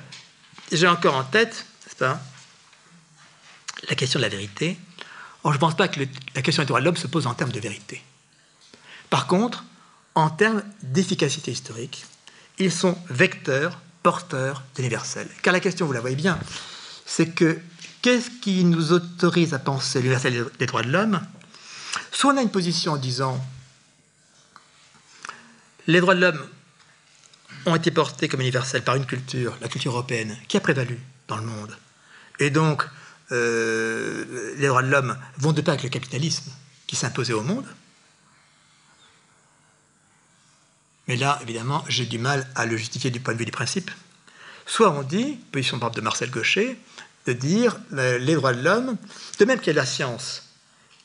[0.71, 1.65] j'ai encore en tête,
[1.97, 2.21] pas,
[3.89, 4.77] la question de la vérité.
[5.43, 5.99] Or, je ne pense pas que
[6.35, 8.03] la question des droits de l'homme se pose en termes de vérité.
[9.09, 9.63] Par contre,
[10.15, 12.05] en termes d'efficacité historique,
[12.57, 15.27] ils sont vecteurs, porteurs d'universel.
[15.41, 16.39] Car la question, vous la voyez bien,
[17.05, 17.59] c'est que
[18.01, 21.21] qu'est-ce qui nous autorise à penser l'universel des droits de l'homme?
[22.11, 23.45] Soit on a une position en disant
[25.87, 26.47] les droits de l'homme
[27.65, 31.37] ont été portés comme universels par une culture, la culture européenne, qui a prévalu dans
[31.37, 31.75] le monde.
[32.39, 32.83] Et donc,
[33.31, 36.51] euh, les droits de l'homme vont de pair avec le capitalisme
[36.87, 37.65] qui s'imposait au monde.
[41.07, 43.91] Mais là, évidemment, j'ai du mal à le justifier du point de vue du principe.
[44.65, 46.79] Soit on dit, position par de Marcel Gaucher,
[47.25, 48.97] de dire euh, les droits de l'homme,
[49.39, 50.43] de même qu'il y a la science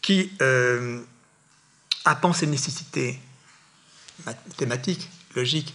[0.02, 1.00] qui euh,
[2.04, 3.20] a pensé nécessité
[4.24, 5.74] mathématique, logique,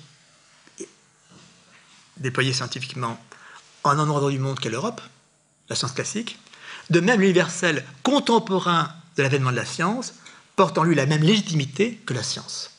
[2.17, 3.19] déployée scientifiquement
[3.83, 5.01] en un endroit du monde qu'est l'Europe,
[5.69, 6.39] la science classique.
[6.89, 10.13] De même, l'universel contemporain de l'avènement de la science
[10.55, 12.74] porte en lui la même légitimité que la science.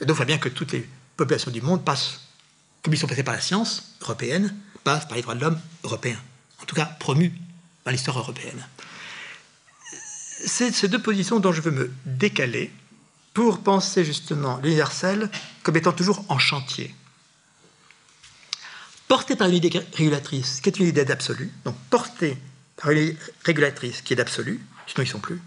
[0.00, 2.20] Et donc, il faut bien que toutes les populations du monde passent,
[2.82, 4.54] comme ils sont passés par la science européenne,
[4.84, 6.20] passent par les droits de l'homme européens.
[6.62, 7.32] En tout cas, promus
[7.84, 8.66] dans l'histoire européenne.
[10.46, 12.72] C'est ces deux positions dont je veux me décaler
[13.34, 15.30] pour penser justement l'universel
[15.62, 16.94] comme étant toujours en chantier
[19.10, 22.38] porté par une idée régulatrice qui est une idée d'absolu, donc porté
[22.76, 25.42] par une idée régulatrice qui est d'absolu, sinon ils ne sont plus,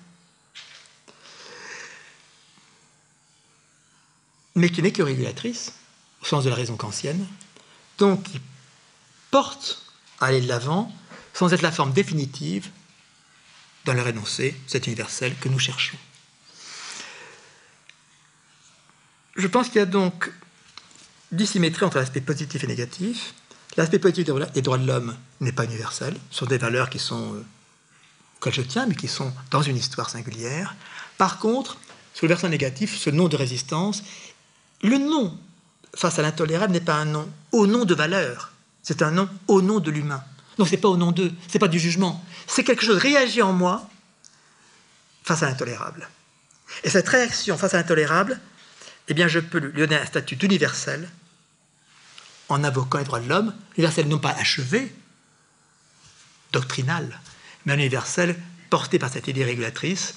[4.56, 5.74] mais qui n'est que régulatrice,
[6.22, 7.26] au sens de la raison kantienne,
[7.98, 8.42] donc qui
[9.32, 9.84] porte
[10.20, 10.92] à aller de l'avant
[11.34, 12.70] sans être la forme définitive
[13.86, 15.98] dans le énoncé, cet universel que nous cherchons.
[19.36, 20.32] Je pense qu'il y a donc
[21.32, 23.34] dissymétrie entre l'aspect positif et négatif,
[23.76, 26.16] L'aspect politique des droits de l'homme n'est pas universel.
[26.30, 27.44] Ce sont des valeurs qui sont, euh,
[28.38, 30.76] auxquelles je tiens, mais qui sont dans une histoire singulière.
[31.18, 31.78] Par contre,
[32.14, 34.04] sur le versant négatif, ce nom de résistance,
[34.84, 35.38] le nom
[35.95, 38.51] face à l'intolérable n'est pas un nom au nom de valeur,
[38.81, 40.23] c'est un nom au nom de l'humain.
[40.57, 43.53] Donc c'est pas au nom d'eux, c'est pas du jugement, c'est quelque chose réagit en
[43.53, 43.89] moi
[45.23, 46.07] face à l'intolérable.
[46.84, 48.39] Et cette réaction face à l'intolérable,
[49.07, 51.10] eh bien je peux lui donner un statut d'universel
[52.49, 54.93] en invoquant les droits de l'homme, universel non pas achevé,
[56.51, 57.19] doctrinal,
[57.65, 58.35] mais un universel
[58.69, 60.15] porté par cette idée régulatrice,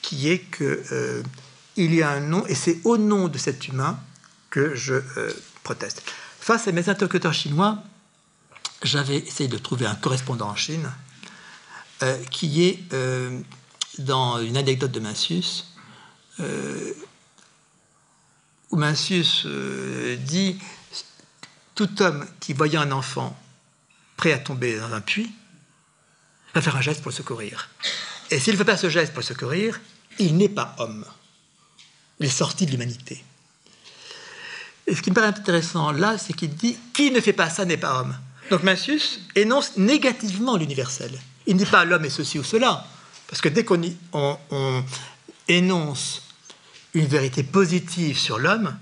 [0.00, 1.22] qui est que euh,
[1.76, 3.98] il y a un nom, et c'est au nom de cet humain
[4.50, 5.32] que je euh,
[5.62, 6.02] proteste.
[6.40, 7.78] Face à mes interlocuteurs chinois,
[8.82, 10.90] j'avais essayé de trouver un correspondant en Chine
[12.02, 12.82] euh, qui est
[13.98, 15.72] dans une anecdote de Mencius,
[18.70, 19.46] où Mencius
[20.26, 20.58] dit
[21.74, 23.38] Tout homme qui voyant un enfant
[24.16, 25.32] prêt à tomber dans un puits
[26.54, 27.70] va faire un geste pour le secourir.
[28.30, 29.80] Et s'il ne fait pas ce geste pour le secourir,
[30.18, 31.04] il n'est pas homme.
[32.20, 33.22] Il est sorti de l'humanité.
[34.86, 37.64] Et ce qui me paraît intéressant là, c'est qu'il dit qui ne fait pas ça
[37.64, 38.16] n'est pas homme.
[38.50, 41.10] Donc Mencius énonce négativement l'universel.
[41.46, 42.86] Il ne dit pas l'homme est ceci ou cela.
[43.28, 43.80] Parce que dès qu'on
[44.12, 44.84] on,
[45.48, 46.22] énonce
[46.94, 48.76] une vérité positive sur l'homme,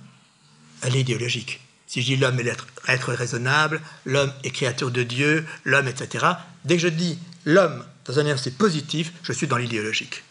[0.82, 1.60] elle est idéologique.
[1.86, 6.26] Si je dis l'homme est être, être raisonnable, l'homme est créature de Dieu, l'homme, etc.,
[6.64, 10.24] dès que je dis l'homme dans un c'est positif, je suis dans l'idéologique.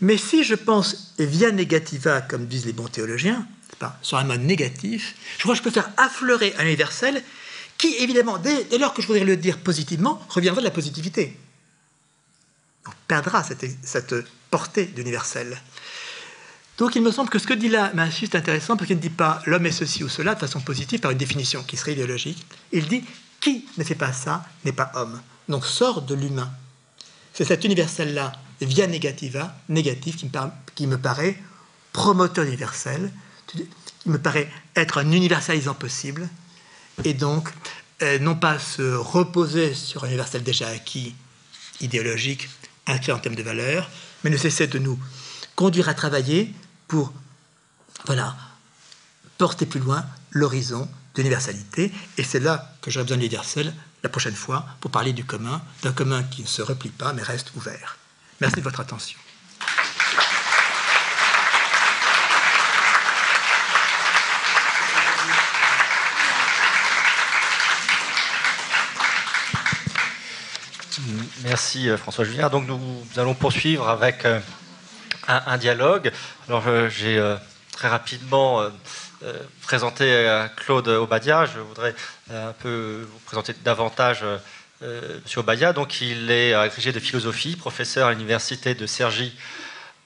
[0.00, 3.46] Mais si je pense via negativa, comme disent les bons théologiens,
[4.02, 7.22] sur un mode négatif, je crois que je peux faire affleurer un universel
[7.78, 11.36] qui, évidemment, dès, lors que je voudrais le dire positivement, reviendra de la positivité.
[12.86, 14.14] On perdra cette,
[14.50, 15.60] portée d'universel.
[16.78, 19.02] Donc il me semble que ce que dit là Mencius est intéressant parce qu'il ne
[19.02, 21.92] dit pas l'homme est ceci ou cela de façon positive par une définition qui serait
[21.92, 22.46] idéologique.
[22.70, 23.02] Il dit
[23.40, 25.20] qui ne fait pas ça n'est pas homme.
[25.48, 26.50] Donc sort de l'humain.
[27.32, 30.16] C'est cet universel-là, via negativa, négatif,
[30.74, 31.36] qui me, paraît
[31.92, 33.12] promoteur universel,
[33.46, 33.68] qui
[34.06, 36.28] me paraît être un universalisant possible,
[37.04, 37.48] et donc
[38.02, 41.14] euh, non pas se reposer sur un universel déjà acquis,
[41.80, 42.48] idéologique,
[42.86, 43.90] inscrit en termes de valeur,
[44.24, 44.98] mais ne cesser de nous
[45.54, 46.52] conduire à travailler
[46.88, 47.12] pour
[48.06, 48.36] voilà,
[49.38, 51.92] porter plus loin l'horizon d'universalité.
[52.18, 55.62] Et c'est là que j'aurai besoin de l'universel la prochaine fois pour parler du commun,
[55.82, 57.96] d'un commun qui ne se replie pas mais reste ouvert.
[58.40, 59.18] Merci de votre attention.
[71.44, 72.48] Merci euh, François Julien.
[72.48, 74.40] Donc nous allons poursuivre avec euh,
[75.28, 76.12] un, dialogue.
[76.48, 77.22] Alors euh, j'ai
[77.72, 78.62] très rapidement
[79.62, 81.46] présenté Claude Obadia.
[81.46, 81.94] Je voudrais
[82.30, 84.24] un peu vous présenter davantage
[84.82, 89.34] euh, Monsieur Obaya, donc il est agrégé de philosophie, professeur à l'université de Cergy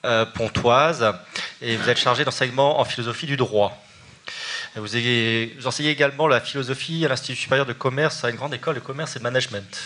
[0.04, 1.12] euh, Pontoise,
[1.60, 3.76] et vous êtes chargé d'enseignement en philosophie du droit.
[4.76, 8.76] Vous, vous, enseignez également la philosophie à l'Institut supérieur de commerce, à une grande école
[8.76, 9.80] de commerce et de management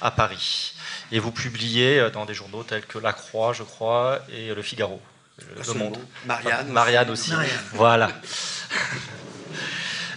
[0.00, 0.74] à Paris.
[1.12, 4.62] Et vous publiez euh, dans des journaux tels que La Croix, je crois, et Le
[4.62, 5.02] Figaro.
[5.38, 5.98] Le Monde.
[6.24, 7.32] Marianne, Marianne aussi.
[7.72, 8.10] Voilà.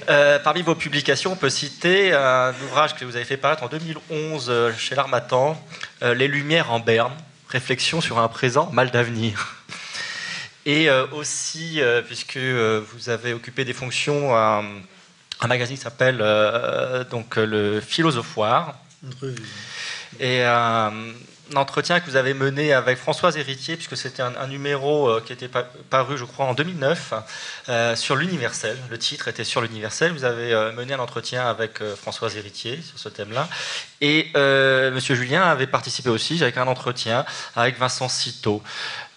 [0.10, 3.68] Euh, parmi vos publications, on peut citer un ouvrage que vous avez fait paraître en
[3.68, 5.62] 2011 euh, chez l'Armatan,
[6.02, 7.12] euh, Les Lumières en Berne,
[7.50, 9.58] réflexion sur un présent mal d'avenir.
[10.66, 14.62] Et aussi, puisque vous avez occupé des fonctions à
[15.40, 16.18] un magazine qui s'appelle
[17.10, 18.76] donc le Philosophoire.
[20.20, 20.42] Et
[21.56, 25.50] entretien que vous avez mené avec Françoise Héritier, puisque c'était un, numéro euh, qui était
[25.90, 27.14] paru, je crois, en 2009,
[27.70, 28.78] euh, sur l'universel.
[28.90, 30.12] Le titre était sur l'universel.
[30.12, 33.48] Vous avez euh, mené un entretien avec Françoise Héritier sur ce thème-là.
[34.02, 37.26] Et Monsieur Julien avait participé aussi avec un entretien
[37.56, 38.62] avec Vincent Citeau.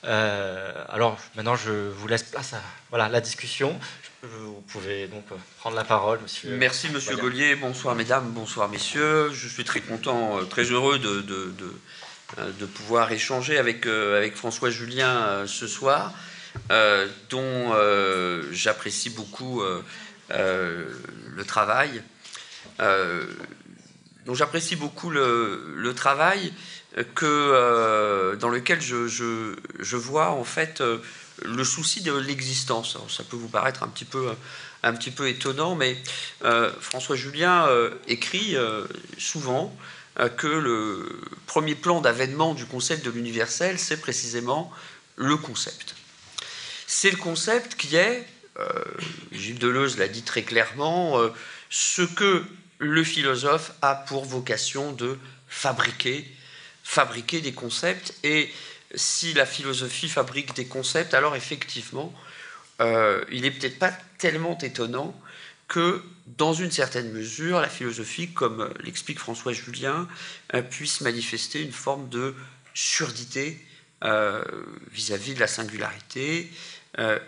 [0.04, 3.78] alors maintenant, je vous laisse place à voilà, la discussion.
[4.22, 5.24] Vous pouvez donc
[5.58, 6.50] prendre la parole, monsieur.
[6.56, 7.56] Merci, monsieur Gaulier.
[7.56, 9.30] Bonsoir, mesdames, bonsoir, messieurs.
[9.32, 11.52] Je suis très content, très heureux de, de,
[12.38, 16.12] de pouvoir échanger avec, euh, avec François Julien euh, ce soir,
[17.30, 17.72] dont
[18.50, 19.62] j'apprécie beaucoup
[20.30, 22.02] le travail,
[24.26, 26.52] dont j'apprécie beaucoup le, travail
[27.14, 30.82] que, dans lequel je, je, vois en fait
[31.44, 32.98] le souci de l'existence.
[33.08, 34.30] Ça peut vous paraître un petit peu,
[34.82, 35.96] un petit peu étonnant, mais
[36.80, 37.68] François Julien
[38.08, 38.56] écrit
[39.18, 44.70] souvent euh, que le premier plan d'avènement du concept de l'universel, c'est précisément
[45.16, 45.94] le concept.
[46.86, 48.26] C'est le concept qui est,
[48.58, 48.68] euh,
[49.32, 51.30] Gilles Deleuze l'a dit très clairement, euh,
[51.70, 52.44] ce que
[52.78, 55.18] le philosophe a pour vocation de
[55.48, 56.30] fabriquer,
[56.82, 58.14] fabriquer des concepts.
[58.22, 58.50] Et
[58.94, 62.12] si la philosophie fabrique des concepts, alors effectivement,
[63.30, 65.14] il n'est peut-être pas tellement étonnant
[65.70, 70.08] que, dans une certaine mesure, la philosophie, comme l'explique François Julien,
[70.52, 72.34] euh, puisse manifester une forme de
[72.74, 73.58] surdité
[74.92, 76.50] vis-à-vis de la singularité,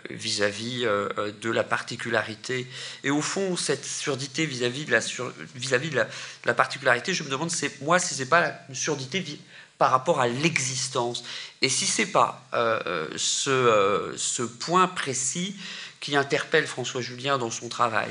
[0.09, 2.65] vis-à-vis de la particularité.
[3.03, 4.99] Et au fond, cette surdité vis-à-vis de, la,
[5.53, 6.03] vis-à-vis de,
[6.45, 9.23] la, particularité, je me demande, c'est, moi, si ce n'est pas une surdité
[9.77, 11.23] par rapport à l'existence.
[11.61, 12.43] Et si ce n'est pas
[13.17, 15.55] ce, ce point précis
[16.03, 18.09] qui interpelle François Julien dans son travail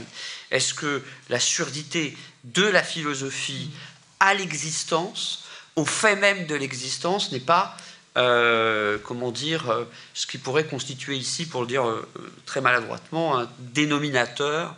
[0.50, 3.70] Est-ce que la surdité de la philosophie
[4.18, 5.44] à l'existence,
[5.76, 7.76] au fait même de l'existence, n'est pas,
[8.16, 12.08] euh, comment dire, euh, ce qui pourrait constituer ici, pour le dire euh,
[12.46, 14.74] très maladroitement, un dénominateur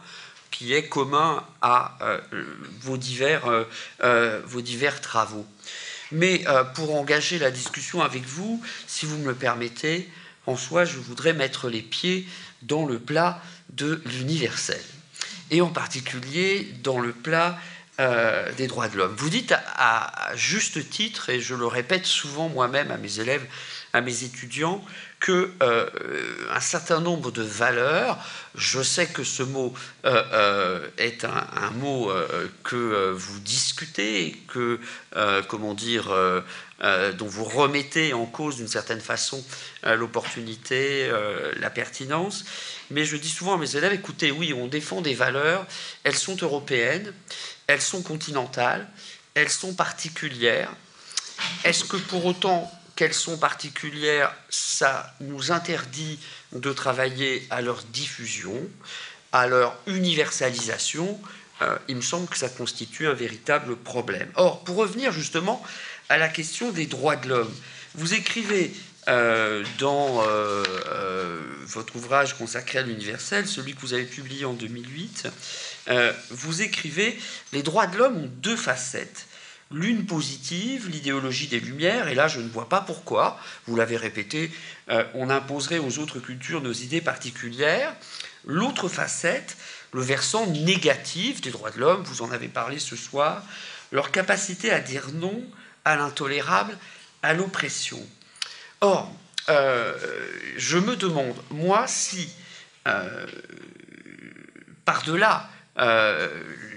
[0.50, 1.96] qui est commun à
[2.82, 3.66] vos, divers,
[4.44, 5.44] vos divers travaux.
[6.12, 6.44] Mais
[6.76, 10.08] pour engager la discussion avec vous, si vous me le permettez,
[10.44, 12.28] François, je voudrais mettre les pieds
[12.64, 13.40] dans le plat
[13.72, 14.80] de l'universel,
[15.50, 17.58] et en particulier dans le plat
[18.00, 19.14] euh, des droits de l'homme.
[19.16, 23.46] Vous dites à, juste titre, et je le répète souvent moi-même à mes élèves,
[23.92, 24.84] à mes étudiants,
[25.24, 25.88] que euh,
[26.50, 28.18] un certain nombre de valeurs,
[28.54, 29.72] je sais que ce mot
[30.04, 32.12] euh, est un, mot
[32.62, 34.78] que vous discutez, que
[35.48, 36.14] comment dire,
[37.16, 39.42] dont vous remettez en cause d'une certaine façon
[39.82, 41.10] l'opportunité,
[41.58, 42.44] la pertinence.
[42.90, 45.66] Mais je dis souvent à mes élèves, écoutez, oui, on défend des valeurs,
[46.04, 47.14] elles sont européennes,
[47.66, 48.86] elles sont continentales,
[49.32, 50.70] elles sont particulières.
[51.64, 56.18] Est-ce que pour autant qu'elles sont particulières, ça nous interdit
[56.52, 58.60] de travailler à leur diffusion,
[59.32, 61.20] à leur universalisation
[61.62, 64.30] euh, Il me semble que ça constitue un véritable problème.
[64.36, 65.62] Or, pour revenir justement
[66.08, 67.54] à la question des droits de l'homme,
[67.94, 68.72] vous écrivez
[69.06, 70.62] euh, dans euh,
[71.66, 75.28] votre ouvrage consacré à l'universel, celui que vous avez publié en 2008,
[75.88, 77.18] euh, vous écrivez
[77.52, 79.26] Les droits de l'homme ont deux facettes.
[79.70, 84.50] L'une positive, l'idéologie des Lumières, et là je ne vois pas pourquoi, vous l'avez répété,
[84.90, 87.94] euh, on imposerait aux autres cultures nos idées particulières.
[88.44, 89.56] L'autre facette,
[89.92, 93.42] le versant négatif des droits de l'homme, vous en avez parlé ce soir,
[93.90, 95.42] leur capacité à dire non
[95.84, 96.76] à l'intolérable,
[97.22, 98.00] à l'oppression.
[98.80, 99.14] Or,
[99.48, 99.96] euh,
[100.56, 102.28] je me demande, moi, si,
[104.84, 105.48] par-delà
[105.78, 106.28] euh,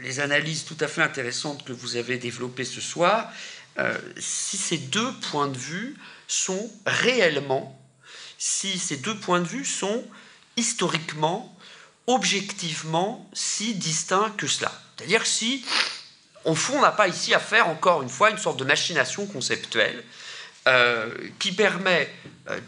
[0.01, 3.31] les analyses tout à fait intéressantes que vous avez développées ce soir,
[3.77, 5.95] euh, si ces deux points de vue
[6.27, 7.79] sont réellement,
[8.39, 10.03] si ces deux points de vue sont
[10.55, 11.55] historiquement,
[12.07, 14.71] objectivement si distincts que cela.
[14.95, 15.63] C'est-à-dire si,
[16.43, 19.27] au fond, on n'a pas ici à faire, encore une fois, une sorte de machination
[19.27, 20.03] conceptuelle
[20.67, 22.11] euh, qui permet,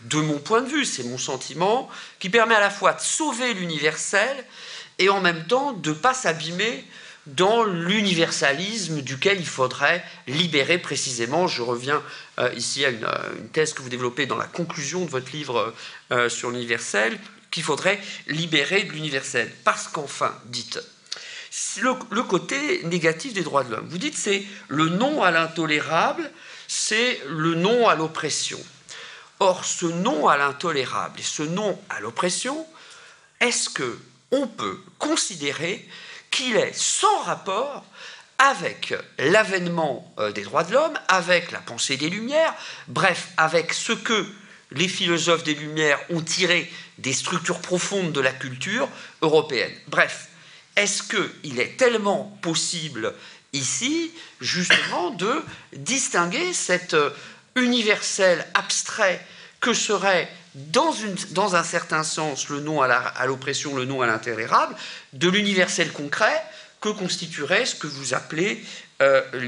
[0.04, 1.90] de mon point de vue, c'est mon sentiment,
[2.20, 4.46] qui permet à la fois de sauver l'universel
[5.00, 6.86] et en même temps de ne pas s'abîmer
[7.26, 11.48] dans l'universalisme duquel il faudrait libérer précisément.
[11.48, 12.02] Je reviens
[12.40, 15.74] euh, ici à euh, une, thèse que vous développez dans la conclusion de votre livre
[16.12, 17.20] euh, sur l'universel,
[17.52, 19.52] qu'il faudrait libérer de l'universel.
[19.64, 20.80] Parce qu'enfin, dites,
[21.82, 26.30] le, le, côté négatif des droits de l'homme, vous dites c'est le non à l'intolérable,
[26.68, 28.60] c'est le non à l'oppression.
[29.40, 32.66] Or, ce non à l'intolérable et ce non à l'oppression,
[33.40, 33.98] est-ce que
[34.32, 35.88] on peut considérer
[36.32, 37.86] qu'il est sans rapport
[38.38, 42.54] avec l'avènement euh, des droits de l'homme, avec la pensée des Lumières,
[42.88, 44.26] bref, avec ce que
[44.72, 48.88] les philosophes des Lumières ont tiré des structures profondes de la culture
[49.22, 49.74] européenne.
[49.88, 50.30] Bref,
[50.76, 53.14] est-ce qu'il est tellement possible
[53.52, 55.44] ici, justement, de
[55.76, 57.10] distinguer cet euh,
[57.56, 59.26] universel abstrait
[59.60, 60.32] que serait
[60.68, 64.76] dans, un certain sens, le non à l'oppression, le non à l'intolérable,
[65.14, 66.44] de l'universel concret
[66.82, 68.64] que constituerait ce que vous appelez
[69.02, 69.40] euh, euh,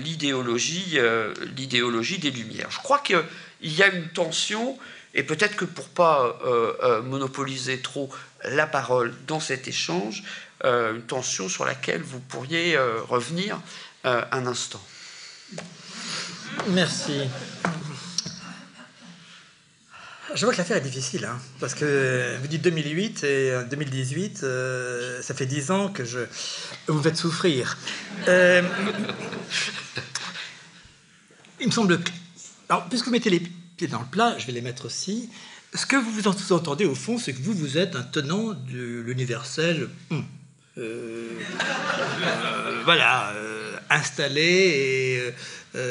[1.56, 2.72] l'idéologie des Lumières.
[2.72, 3.24] Je crois qu'il
[3.62, 4.78] y a une tension,
[5.14, 8.10] et peut-être que pour pas euh, monopoliser trop
[8.44, 10.24] la parole dans cet échange,
[10.64, 13.60] une tension sur laquelle vous pourriez revenir
[14.04, 14.82] un instant.
[16.68, 17.22] Merci.
[20.34, 25.22] Je vois que l'affaire est difficile, hein, parce que vous dites 2008 et 2018, euh,
[25.22, 26.20] ça fait 10 ans que je
[26.88, 27.78] vous me faites souffrir.
[28.30, 28.62] Euh,
[31.60, 32.12] il me semble que,
[32.70, 35.30] alors, puisque vous mettez les pieds dans le plat, je vais les mettre aussi.
[35.74, 39.02] Ce que vous vous entendez au fond, c'est que vous, vous êtes un tenant de
[39.06, 39.90] l'universel.
[40.78, 41.30] Euh,
[42.86, 43.34] voilà,
[43.90, 45.34] installé
[45.76, 45.84] et.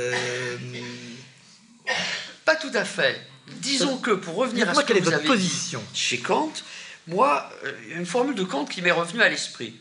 [2.46, 3.29] Pas tout à fait.
[3.56, 6.52] Disons que, pour revenir à ce que vous avez position dit chez Kant,
[7.06, 9.74] moi, a une formule de Kant qui m'est revenue à l'esprit.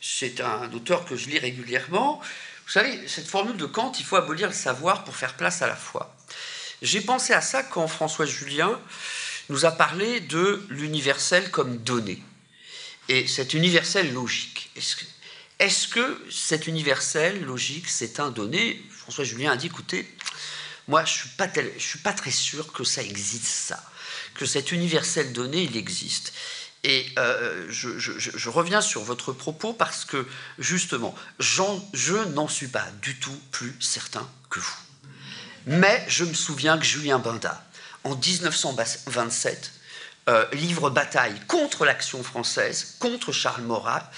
[0.00, 2.20] C'est un auteur que je lis régulièrement.
[2.66, 5.66] Vous savez, cette formule de Kant, il faut abolir le savoir pour faire place à
[5.66, 6.16] la foi.
[6.82, 8.80] J'ai pensé à ça quand François Julien
[9.50, 12.22] nous a parlé de l'universel comme donnée.
[13.08, 14.70] Et cet universel logique.
[15.58, 18.82] Est-ce que, cet universel logique, c'est un donné?
[18.90, 20.08] François Julien a dit, écoutez,
[20.90, 23.80] moi, je ne suis, pas très sûr que ça existe, ça.
[24.34, 26.32] Que cet universel donné, il existe.
[26.82, 30.26] Et euh, je, reviens sur votre propos parce que,
[30.58, 34.78] justement, je n'en suis pas du tout plus certain que vous.
[35.66, 37.64] Mais je me souviens que Julien Binda,
[38.02, 39.72] en 1927,
[40.28, 44.10] euh, livre bataille contre l'action française, contre Charles Maurras,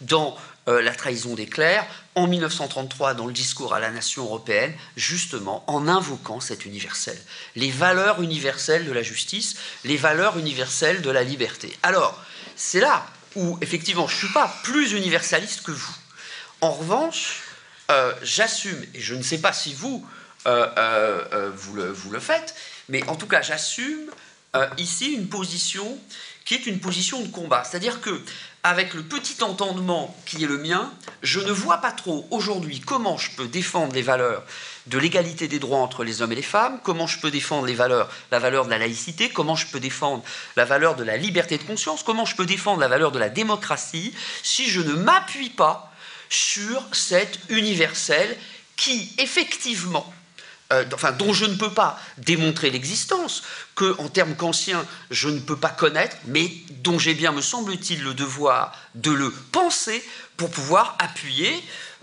[0.00, 4.72] dans euh, La trahison des clercs, en 1933 dans le discours à la nation européenne,
[4.96, 7.18] justement en invoquant cet universel,
[7.56, 11.76] les valeurs universelles de la justice, les valeurs universelles de la liberté.
[11.82, 12.22] Alors,
[12.54, 15.96] c'est là où, effectivement, je ne suis pas plus universaliste que vous.
[16.60, 17.42] En revanche,
[17.90, 20.06] euh, j'assume, et je ne sais pas si vous,
[20.46, 22.54] le, vous, le, faites,
[22.88, 24.10] mais en tout cas, j'assume
[24.56, 25.98] euh, ici une position
[26.46, 27.64] qui est une position de combat.
[27.64, 28.22] C'est-à-dire que,
[28.62, 33.16] avec le petit entendement qui est le mien, je ne vois pas trop aujourd'hui comment
[33.16, 34.42] je peux défendre les valeurs
[34.86, 37.74] de l'égalité des droits entre les hommes et les femmes, comment je peux défendre les
[37.74, 40.24] valeurs, la valeur de la laïcité, comment je peux défendre
[40.56, 43.28] la valeur de la liberté de conscience, comment je peux défendre la valeur de la
[43.28, 45.92] démocratie, si je ne m'appuie pas
[46.30, 48.36] sur cet universel
[48.76, 50.12] qui, effectivement,
[50.72, 53.42] euh, enfin, dont je ne peux pas démontrer l'existence,
[53.74, 56.50] que en termes kantiens je ne peux pas connaître, mais
[56.82, 60.04] dont j'ai bien, me semble-t-il, le devoir de le penser
[60.36, 61.52] pour pouvoir appuyer,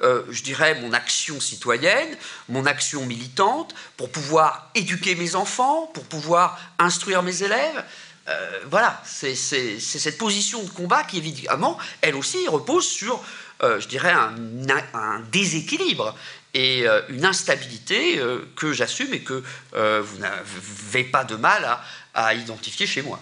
[0.04, 2.18] euh, je dirais, mon action citoyenne,
[2.50, 7.84] mon action militante, pour pouvoir éduquer mes enfants, pour pouvoir instruire mes élèves.
[8.28, 13.24] Euh, voilà, c'est cette position de combat qui, évidemment, elle aussi repose sur,
[13.62, 16.16] je dirais, un déséquilibre
[16.56, 19.44] et euh, une instabilité euh, que j'assume et que
[19.76, 21.68] euh, vous n'avez pas de mal
[22.14, 23.20] à, identifier chez moi.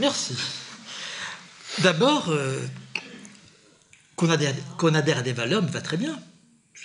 [0.00, 0.34] Merci.
[1.80, 2.32] D'abord,
[4.16, 6.18] qu'on adhère, adhère, à des valeurs me va très bien.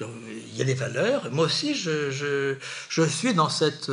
[0.01, 1.31] Il y a des valeurs.
[1.31, 3.89] Moi aussi, je, je, suis dans cette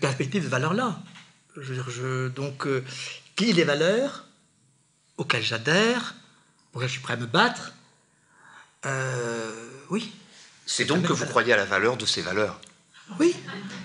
[0.00, 0.98] perspective de valeurs-là.
[1.56, 2.66] Donc,
[3.36, 4.24] qui les valeurs
[5.16, 6.14] auxquelles j'adhère,
[6.72, 7.72] auxquelles je suis prêt à me battre,
[9.90, 10.12] oui.
[10.66, 12.60] C'est donc que vous croyez à la valeur de ces valeurs.
[13.18, 13.34] Oui.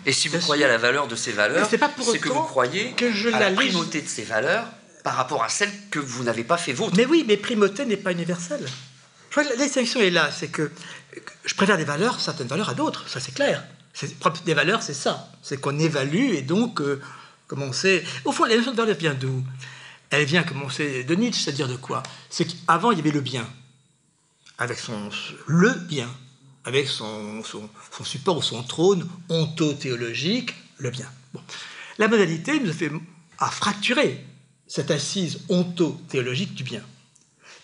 [0.05, 1.79] Et si vous croyez à la valeur de ces valeurs, c'est
[2.19, 4.67] que vous croyez que je à la, primauté de ces valeurs
[5.03, 6.95] par rapport à celles que vous n'avez pas fait vôtres.
[6.95, 8.65] Mais oui, mais primauté n'est pas universelle.
[9.29, 10.71] Je crois que la distinction est là, c'est que
[11.43, 13.63] je préfère des valeurs, certaines valeurs à d'autres, ça c'est clair.
[14.45, 15.29] Des valeurs, c'est ça.
[15.41, 17.01] C'est qu'on évalue et donc, euh,
[17.73, 18.03] sait.
[18.23, 19.43] Au fond, la notion de valeur vient d'où
[20.09, 22.03] Elle vient, comme on sait, de Nietzsche, c'est-à-dire de quoi?
[22.29, 23.47] C'est qu'avant, il y avait le bien
[24.57, 25.09] avec son,
[25.47, 26.09] le bien,
[26.63, 27.69] avec son, son,
[28.03, 31.09] support ou son trône ontothéologique, le bien.
[31.97, 32.91] La modalité nous a fait
[33.39, 34.25] à fracturer
[34.67, 36.81] cette assise ontothéologique du bien.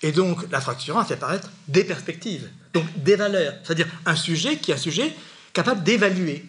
[0.04, 4.58] Et donc, la fracture a fait apparaître des perspectives, donc des valeurs, c'est-à-dire un sujet
[4.58, 5.14] qui est un sujet
[5.54, 6.46] capable d'évaluer.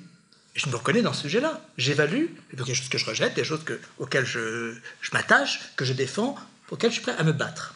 [0.54, 1.60] Je me reconnais dans ce sujet-là.
[1.78, 4.74] J'évalue, il y a des choses que je rejette, des choses que, auxquelles je,
[5.12, 6.36] m'attache, que je défends,
[6.70, 7.74] auxquelles je suis prêt à me battre.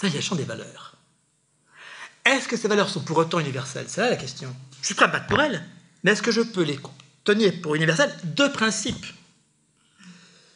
[0.00, 0.96] Ça, il y a le champ des valeurs.
[2.24, 3.86] Est-ce que ces valeurs sont pour autant universelles?
[3.88, 4.54] C'est la question.
[4.80, 5.62] Je suis prêt à battre pour elles,
[6.02, 6.78] mais est-ce que je peux les
[7.24, 8.14] tenir pour universelles?
[8.24, 9.06] Deux principes.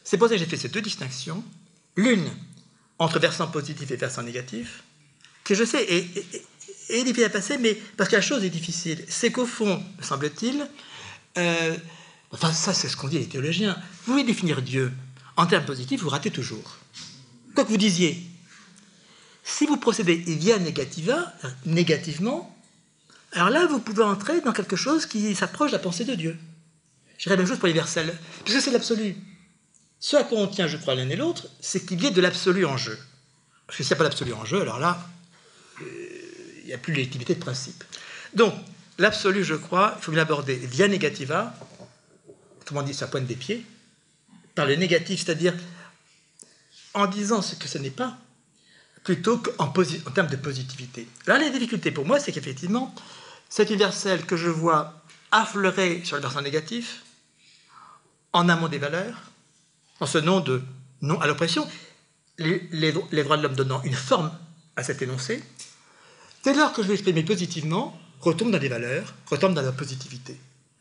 [0.03, 1.43] C'est pour ça que j'ai fait ces deux distinctions.
[1.95, 2.29] L'une
[2.99, 4.83] entre versant positif et versant négatif,
[5.43, 9.03] que je sais est, difficile à passer, mais parce que la chose est difficile.
[9.07, 10.67] C'est qu'au fond, me semble-t-il,
[11.37, 11.77] euh,
[12.31, 14.91] enfin ça c'est ce qu'on dit les théologiens, vous voulez définir Dieu
[15.37, 16.77] en termes positifs, vous ratez toujours.
[17.55, 18.21] Quoi que vous disiez,
[19.43, 21.33] si vous procédez via negativa,
[21.65, 22.55] négativement,
[23.33, 26.37] alors là, vous pouvez entrer dans quelque chose qui s'approche de la pensée de Dieu.
[27.17, 28.13] Je dirais la même chose pour l'universel,
[28.43, 29.15] puisque c'est l'absolu.
[29.99, 32.21] Ce à quoi on tient, je crois, l'un et l'autre, c'est qu'il y ait de
[32.21, 32.97] l'absolu en jeu.
[33.67, 35.07] Parce que s'il n'y a pas d'absolu en jeu, alors là,
[35.81, 35.85] euh,
[36.61, 37.83] il n'y a plus légitimité de principe.
[38.33, 38.53] Donc,
[39.01, 41.53] l'absolu, je crois, il faut l'aborder via negativa,
[42.73, 43.65] on dit, ça pointe des pieds,
[44.55, 45.53] par le négatif, c'est-à-dire
[46.93, 48.17] en disant ce que ce n'est pas,
[49.03, 51.07] plutôt qu'en en termes de positivité.
[51.25, 52.93] Là, la difficulté pour moi, c'est qu'effectivement,
[53.49, 55.01] cet universel que je vois
[55.31, 57.03] affleurer sur le versant négatif,
[58.33, 59.31] en amont des valeurs,
[59.99, 60.61] en ce nom de
[61.01, 61.67] non à l'oppression,
[62.37, 64.31] les, droits de l'homme donnant une forme
[64.75, 65.43] à cet énoncé,
[66.43, 70.37] dès lors que je vais exprimer positivement, retombe dans les valeurs, retombe dans la positivité.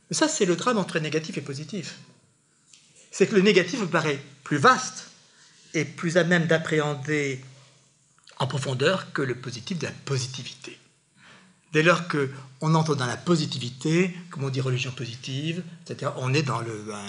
[0.08, 1.96] Mais ça, c'est le drame entre négatif et positif.
[3.10, 5.08] C'est que le négatif me paraît plus vaste
[5.74, 7.40] et plus à même d'appréhender
[8.38, 10.78] en profondeur que le positif de la positivité.
[11.72, 16.42] Dès lors qu'on entre dans la positivité, comme on dit religion positive, etc., on est
[16.42, 17.00] dans ben,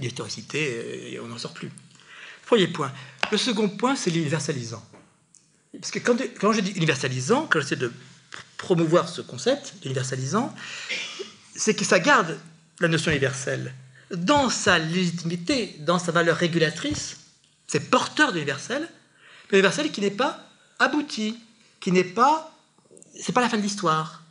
[0.00, 1.70] l'historicité et on n'en sort plus.
[2.46, 2.92] Premier point.
[3.30, 4.84] Le second point, c'est l'universalisant.
[5.72, 7.92] Parce que quand, je dis universalisant, quand j'essaie de
[8.58, 10.54] promouvoir ce concept d'universalisant,
[11.56, 12.38] c'est que ça garde
[12.80, 13.72] la notion universelle
[14.10, 17.16] dans sa légitimité, dans sa valeur régulatrice.
[17.66, 18.88] C'est porteur d'universel,
[19.50, 20.40] mais universel qui n'est pas
[20.78, 21.38] abouti,
[21.80, 22.54] qui n'est pas.
[23.20, 24.22] C'est pas la fin de l'histoire.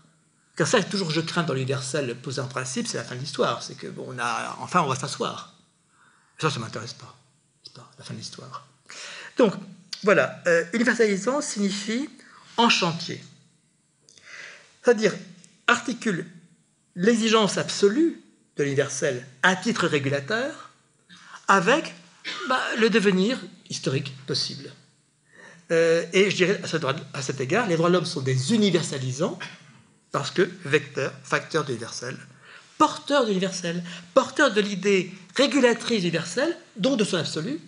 [0.55, 3.61] Car ça, toujours je crains dans l'universel posé en principe, c'est la fin de l'histoire.
[3.61, 5.53] C'est que, bon, on enfin, on va s'asseoir.
[6.39, 7.15] Ça, ça ne m'intéresse pas.
[7.63, 8.65] C'est pas la fin de l'histoire.
[9.37, 9.53] Donc,
[10.03, 12.09] voilà, euh, universalisant signifie
[12.57, 13.21] en chantier.
[14.87, 15.15] C'est-à-dire
[15.67, 16.25] articule
[16.95, 18.21] l'exigence absolue
[18.55, 20.69] de l'universel à titre régulateur
[21.49, 21.93] avec
[22.47, 23.37] bah, le devenir
[23.69, 24.71] historique possible.
[25.71, 26.61] Euh, et je dirais
[27.13, 29.37] à, cet égard, les droits de l'homme sont des universalisants
[30.13, 32.15] parce que vecteurs, facteurs d'universel,
[32.77, 33.83] porteurs d'universel,
[34.13, 37.59] porteurs de l'idée régulatrice universelle, donc de son absolu,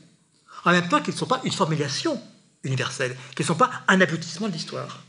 [0.63, 2.17] en même temps qu'ils ne sont pas une formulation
[2.63, 5.03] universelle, qu'ils ne sont pas un aboutissement de l'histoire.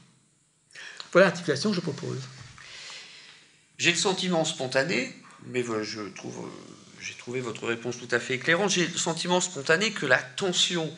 [1.13, 2.19] Voilà l'articulation que je propose.
[3.79, 5.13] J'ai le sentiment spontané,
[5.47, 6.51] mais je trouve, euh,
[7.01, 8.71] j'ai trouvé votre réponse tout à fait éclairante.
[8.71, 10.95] J'ai le sentiment spontané que la tension,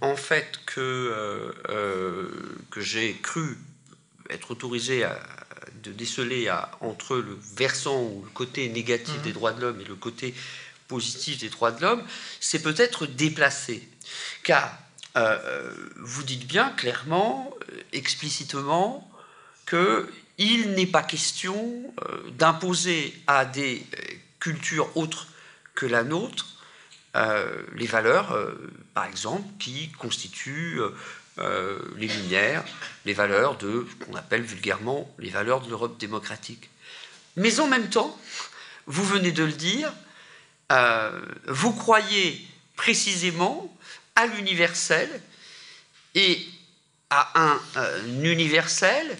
[0.00, 2.28] en fait, que, euh, euh,
[2.70, 3.56] que j'ai cru
[4.28, 5.18] être autorisé à,
[5.84, 9.22] de déceler entre le versant ou le côté négatif mmh.
[9.22, 10.34] des droits de l'homme et le côté
[10.88, 12.02] positif des droits de l'homme,
[12.40, 13.88] c'est peut-être déplacé.
[14.42, 14.76] Car
[15.96, 17.56] vous dites bien clairement,
[17.92, 19.08] explicitement,
[19.66, 24.02] qu'il n'est pas question euh, d'imposer à des euh,
[24.40, 25.28] cultures autres
[25.74, 26.46] que la nôtre
[27.16, 28.38] euh, les valeurs,
[28.92, 30.80] par exemple, qui constituent
[31.38, 32.62] les Lumières,
[33.06, 36.68] les valeurs de ce qu'on appelle vulgairement les valeurs de l'Europe démocratique.
[37.36, 38.14] Mais en même temps,
[38.86, 39.90] vous venez de le dire,
[41.46, 43.74] vous croyez précisément
[44.14, 45.08] à l'universel
[46.14, 46.46] et
[47.08, 47.60] à un
[48.22, 49.16] universel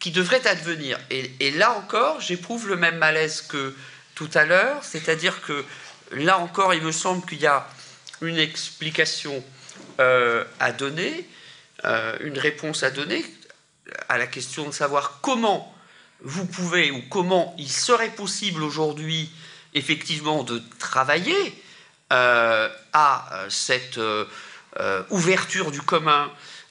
[0.00, 0.98] qui devrait advenir.
[1.10, 3.76] Et, là encore, j'éprouve le même malaise que
[4.14, 5.64] tout à l'heure, c'est-à-dire que
[6.12, 7.68] là encore, il me semble qu'il y a
[8.22, 9.44] une explication
[10.00, 11.28] euh, à donner,
[11.84, 13.24] euh, une réponse à donner
[14.08, 15.74] à la question de savoir comment
[16.22, 19.30] vous pouvez ou comment il serait possible aujourd'hui
[19.74, 21.62] effectivement de travailler
[22.12, 24.00] euh, à cette
[25.10, 26.30] ouverture du commun,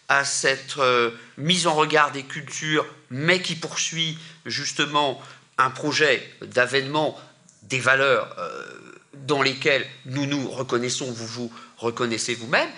[0.10, 5.22] à cette euh, mise en regard des cultures, mais qui poursuit justement
[5.57, 7.19] un projet d'avènement
[7.64, 8.65] des valeurs euh,
[9.14, 12.69] dans lesquelles nous nous reconnaissons, vous vous reconnaissez vous-même,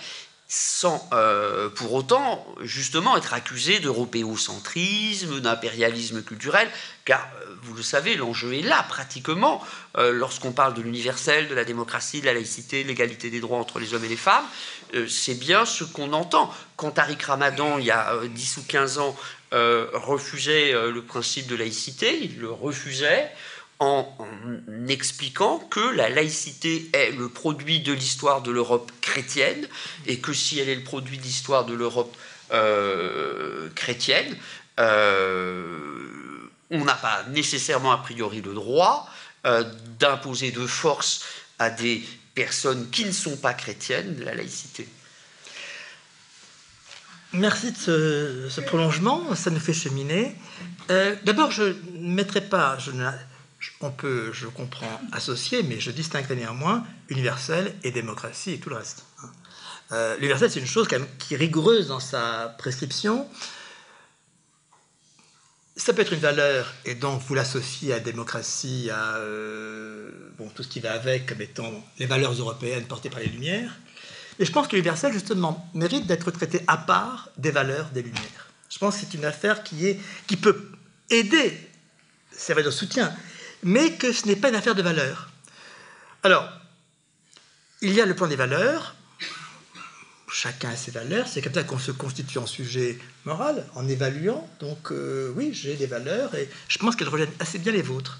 [0.54, 6.68] sans euh, pour autant justement être accusé d'européocentrisme, d'impérialisme culturel,
[7.06, 7.26] car
[7.62, 9.64] vous le savez, l'enjeu est là pratiquement
[9.96, 13.78] lorsqu'on parle de l'universel, de la démocratie, de la laïcité, de l'égalité des droits entre
[13.78, 14.44] les hommes et les femmes.
[14.94, 16.52] Euh, c'est bien ce qu'on entend.
[16.76, 19.16] Quand Tariq Ramadan, il y a 10 euh, ou 15 ans,
[19.52, 23.30] euh, refusait le principe de laïcité, il le refusait
[23.82, 24.16] en,
[24.88, 29.66] expliquant que la laïcité est le produit de l'histoire de l'Europe chrétienne
[30.06, 32.16] et que si elle est le produit de l'histoire de l'Europe
[33.74, 34.36] chrétienne,
[34.78, 39.08] on n'a pas nécessairement a priori le droit
[39.98, 41.24] d'imposer de force
[41.58, 42.04] à des
[42.34, 44.88] personnes qui ne sont pas chrétiennes la laïcité.
[47.34, 50.36] Merci de ce, prolongement, ça nous fait cheminer.
[50.90, 51.62] Euh, d'abord, je
[51.94, 52.90] ne mettrai pas, je
[53.80, 58.76] on peut, je comprends, associer, mais je distinguerai néanmoins universel et démocratie et tout le
[58.76, 59.04] reste.
[59.92, 63.28] Euh, l'universel, c'est une chose qui est rigoureuse dans sa prescription.
[65.76, 70.10] Ça peut être une valeur, et donc vous l'associez à démocratie, à euh,
[70.54, 73.78] tout ce qui va avec, comme étant les valeurs européennes portées par les Lumières.
[74.38, 78.50] Mais je pense que l'universel, justement, mérite d'être traité à part des valeurs des Lumières.
[78.70, 80.70] Je pense que c'est une affaire qui, est, qui peut
[81.10, 81.58] aider,
[82.30, 83.14] servir de soutien,
[83.62, 85.28] mais que ce n'est pas une affaire de valeurs.
[86.22, 86.48] Alors,
[87.80, 88.94] il y a le plan des valeurs,
[90.32, 91.28] chacun a ses valeurs.
[91.28, 94.48] C'est comme ça qu'on se constitue en sujet moral, en évaluant.
[94.60, 98.18] Donc euh, oui, j'ai des valeurs et je pense qu'elles reviennent assez bien les vôtres.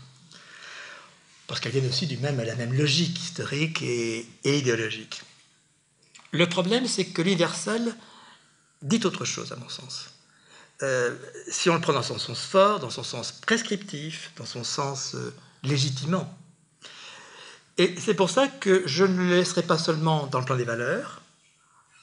[1.47, 5.23] Parce qu'elles viennent aussi du même, à la même logique historique et, idéologique.
[6.31, 7.94] Le problème, c'est que l'universel
[8.81, 10.12] dit autre chose, à mon sens.
[10.83, 11.15] Euh,
[11.49, 15.15] si on le prend dans son sens fort, dans son sens prescriptif, dans son sens
[15.15, 15.33] euh,
[15.63, 16.37] légitimant.
[17.79, 20.65] Et c'est pour ça que je ne le laisserai pas seulement dans le plan des
[20.65, 21.23] valeurs,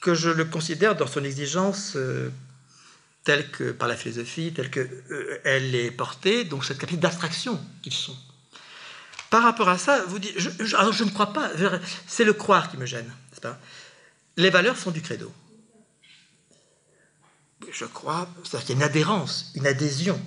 [0.00, 2.30] que je le considère dans son exigence euh,
[3.24, 5.02] telle que par la philosophie, telle qu'elle
[5.44, 8.16] elle est portée, donc cette capacité d'abstraction qu'ils sont.
[9.28, 11.50] Par rapport à ça, vous dites, je, je ne crois pas,
[12.06, 13.12] c'est le croire qui me gêne,
[13.42, 13.58] pas?
[14.36, 15.32] Les valeurs sont du credo.
[17.70, 20.20] Je crois, c'est-à-dire qu'il y a une adhérence, une adhésion,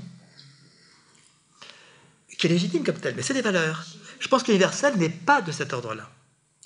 [2.38, 3.86] qui est légitime comme telle, mais c'est des valeurs.
[4.20, 6.10] Je pense que l'universel n'est pas de cet ordre-là.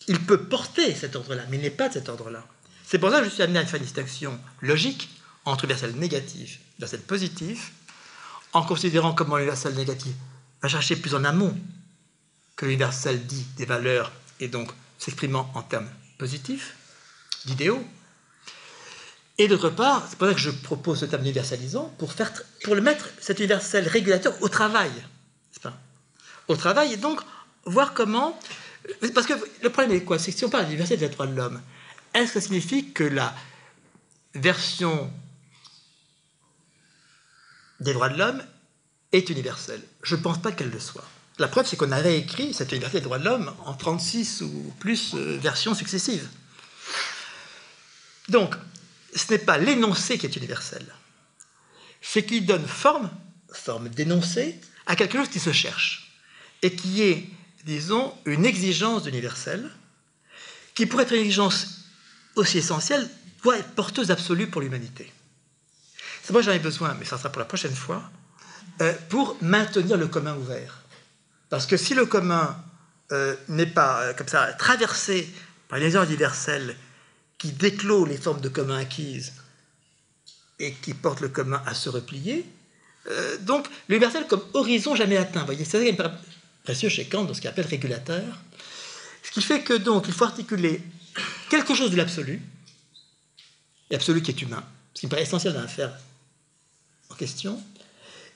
[0.07, 2.45] Il peut porter cet ordre-là, mais il n'est pas de cet ordre-là.
[2.85, 5.09] C'est pour ça que je suis amené à faire une distinction logique
[5.45, 7.73] entre universel négatif et universel positif,
[8.53, 10.13] en considérant comment l'universel négatif
[10.61, 11.55] va chercher plus en amont
[12.55, 16.75] que l'universel dit des valeurs et donc s'exprimant en termes positifs,
[17.45, 17.85] d'idéaux.
[19.37, 22.31] Et d'autre part, c'est pour ça que je propose ce terme universalisant pour, faire,
[22.63, 24.91] pour le mettre, cet universel régulateur, au travail.
[25.61, 25.77] Pas?
[26.47, 27.21] Au travail, et donc
[27.65, 28.39] voir comment.
[29.13, 30.17] Parce que le problème est quoi?
[30.17, 31.61] C'est que si on parle d'universel des droits de l'homme,
[32.13, 33.35] est-ce que ça signifie que la
[34.33, 35.11] version
[37.79, 38.43] des droits de l'homme
[39.11, 39.81] est universelle?
[40.01, 41.05] Je ne pense pas qu'elle le soit.
[41.37, 44.73] La preuve, c'est qu'on a réécrit cette universalité des droits de l'homme en 36 ou
[44.79, 46.27] plus euh, versions successives.
[48.29, 48.55] Donc,
[49.15, 50.85] ce n'est pas l'énoncé qui est universel,
[52.01, 53.09] c'est qu'il donne forme,
[53.51, 56.11] forme d'énoncé, à quelque chose qui se cherche
[56.61, 57.29] et qui est,
[57.65, 59.69] disons, une exigence universelle,
[60.73, 61.85] qui pourrait être une exigence
[62.35, 63.09] aussi essentielle,
[63.43, 65.11] doit être porteuse absolue pour l'humanité.
[66.23, 68.09] C'est moi j'en ai besoin, mais ça sera pour la prochaine fois,
[68.81, 70.83] euh, pour maintenir le commun ouvert.
[71.49, 72.61] Parce que si le commun
[73.11, 75.27] euh, n'est pas, euh, comme ça, traversé
[75.69, 76.75] par les heures universelles
[77.37, 79.33] qui déclos les formes de commun acquises
[80.59, 82.45] et qui portent le commun à se replier,
[83.09, 85.43] euh, donc l'universel comme horizon jamais atteint.
[85.45, 86.11] Voyez, c'est ça
[86.63, 88.23] précieux chez Kant dans ce qu'il appelle régulateur.
[89.23, 90.81] Ce qui fait que donc il faut articuler
[91.49, 92.41] quelque chose de l'absolu,
[93.89, 95.93] l'absolu qui est humain, ce qui me paraît essentiel dans l'affaire
[97.09, 97.61] en question,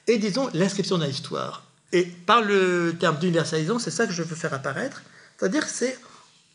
[0.07, 1.64] et disons l'inscription dans l'histoire.
[1.91, 5.02] Et par le terme d'universalisation, c'est ça que je veux faire apparaître,
[5.38, 5.99] c'est-à-dire c'est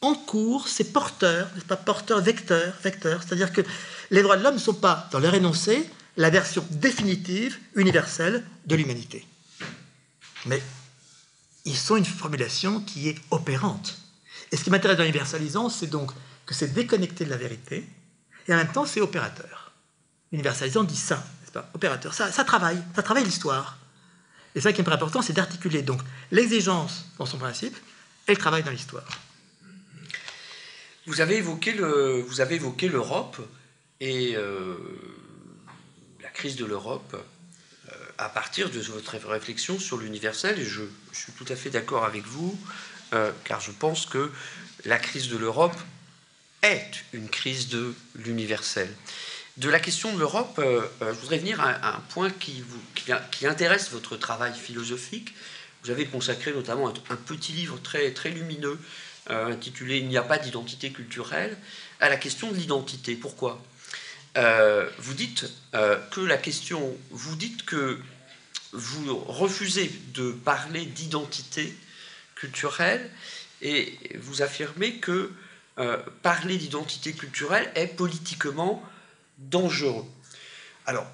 [0.00, 3.62] en cours, c'est porteur, n'est-ce pas, porteur, vecteur, vecteur, c'est-à-dire que
[4.10, 8.76] les droits de l'homme ne sont pas, dans leur énoncé, la version définitive, universelle de
[8.76, 9.26] l'humanité.
[10.46, 10.62] Mais
[11.64, 13.98] ils sont une formulation qui est opérante.
[14.52, 16.12] Et ce qui m'intéresse dans l'universalisant, c'est donc
[16.44, 17.88] que c'est déconnecté de la vérité,
[18.46, 19.72] et en même temps, c'est opérateur.
[20.30, 22.14] L'universalisant dit ça, n'est-ce pas Opérateur.
[22.14, 23.78] Ça, ça travaille, ça travaille l'histoire.
[24.54, 26.00] Et ça qui est important, c'est d'articuler donc
[26.30, 27.76] l'exigence dans son principe
[28.28, 29.06] et le travail dans l'histoire.
[31.06, 33.40] Vous avez évoqué le, vous avez évoqué l'Europe
[34.00, 34.74] et euh,
[36.20, 40.58] la crise de l'Europe euh, à partir de votre réflexion sur l'universel.
[40.58, 42.58] Et je, suis tout à fait d'accord avec vous,
[43.12, 44.32] euh, car je pense que
[44.84, 45.76] la crise de l'Europe
[46.62, 48.92] est une crise de l'universel.
[49.58, 52.82] De la question de l'Europe, je voudrais venir à, un point qui, vous,
[53.30, 55.34] qui, intéresse votre travail philosophique.
[55.82, 58.78] Vous avez consacré notamment un, un petit livre très, très lumineux
[59.30, 61.56] euh, intitulé Il n'y a pas d'identité culturelle,
[62.00, 63.16] à la question de l'identité.
[63.16, 63.62] Pourquoi
[64.36, 67.98] euh, Vous dites euh, que la question, vous dites que
[68.72, 71.74] vous refusez de parler d'identité
[72.34, 73.10] culturelle
[73.62, 75.32] et vous affirmez que
[76.22, 78.82] parler d'identité culturelle est politiquement
[79.38, 80.04] dangereux.
[80.86, 81.06] Alors,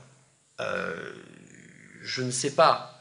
[0.58, 3.00] je ne sais pas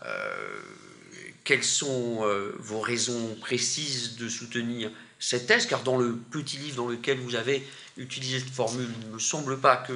[1.44, 6.78] quelles sont euh, vos raisons précises de soutenir cette thèse, car dans le petit livre
[6.78, 7.66] dans lequel vous avez
[7.98, 9.94] utilisé cette formule, il ne me semble pas que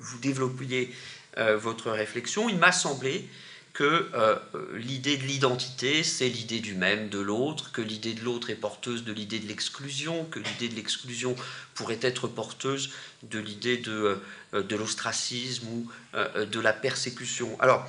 [0.00, 0.92] vous développiez
[1.36, 2.48] euh, votre réflexion.
[2.48, 3.28] Il m'a semblé
[3.72, 4.36] que euh,
[4.74, 9.04] l'idée de l'identité, c'est l'idée du même, de l'autre, que l'idée de l'autre est porteuse
[9.04, 11.36] de l'idée de l'exclusion, que l'idée de l'exclusion
[11.74, 12.90] pourrait être porteuse
[13.22, 14.18] de l'idée de,
[14.52, 17.56] de l'ostracisme ou de la persécution.
[17.60, 17.88] Alors,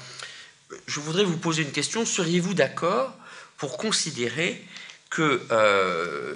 [0.88, 2.06] je voudrais vous poser une question.
[2.06, 3.16] Seriez-vous d'accord
[3.58, 4.64] pour considérer
[5.10, 6.36] que euh,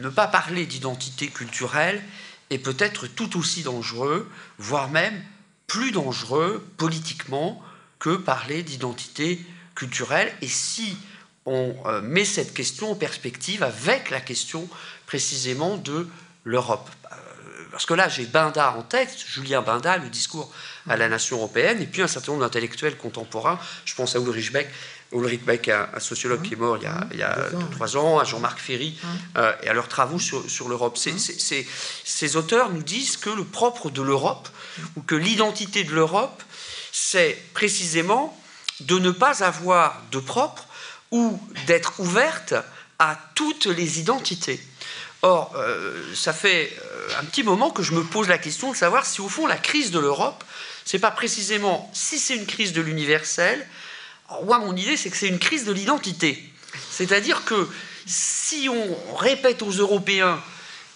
[0.00, 2.02] ne pas parler d'identité culturelle
[2.50, 5.20] est peut-être tout aussi dangereux, voire même
[5.66, 7.62] plus dangereux politiquement
[7.98, 9.40] que parler d'identité
[9.74, 10.32] culturelle?
[10.42, 10.96] Et si
[11.46, 14.68] on euh, met cette question en perspective avec la question
[15.06, 16.06] précisément de
[16.44, 16.88] l'Europe?
[17.76, 20.50] Parce que là, j'ai Binda en tête, Julien Binda, le discours
[20.88, 23.58] à la nation européenne, et puis un certain nombre d'intellectuels contemporains.
[23.84, 24.70] Je pense à Ulrich Beck,
[25.12, 27.36] Ulrich Beck, un, sociologue qui est mort il y a,
[27.72, 28.98] trois ans, à Jean-Marc Ferry,
[29.36, 30.96] euh, et à leurs travaux sur, sur l'Europe.
[30.96, 34.48] Ces auteurs nous disent que le propre de l'Europe,
[34.96, 36.42] ou que l'identité de l'Europe,
[36.92, 38.34] c'est précisément
[38.80, 40.64] de ne pas avoir de propre
[41.10, 42.54] ou d'être ouverte
[42.98, 44.60] à toutes les identités.
[45.22, 45.54] Or,
[46.14, 46.72] ça fait
[47.18, 49.56] un petit moment que je me pose la question de savoir si, au fond, la
[49.56, 50.44] crise de l'Europe,
[50.84, 53.66] c'est pas précisément si c'est une crise de l'universel.
[54.44, 56.48] Moi, mon idée, c'est que c'est une crise de l'identité.
[56.90, 57.68] C'est-à-dire que
[58.06, 60.40] si on répète aux Européens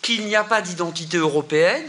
[0.02, 1.82] qu'il n'y a pas d'identité européenne,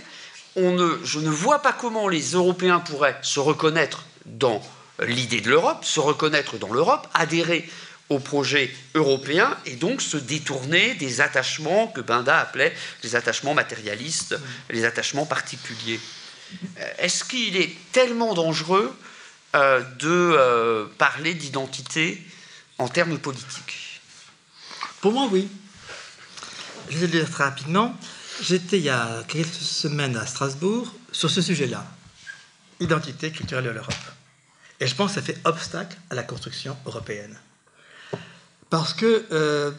[0.56, 4.62] je ne vois pas comment les Européens pourraient se reconnaître dans
[5.00, 7.70] l'idée de l'Europe, se reconnaître dans l'Europe, adhérer
[8.12, 14.38] au projet européen et donc se détourner des attachements que Binda appelait les attachements matérialistes,
[14.70, 16.00] les attachements particuliers.
[16.78, 18.94] Euh, est-ce qu'il est tellement dangereux
[19.56, 22.22] euh, de euh, parler d'identité
[22.78, 24.02] en termes politiques?
[25.00, 25.48] Pour moi, oui.
[26.90, 27.96] Je vais le dire très rapidement.
[28.42, 31.86] J'étais il y a quelques semaines à Strasbourg sur ce sujet-là,
[32.82, 33.94] identité culturelle de l'Europe.
[34.82, 37.40] Et je pense que ça fait obstacle à la construction européenne.
[38.72, 39.72] Parce que, euh,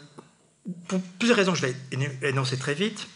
[0.87, 1.75] pour plusieurs raisons, je vais
[2.21, 3.07] énoncer très vite,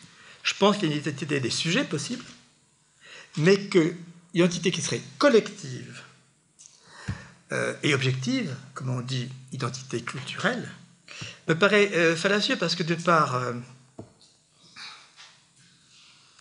[0.41, 2.25] je pense qu'il y a une identité des sujets possibles,
[3.37, 3.95] mais qu'une
[4.33, 6.01] identité qui serait collective
[7.51, 10.67] euh, et objective, comme on dit identité culturelle,
[11.47, 13.39] me paraît euh, fallacieux parce que de part,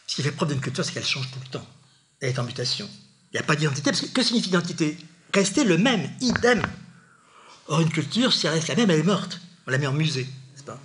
[0.06, 1.66] ce qui fait preuve d'une culture, c'est qu'elle change tout le temps.
[2.20, 2.88] Elle est en mutation.
[3.32, 4.96] Il n'y a pas d'identité, parce que que signifie identité?
[5.34, 6.62] Rester le même, idem.
[7.68, 9.40] Or, une culture, si elle reste la même, elle est morte.
[9.66, 10.78] On la met en musée, n'est-ce pas?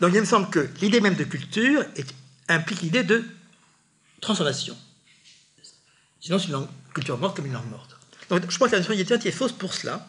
[0.00, 1.84] Donc, il me semble que l'idée même de culture
[2.48, 3.24] implique l'idée de
[4.20, 4.76] transformation.
[6.20, 7.96] Sinon, c'est une culture morte comme une langue morte.
[8.28, 10.08] Donc, je pense que la notion d'identité est fausse pour cela.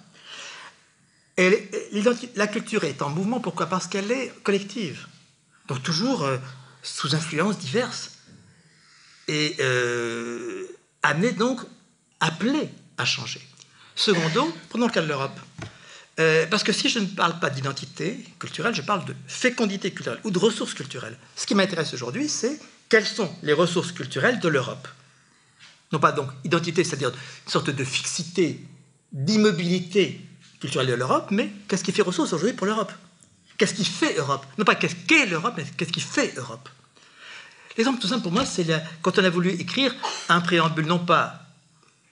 [1.37, 3.67] La culture est en mouvement, pourquoi?
[3.67, 5.07] Parce qu'elle est collective.
[5.67, 6.37] Donc, toujours euh,
[6.81, 8.11] sous influences diverses
[9.27, 10.65] et euh,
[11.01, 11.61] amené donc,
[12.19, 13.41] appelé à changer.
[13.95, 15.39] Secondo, prenons le cas de l'Europe.
[16.19, 20.19] Euh, parce que si je ne parle pas d'identité culturelle, je parle de fécondité culturelle
[20.23, 21.17] ou de ressources culturelles.
[21.35, 24.87] Ce qui m'intéresse aujourd'hui, c'est quelles sont les ressources culturelles de l'Europe.
[25.91, 28.63] Non pas donc identité, c'est-à-dire une sorte de fixité,
[29.11, 30.21] d'immobilité
[30.59, 32.91] culturelle de l'Europe, mais qu'est-ce qui fait ressources aujourd'hui pour l'Europe?
[33.57, 34.45] Qu'est-ce qui fait Europe?
[34.57, 36.69] Non pas qu'est-ce qu'est l'Europe, mais qu'est-ce qui fait Europe?
[37.77, 38.65] L'exemple tout simple pour moi, c'est
[39.01, 39.95] quand on a voulu écrire
[40.29, 41.43] un préambule, non pas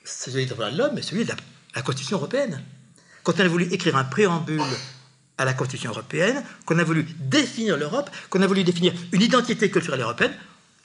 [0.04, 1.34] celui de l'homme, mais celui de
[1.76, 2.62] la, Constitution européenne.
[3.24, 4.62] Quand on a voulu écrire un préambule
[5.38, 9.70] à la Constitution européenne, qu'on a voulu définir l'Europe, qu'on a voulu définir une identité
[9.70, 10.34] culturelle européenne,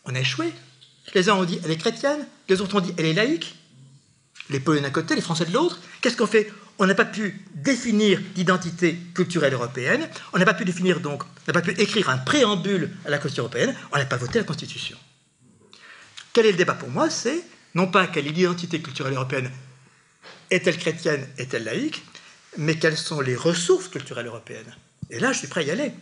[0.05, 0.53] on a échoué.
[1.15, 3.57] Les uns ont dit elle est chrétienne, les autres ont dit elle est laïque,
[4.51, 5.79] les Polonais d'un côté, les Français de l'autre.
[6.01, 6.53] Qu'est-ce qu'on fait?
[6.79, 11.29] On n'a pas pu définir l'identité culturelle européenne, on n'a pas pu définir donc, on
[11.47, 14.45] n'a pas pu écrire un préambule à la Constitution européenne, on n'a pas voté la
[14.45, 14.99] Constitution.
[16.35, 17.09] Quel est le débat pour moi?
[17.09, 17.43] C'est
[17.75, 19.51] non pas quelle est l'identité culturelle européenne,
[20.51, 22.05] est-elle chrétienne, est-elle laïque,
[22.59, 24.75] mais quelles sont les ressources culturelles européennes?
[25.11, 25.93] Et là, je suis prêt à y aller.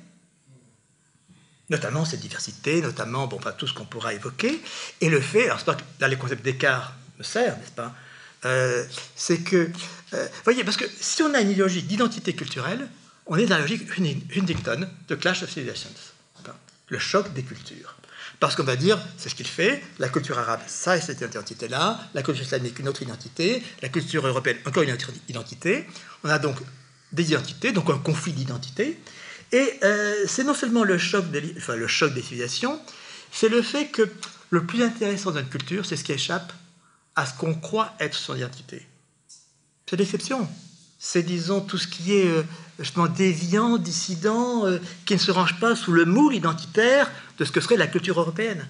[1.71, 4.61] Notamment cette diversité, notamment bon, tout ce qu'on pourra évoquer,
[5.01, 7.95] et le fait, alors c'est pas que là les concepts d'écart me servent, n'est-ce pas?
[8.45, 8.85] Euh,
[9.17, 9.71] c'est que,
[10.13, 12.89] euh, voyez, parce que si on a une idéologie d'identité culturelle,
[13.27, 15.89] on est dans la logique Huntington de Clash of Civilizations,
[16.89, 17.94] le choc des cultures.
[18.45, 21.99] Parce qu'on va dire, c'est ce qu'il fait, la culture arabe, ça et cette identité-là,
[22.13, 25.87] la culture islamique, une autre identité, la culture européenne, encore une autre identité.
[26.25, 26.57] On a donc
[27.13, 29.01] des identités, donc un conflit d'identité.
[29.51, 32.79] Et euh, c'est non seulement le choc, des, enfin, le choc des civilisations,
[33.33, 34.13] c'est le fait que
[34.51, 36.53] le plus intéressant d'une culture, c'est ce qui échappe
[37.17, 38.87] à ce qu'on croit être son identité.
[39.89, 40.47] C'est l'exception.
[41.07, 42.43] C'est, disons, tout ce qui est euh,
[42.79, 47.53] justement déviant, dissident, euh, qui ne se range pas sous le moule identitaire de ce
[47.53, 48.67] que serait la culture européenne.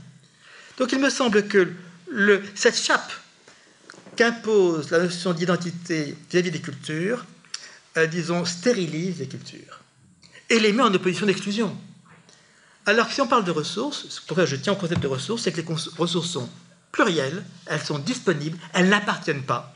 [0.76, 1.72] Donc il me semble que
[2.56, 3.12] cette chape
[4.16, 7.24] qu'impose la notion d'identité vis-à-vis des cultures,
[7.96, 9.80] euh, disons, stérilise les cultures
[10.50, 11.74] et les met en opposition d'exclusion.
[12.84, 15.52] Alors que si on parle de ressources, pourquoi je tiens au concept de ressources, c'est
[15.52, 15.66] que les
[15.98, 16.50] ressources sont
[16.90, 19.72] plurielles, elles sont disponibles, elles n'appartiennent pas.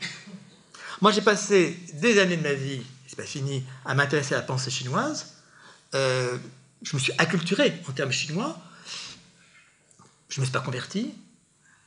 [1.01, 4.43] Moi, j'ai passé des années de ma vie, c'est pas fini, à m'intéresser à la
[4.43, 5.33] pensée chinoise.
[5.95, 6.37] Euh,
[6.81, 8.57] je me suis acculturé en termes chinois.
[10.29, 11.13] Je ne me suis pas converti.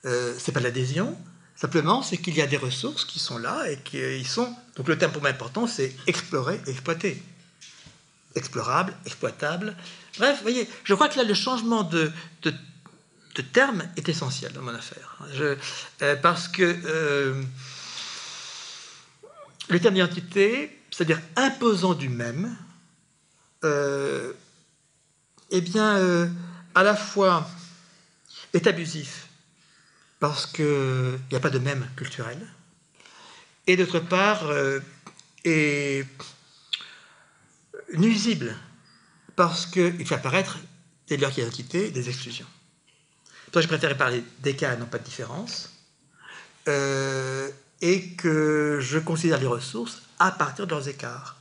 [0.04, 1.16] Euh, c'est pas l'adhésion.
[1.56, 4.52] Simplement, c'est qu'il y a des ressources qui sont là et qui sont.
[4.76, 7.22] Donc, le terme pour moi important, c'est explorer exploiter.
[8.34, 9.76] Explorable, exploitable.
[10.18, 12.10] Bref, vous voyez, je crois que là, le changement de,
[12.42, 12.52] de
[13.34, 15.18] de terme est essentiel dans mon affaire.
[15.32, 15.56] Je,
[16.02, 17.42] euh, parce que euh,
[19.68, 22.56] le terme d'identité, c'est-à-dire imposant du même,
[23.64, 24.32] euh,
[25.50, 26.30] eh bien,
[26.74, 27.48] à la fois
[28.52, 29.28] est abusif,
[30.20, 32.38] parce qu'il n'y a pas de même culturel,
[33.66, 34.50] et d'autre part
[35.44, 36.06] est
[37.94, 38.56] nuisible,
[39.36, 40.58] parce qu'il fait apparaître
[41.08, 42.46] dès lors qu'il y a identité, des exclusions.
[43.50, 45.70] Toi, je préférais parler d'écart et non pas de différence.
[46.68, 47.50] Euh,
[47.82, 51.36] et que je considère les ressources à partir de leurs écarts.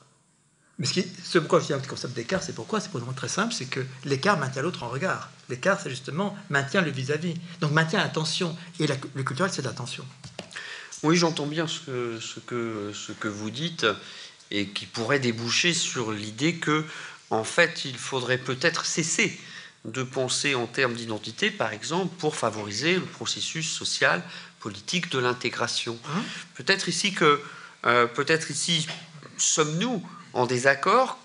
[0.80, 3.13] Mais ce, qui, ce pourquoi je dis un concept d'écart, c'est pourquoi C'est pour raison
[3.13, 5.30] très simple, c'est que l'écart maintient l'autre en regard.
[5.47, 7.35] L'écart, c'est justement maintient le vis-à-vis.
[7.59, 8.57] Donc maintient l'attention.
[8.80, 10.03] Et la, le culturel, c'est l'attention.
[11.03, 13.85] Oui, j'entends bien ce que, ce, que, ce que vous dites
[14.49, 16.84] et qui pourrait déboucher sur l'idée que,
[17.30, 19.39] en fait, il faudrait peut-être cesser
[19.85, 24.23] de penser en termes d'identité, par exemple, pour favoriser le processus social,
[24.61, 25.97] politique de l'intégration.
[26.05, 26.21] Hein
[26.55, 27.41] peut-être ici que,
[27.85, 28.88] euh, peut-être ici,
[29.38, 30.01] sommes-nous
[30.33, 31.17] en désaccord,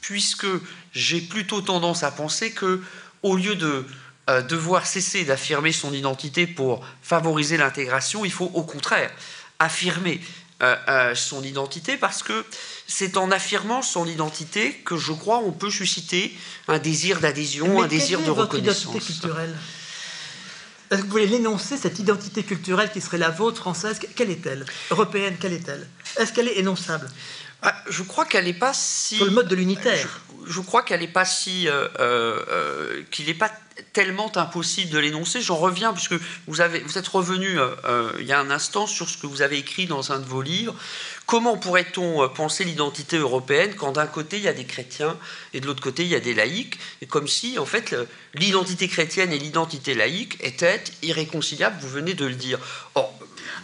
[0.00, 0.46] puisque
[0.92, 2.82] j'ai plutôt tendance à penser que,
[3.22, 3.86] au lieu de
[4.28, 9.10] euh, devoir cesser d'affirmer son identité pour favoriser l'intégration, il faut au contraire
[9.58, 10.20] affirmer
[10.62, 12.44] euh, son identité parce que
[12.86, 16.36] c'est en affirmant son identité que je crois on peut susciter
[16.68, 18.82] un désir d'adhésion, un désir de reconnaissance.
[18.82, 19.56] Identité culturelle?
[20.90, 24.66] Est-ce que vous voulez l'énoncer, cette identité culturelle qui serait la vôtre française Quelle est-elle?
[24.90, 25.86] Européenne, quelle est-elle?
[26.16, 27.08] Est-ce qu'elle est énonçable?
[27.62, 29.16] Ah, Je crois qu'elle n'est pas si.
[29.16, 30.20] Sur le mode de l'unitaire.
[30.46, 31.68] Je, crois qu'elle n'est pas si.
[31.68, 33.52] Euh, euh, qu'il n'est pas
[33.92, 35.40] tellement impossible de l'énoncer.
[35.40, 36.14] J'en reviens, puisque
[36.48, 39.42] vous, avez, vous êtes revenu euh, il y a un instant sur ce que vous
[39.42, 40.74] avez écrit dans un de vos livres.
[41.30, 45.16] Comment pourrait-on penser l'identité européenne quand d'un côté il y a des chrétiens
[45.54, 47.94] et de l'autre côté il y a des laïcs Et comme si, en fait,
[48.34, 52.58] l'identité chrétienne et l'identité laïque étaient irréconciliables, vous venez de le dire.
[52.96, 53.16] Or,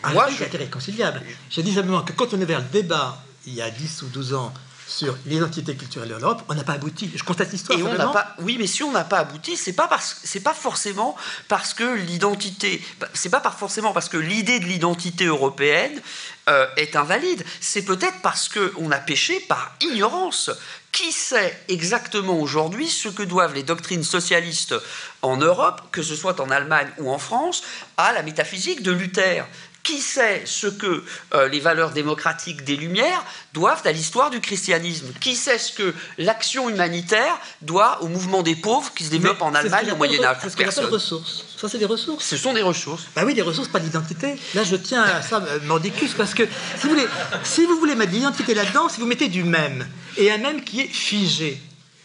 [0.04, 0.44] ah, moi, je...
[0.44, 1.20] irréconciliable.
[1.50, 4.06] J'ai dit simplement que quand on est vers le débat il y a 10 ou
[4.10, 4.54] 12 ans
[4.86, 7.10] sur l'identité culturelle de l'Europe, on n'a pas abouti.
[7.14, 7.78] Je constate l'histoire.
[7.78, 8.34] Et on n'a pas.
[8.38, 11.16] Oui, mais si on n'a pas abouti, c'est pas parce, c'est pas forcément
[11.48, 12.82] parce que l'identité,
[13.12, 16.00] c'est pas forcément parce que l'idée de l'identité européenne
[16.48, 17.44] euh, est invalide.
[17.60, 20.50] C'est peut-être parce que on a péché par ignorance.
[20.92, 24.74] Qui sait exactement aujourd'hui ce que doivent les doctrines socialistes
[25.20, 27.62] en Europe, que ce soit en Allemagne ou en France,
[27.98, 29.44] à la métaphysique de Luther?
[29.86, 35.06] Qui sait ce que euh, les valeurs démocratiques des Lumières doivent à l'histoire du christianisme?
[35.20, 39.54] Qui sait ce que l'action humanitaire doit au mouvement des pauvres qui se développe en
[39.54, 41.44] Allemagne au Moyen Âge C'est ce ressources.
[41.56, 42.24] Ça, c'est des ressources.
[42.24, 43.04] Ce sont des ressources.
[43.14, 44.34] Bah oui, des ressources, pas d'identité.
[44.54, 47.06] Là, je tiens à ça, euh, mordicus, parce que si vous voulez,
[47.44, 49.86] si vous voulez mettre de l'identité là-dedans, si vous mettez du même,
[50.16, 51.60] et un même qui est figé,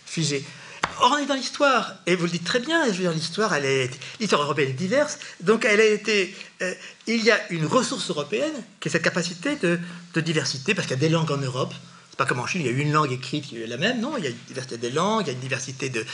[0.06, 0.46] figé.
[1.00, 3.54] Or, on est dans l'histoire, et vous le dites très bien, je veux dire, l'histoire,
[3.54, 3.90] elle est,
[4.20, 6.74] l'histoire européenne est diverse, donc elle a été, euh,
[7.08, 9.80] il y a une ressource européenne qui est cette capacité de,
[10.22, 11.74] diversité, parce qu'il y a des langues en Europe,
[12.10, 14.02] c'est pas comme en Chine, il y a une langue écrite qui est la même,
[14.02, 16.06] non, il y a une diversité des langues, il y a une diversité de,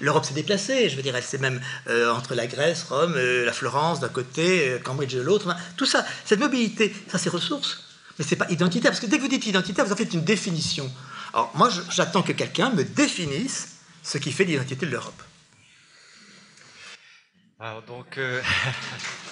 [0.00, 3.44] L'Europe s'est déplacée, je veux dire, elle s'est même euh, entre la Grèce, Rome, euh,
[3.44, 7.84] la Florence d'un côté, Cambridge de l'autre, tout ça, cette mobilité, ça c'est ressources,
[8.18, 10.24] mais c'est pas identitaire, parce que dès que vous dites identitaire, vous en faites une
[10.24, 10.90] définition.
[11.32, 13.73] Alors moi, j'attends que quelqu'un me définisse
[14.04, 15.22] ce qui fait l'identité de l'Europe.
[17.58, 18.42] Alors donc, euh,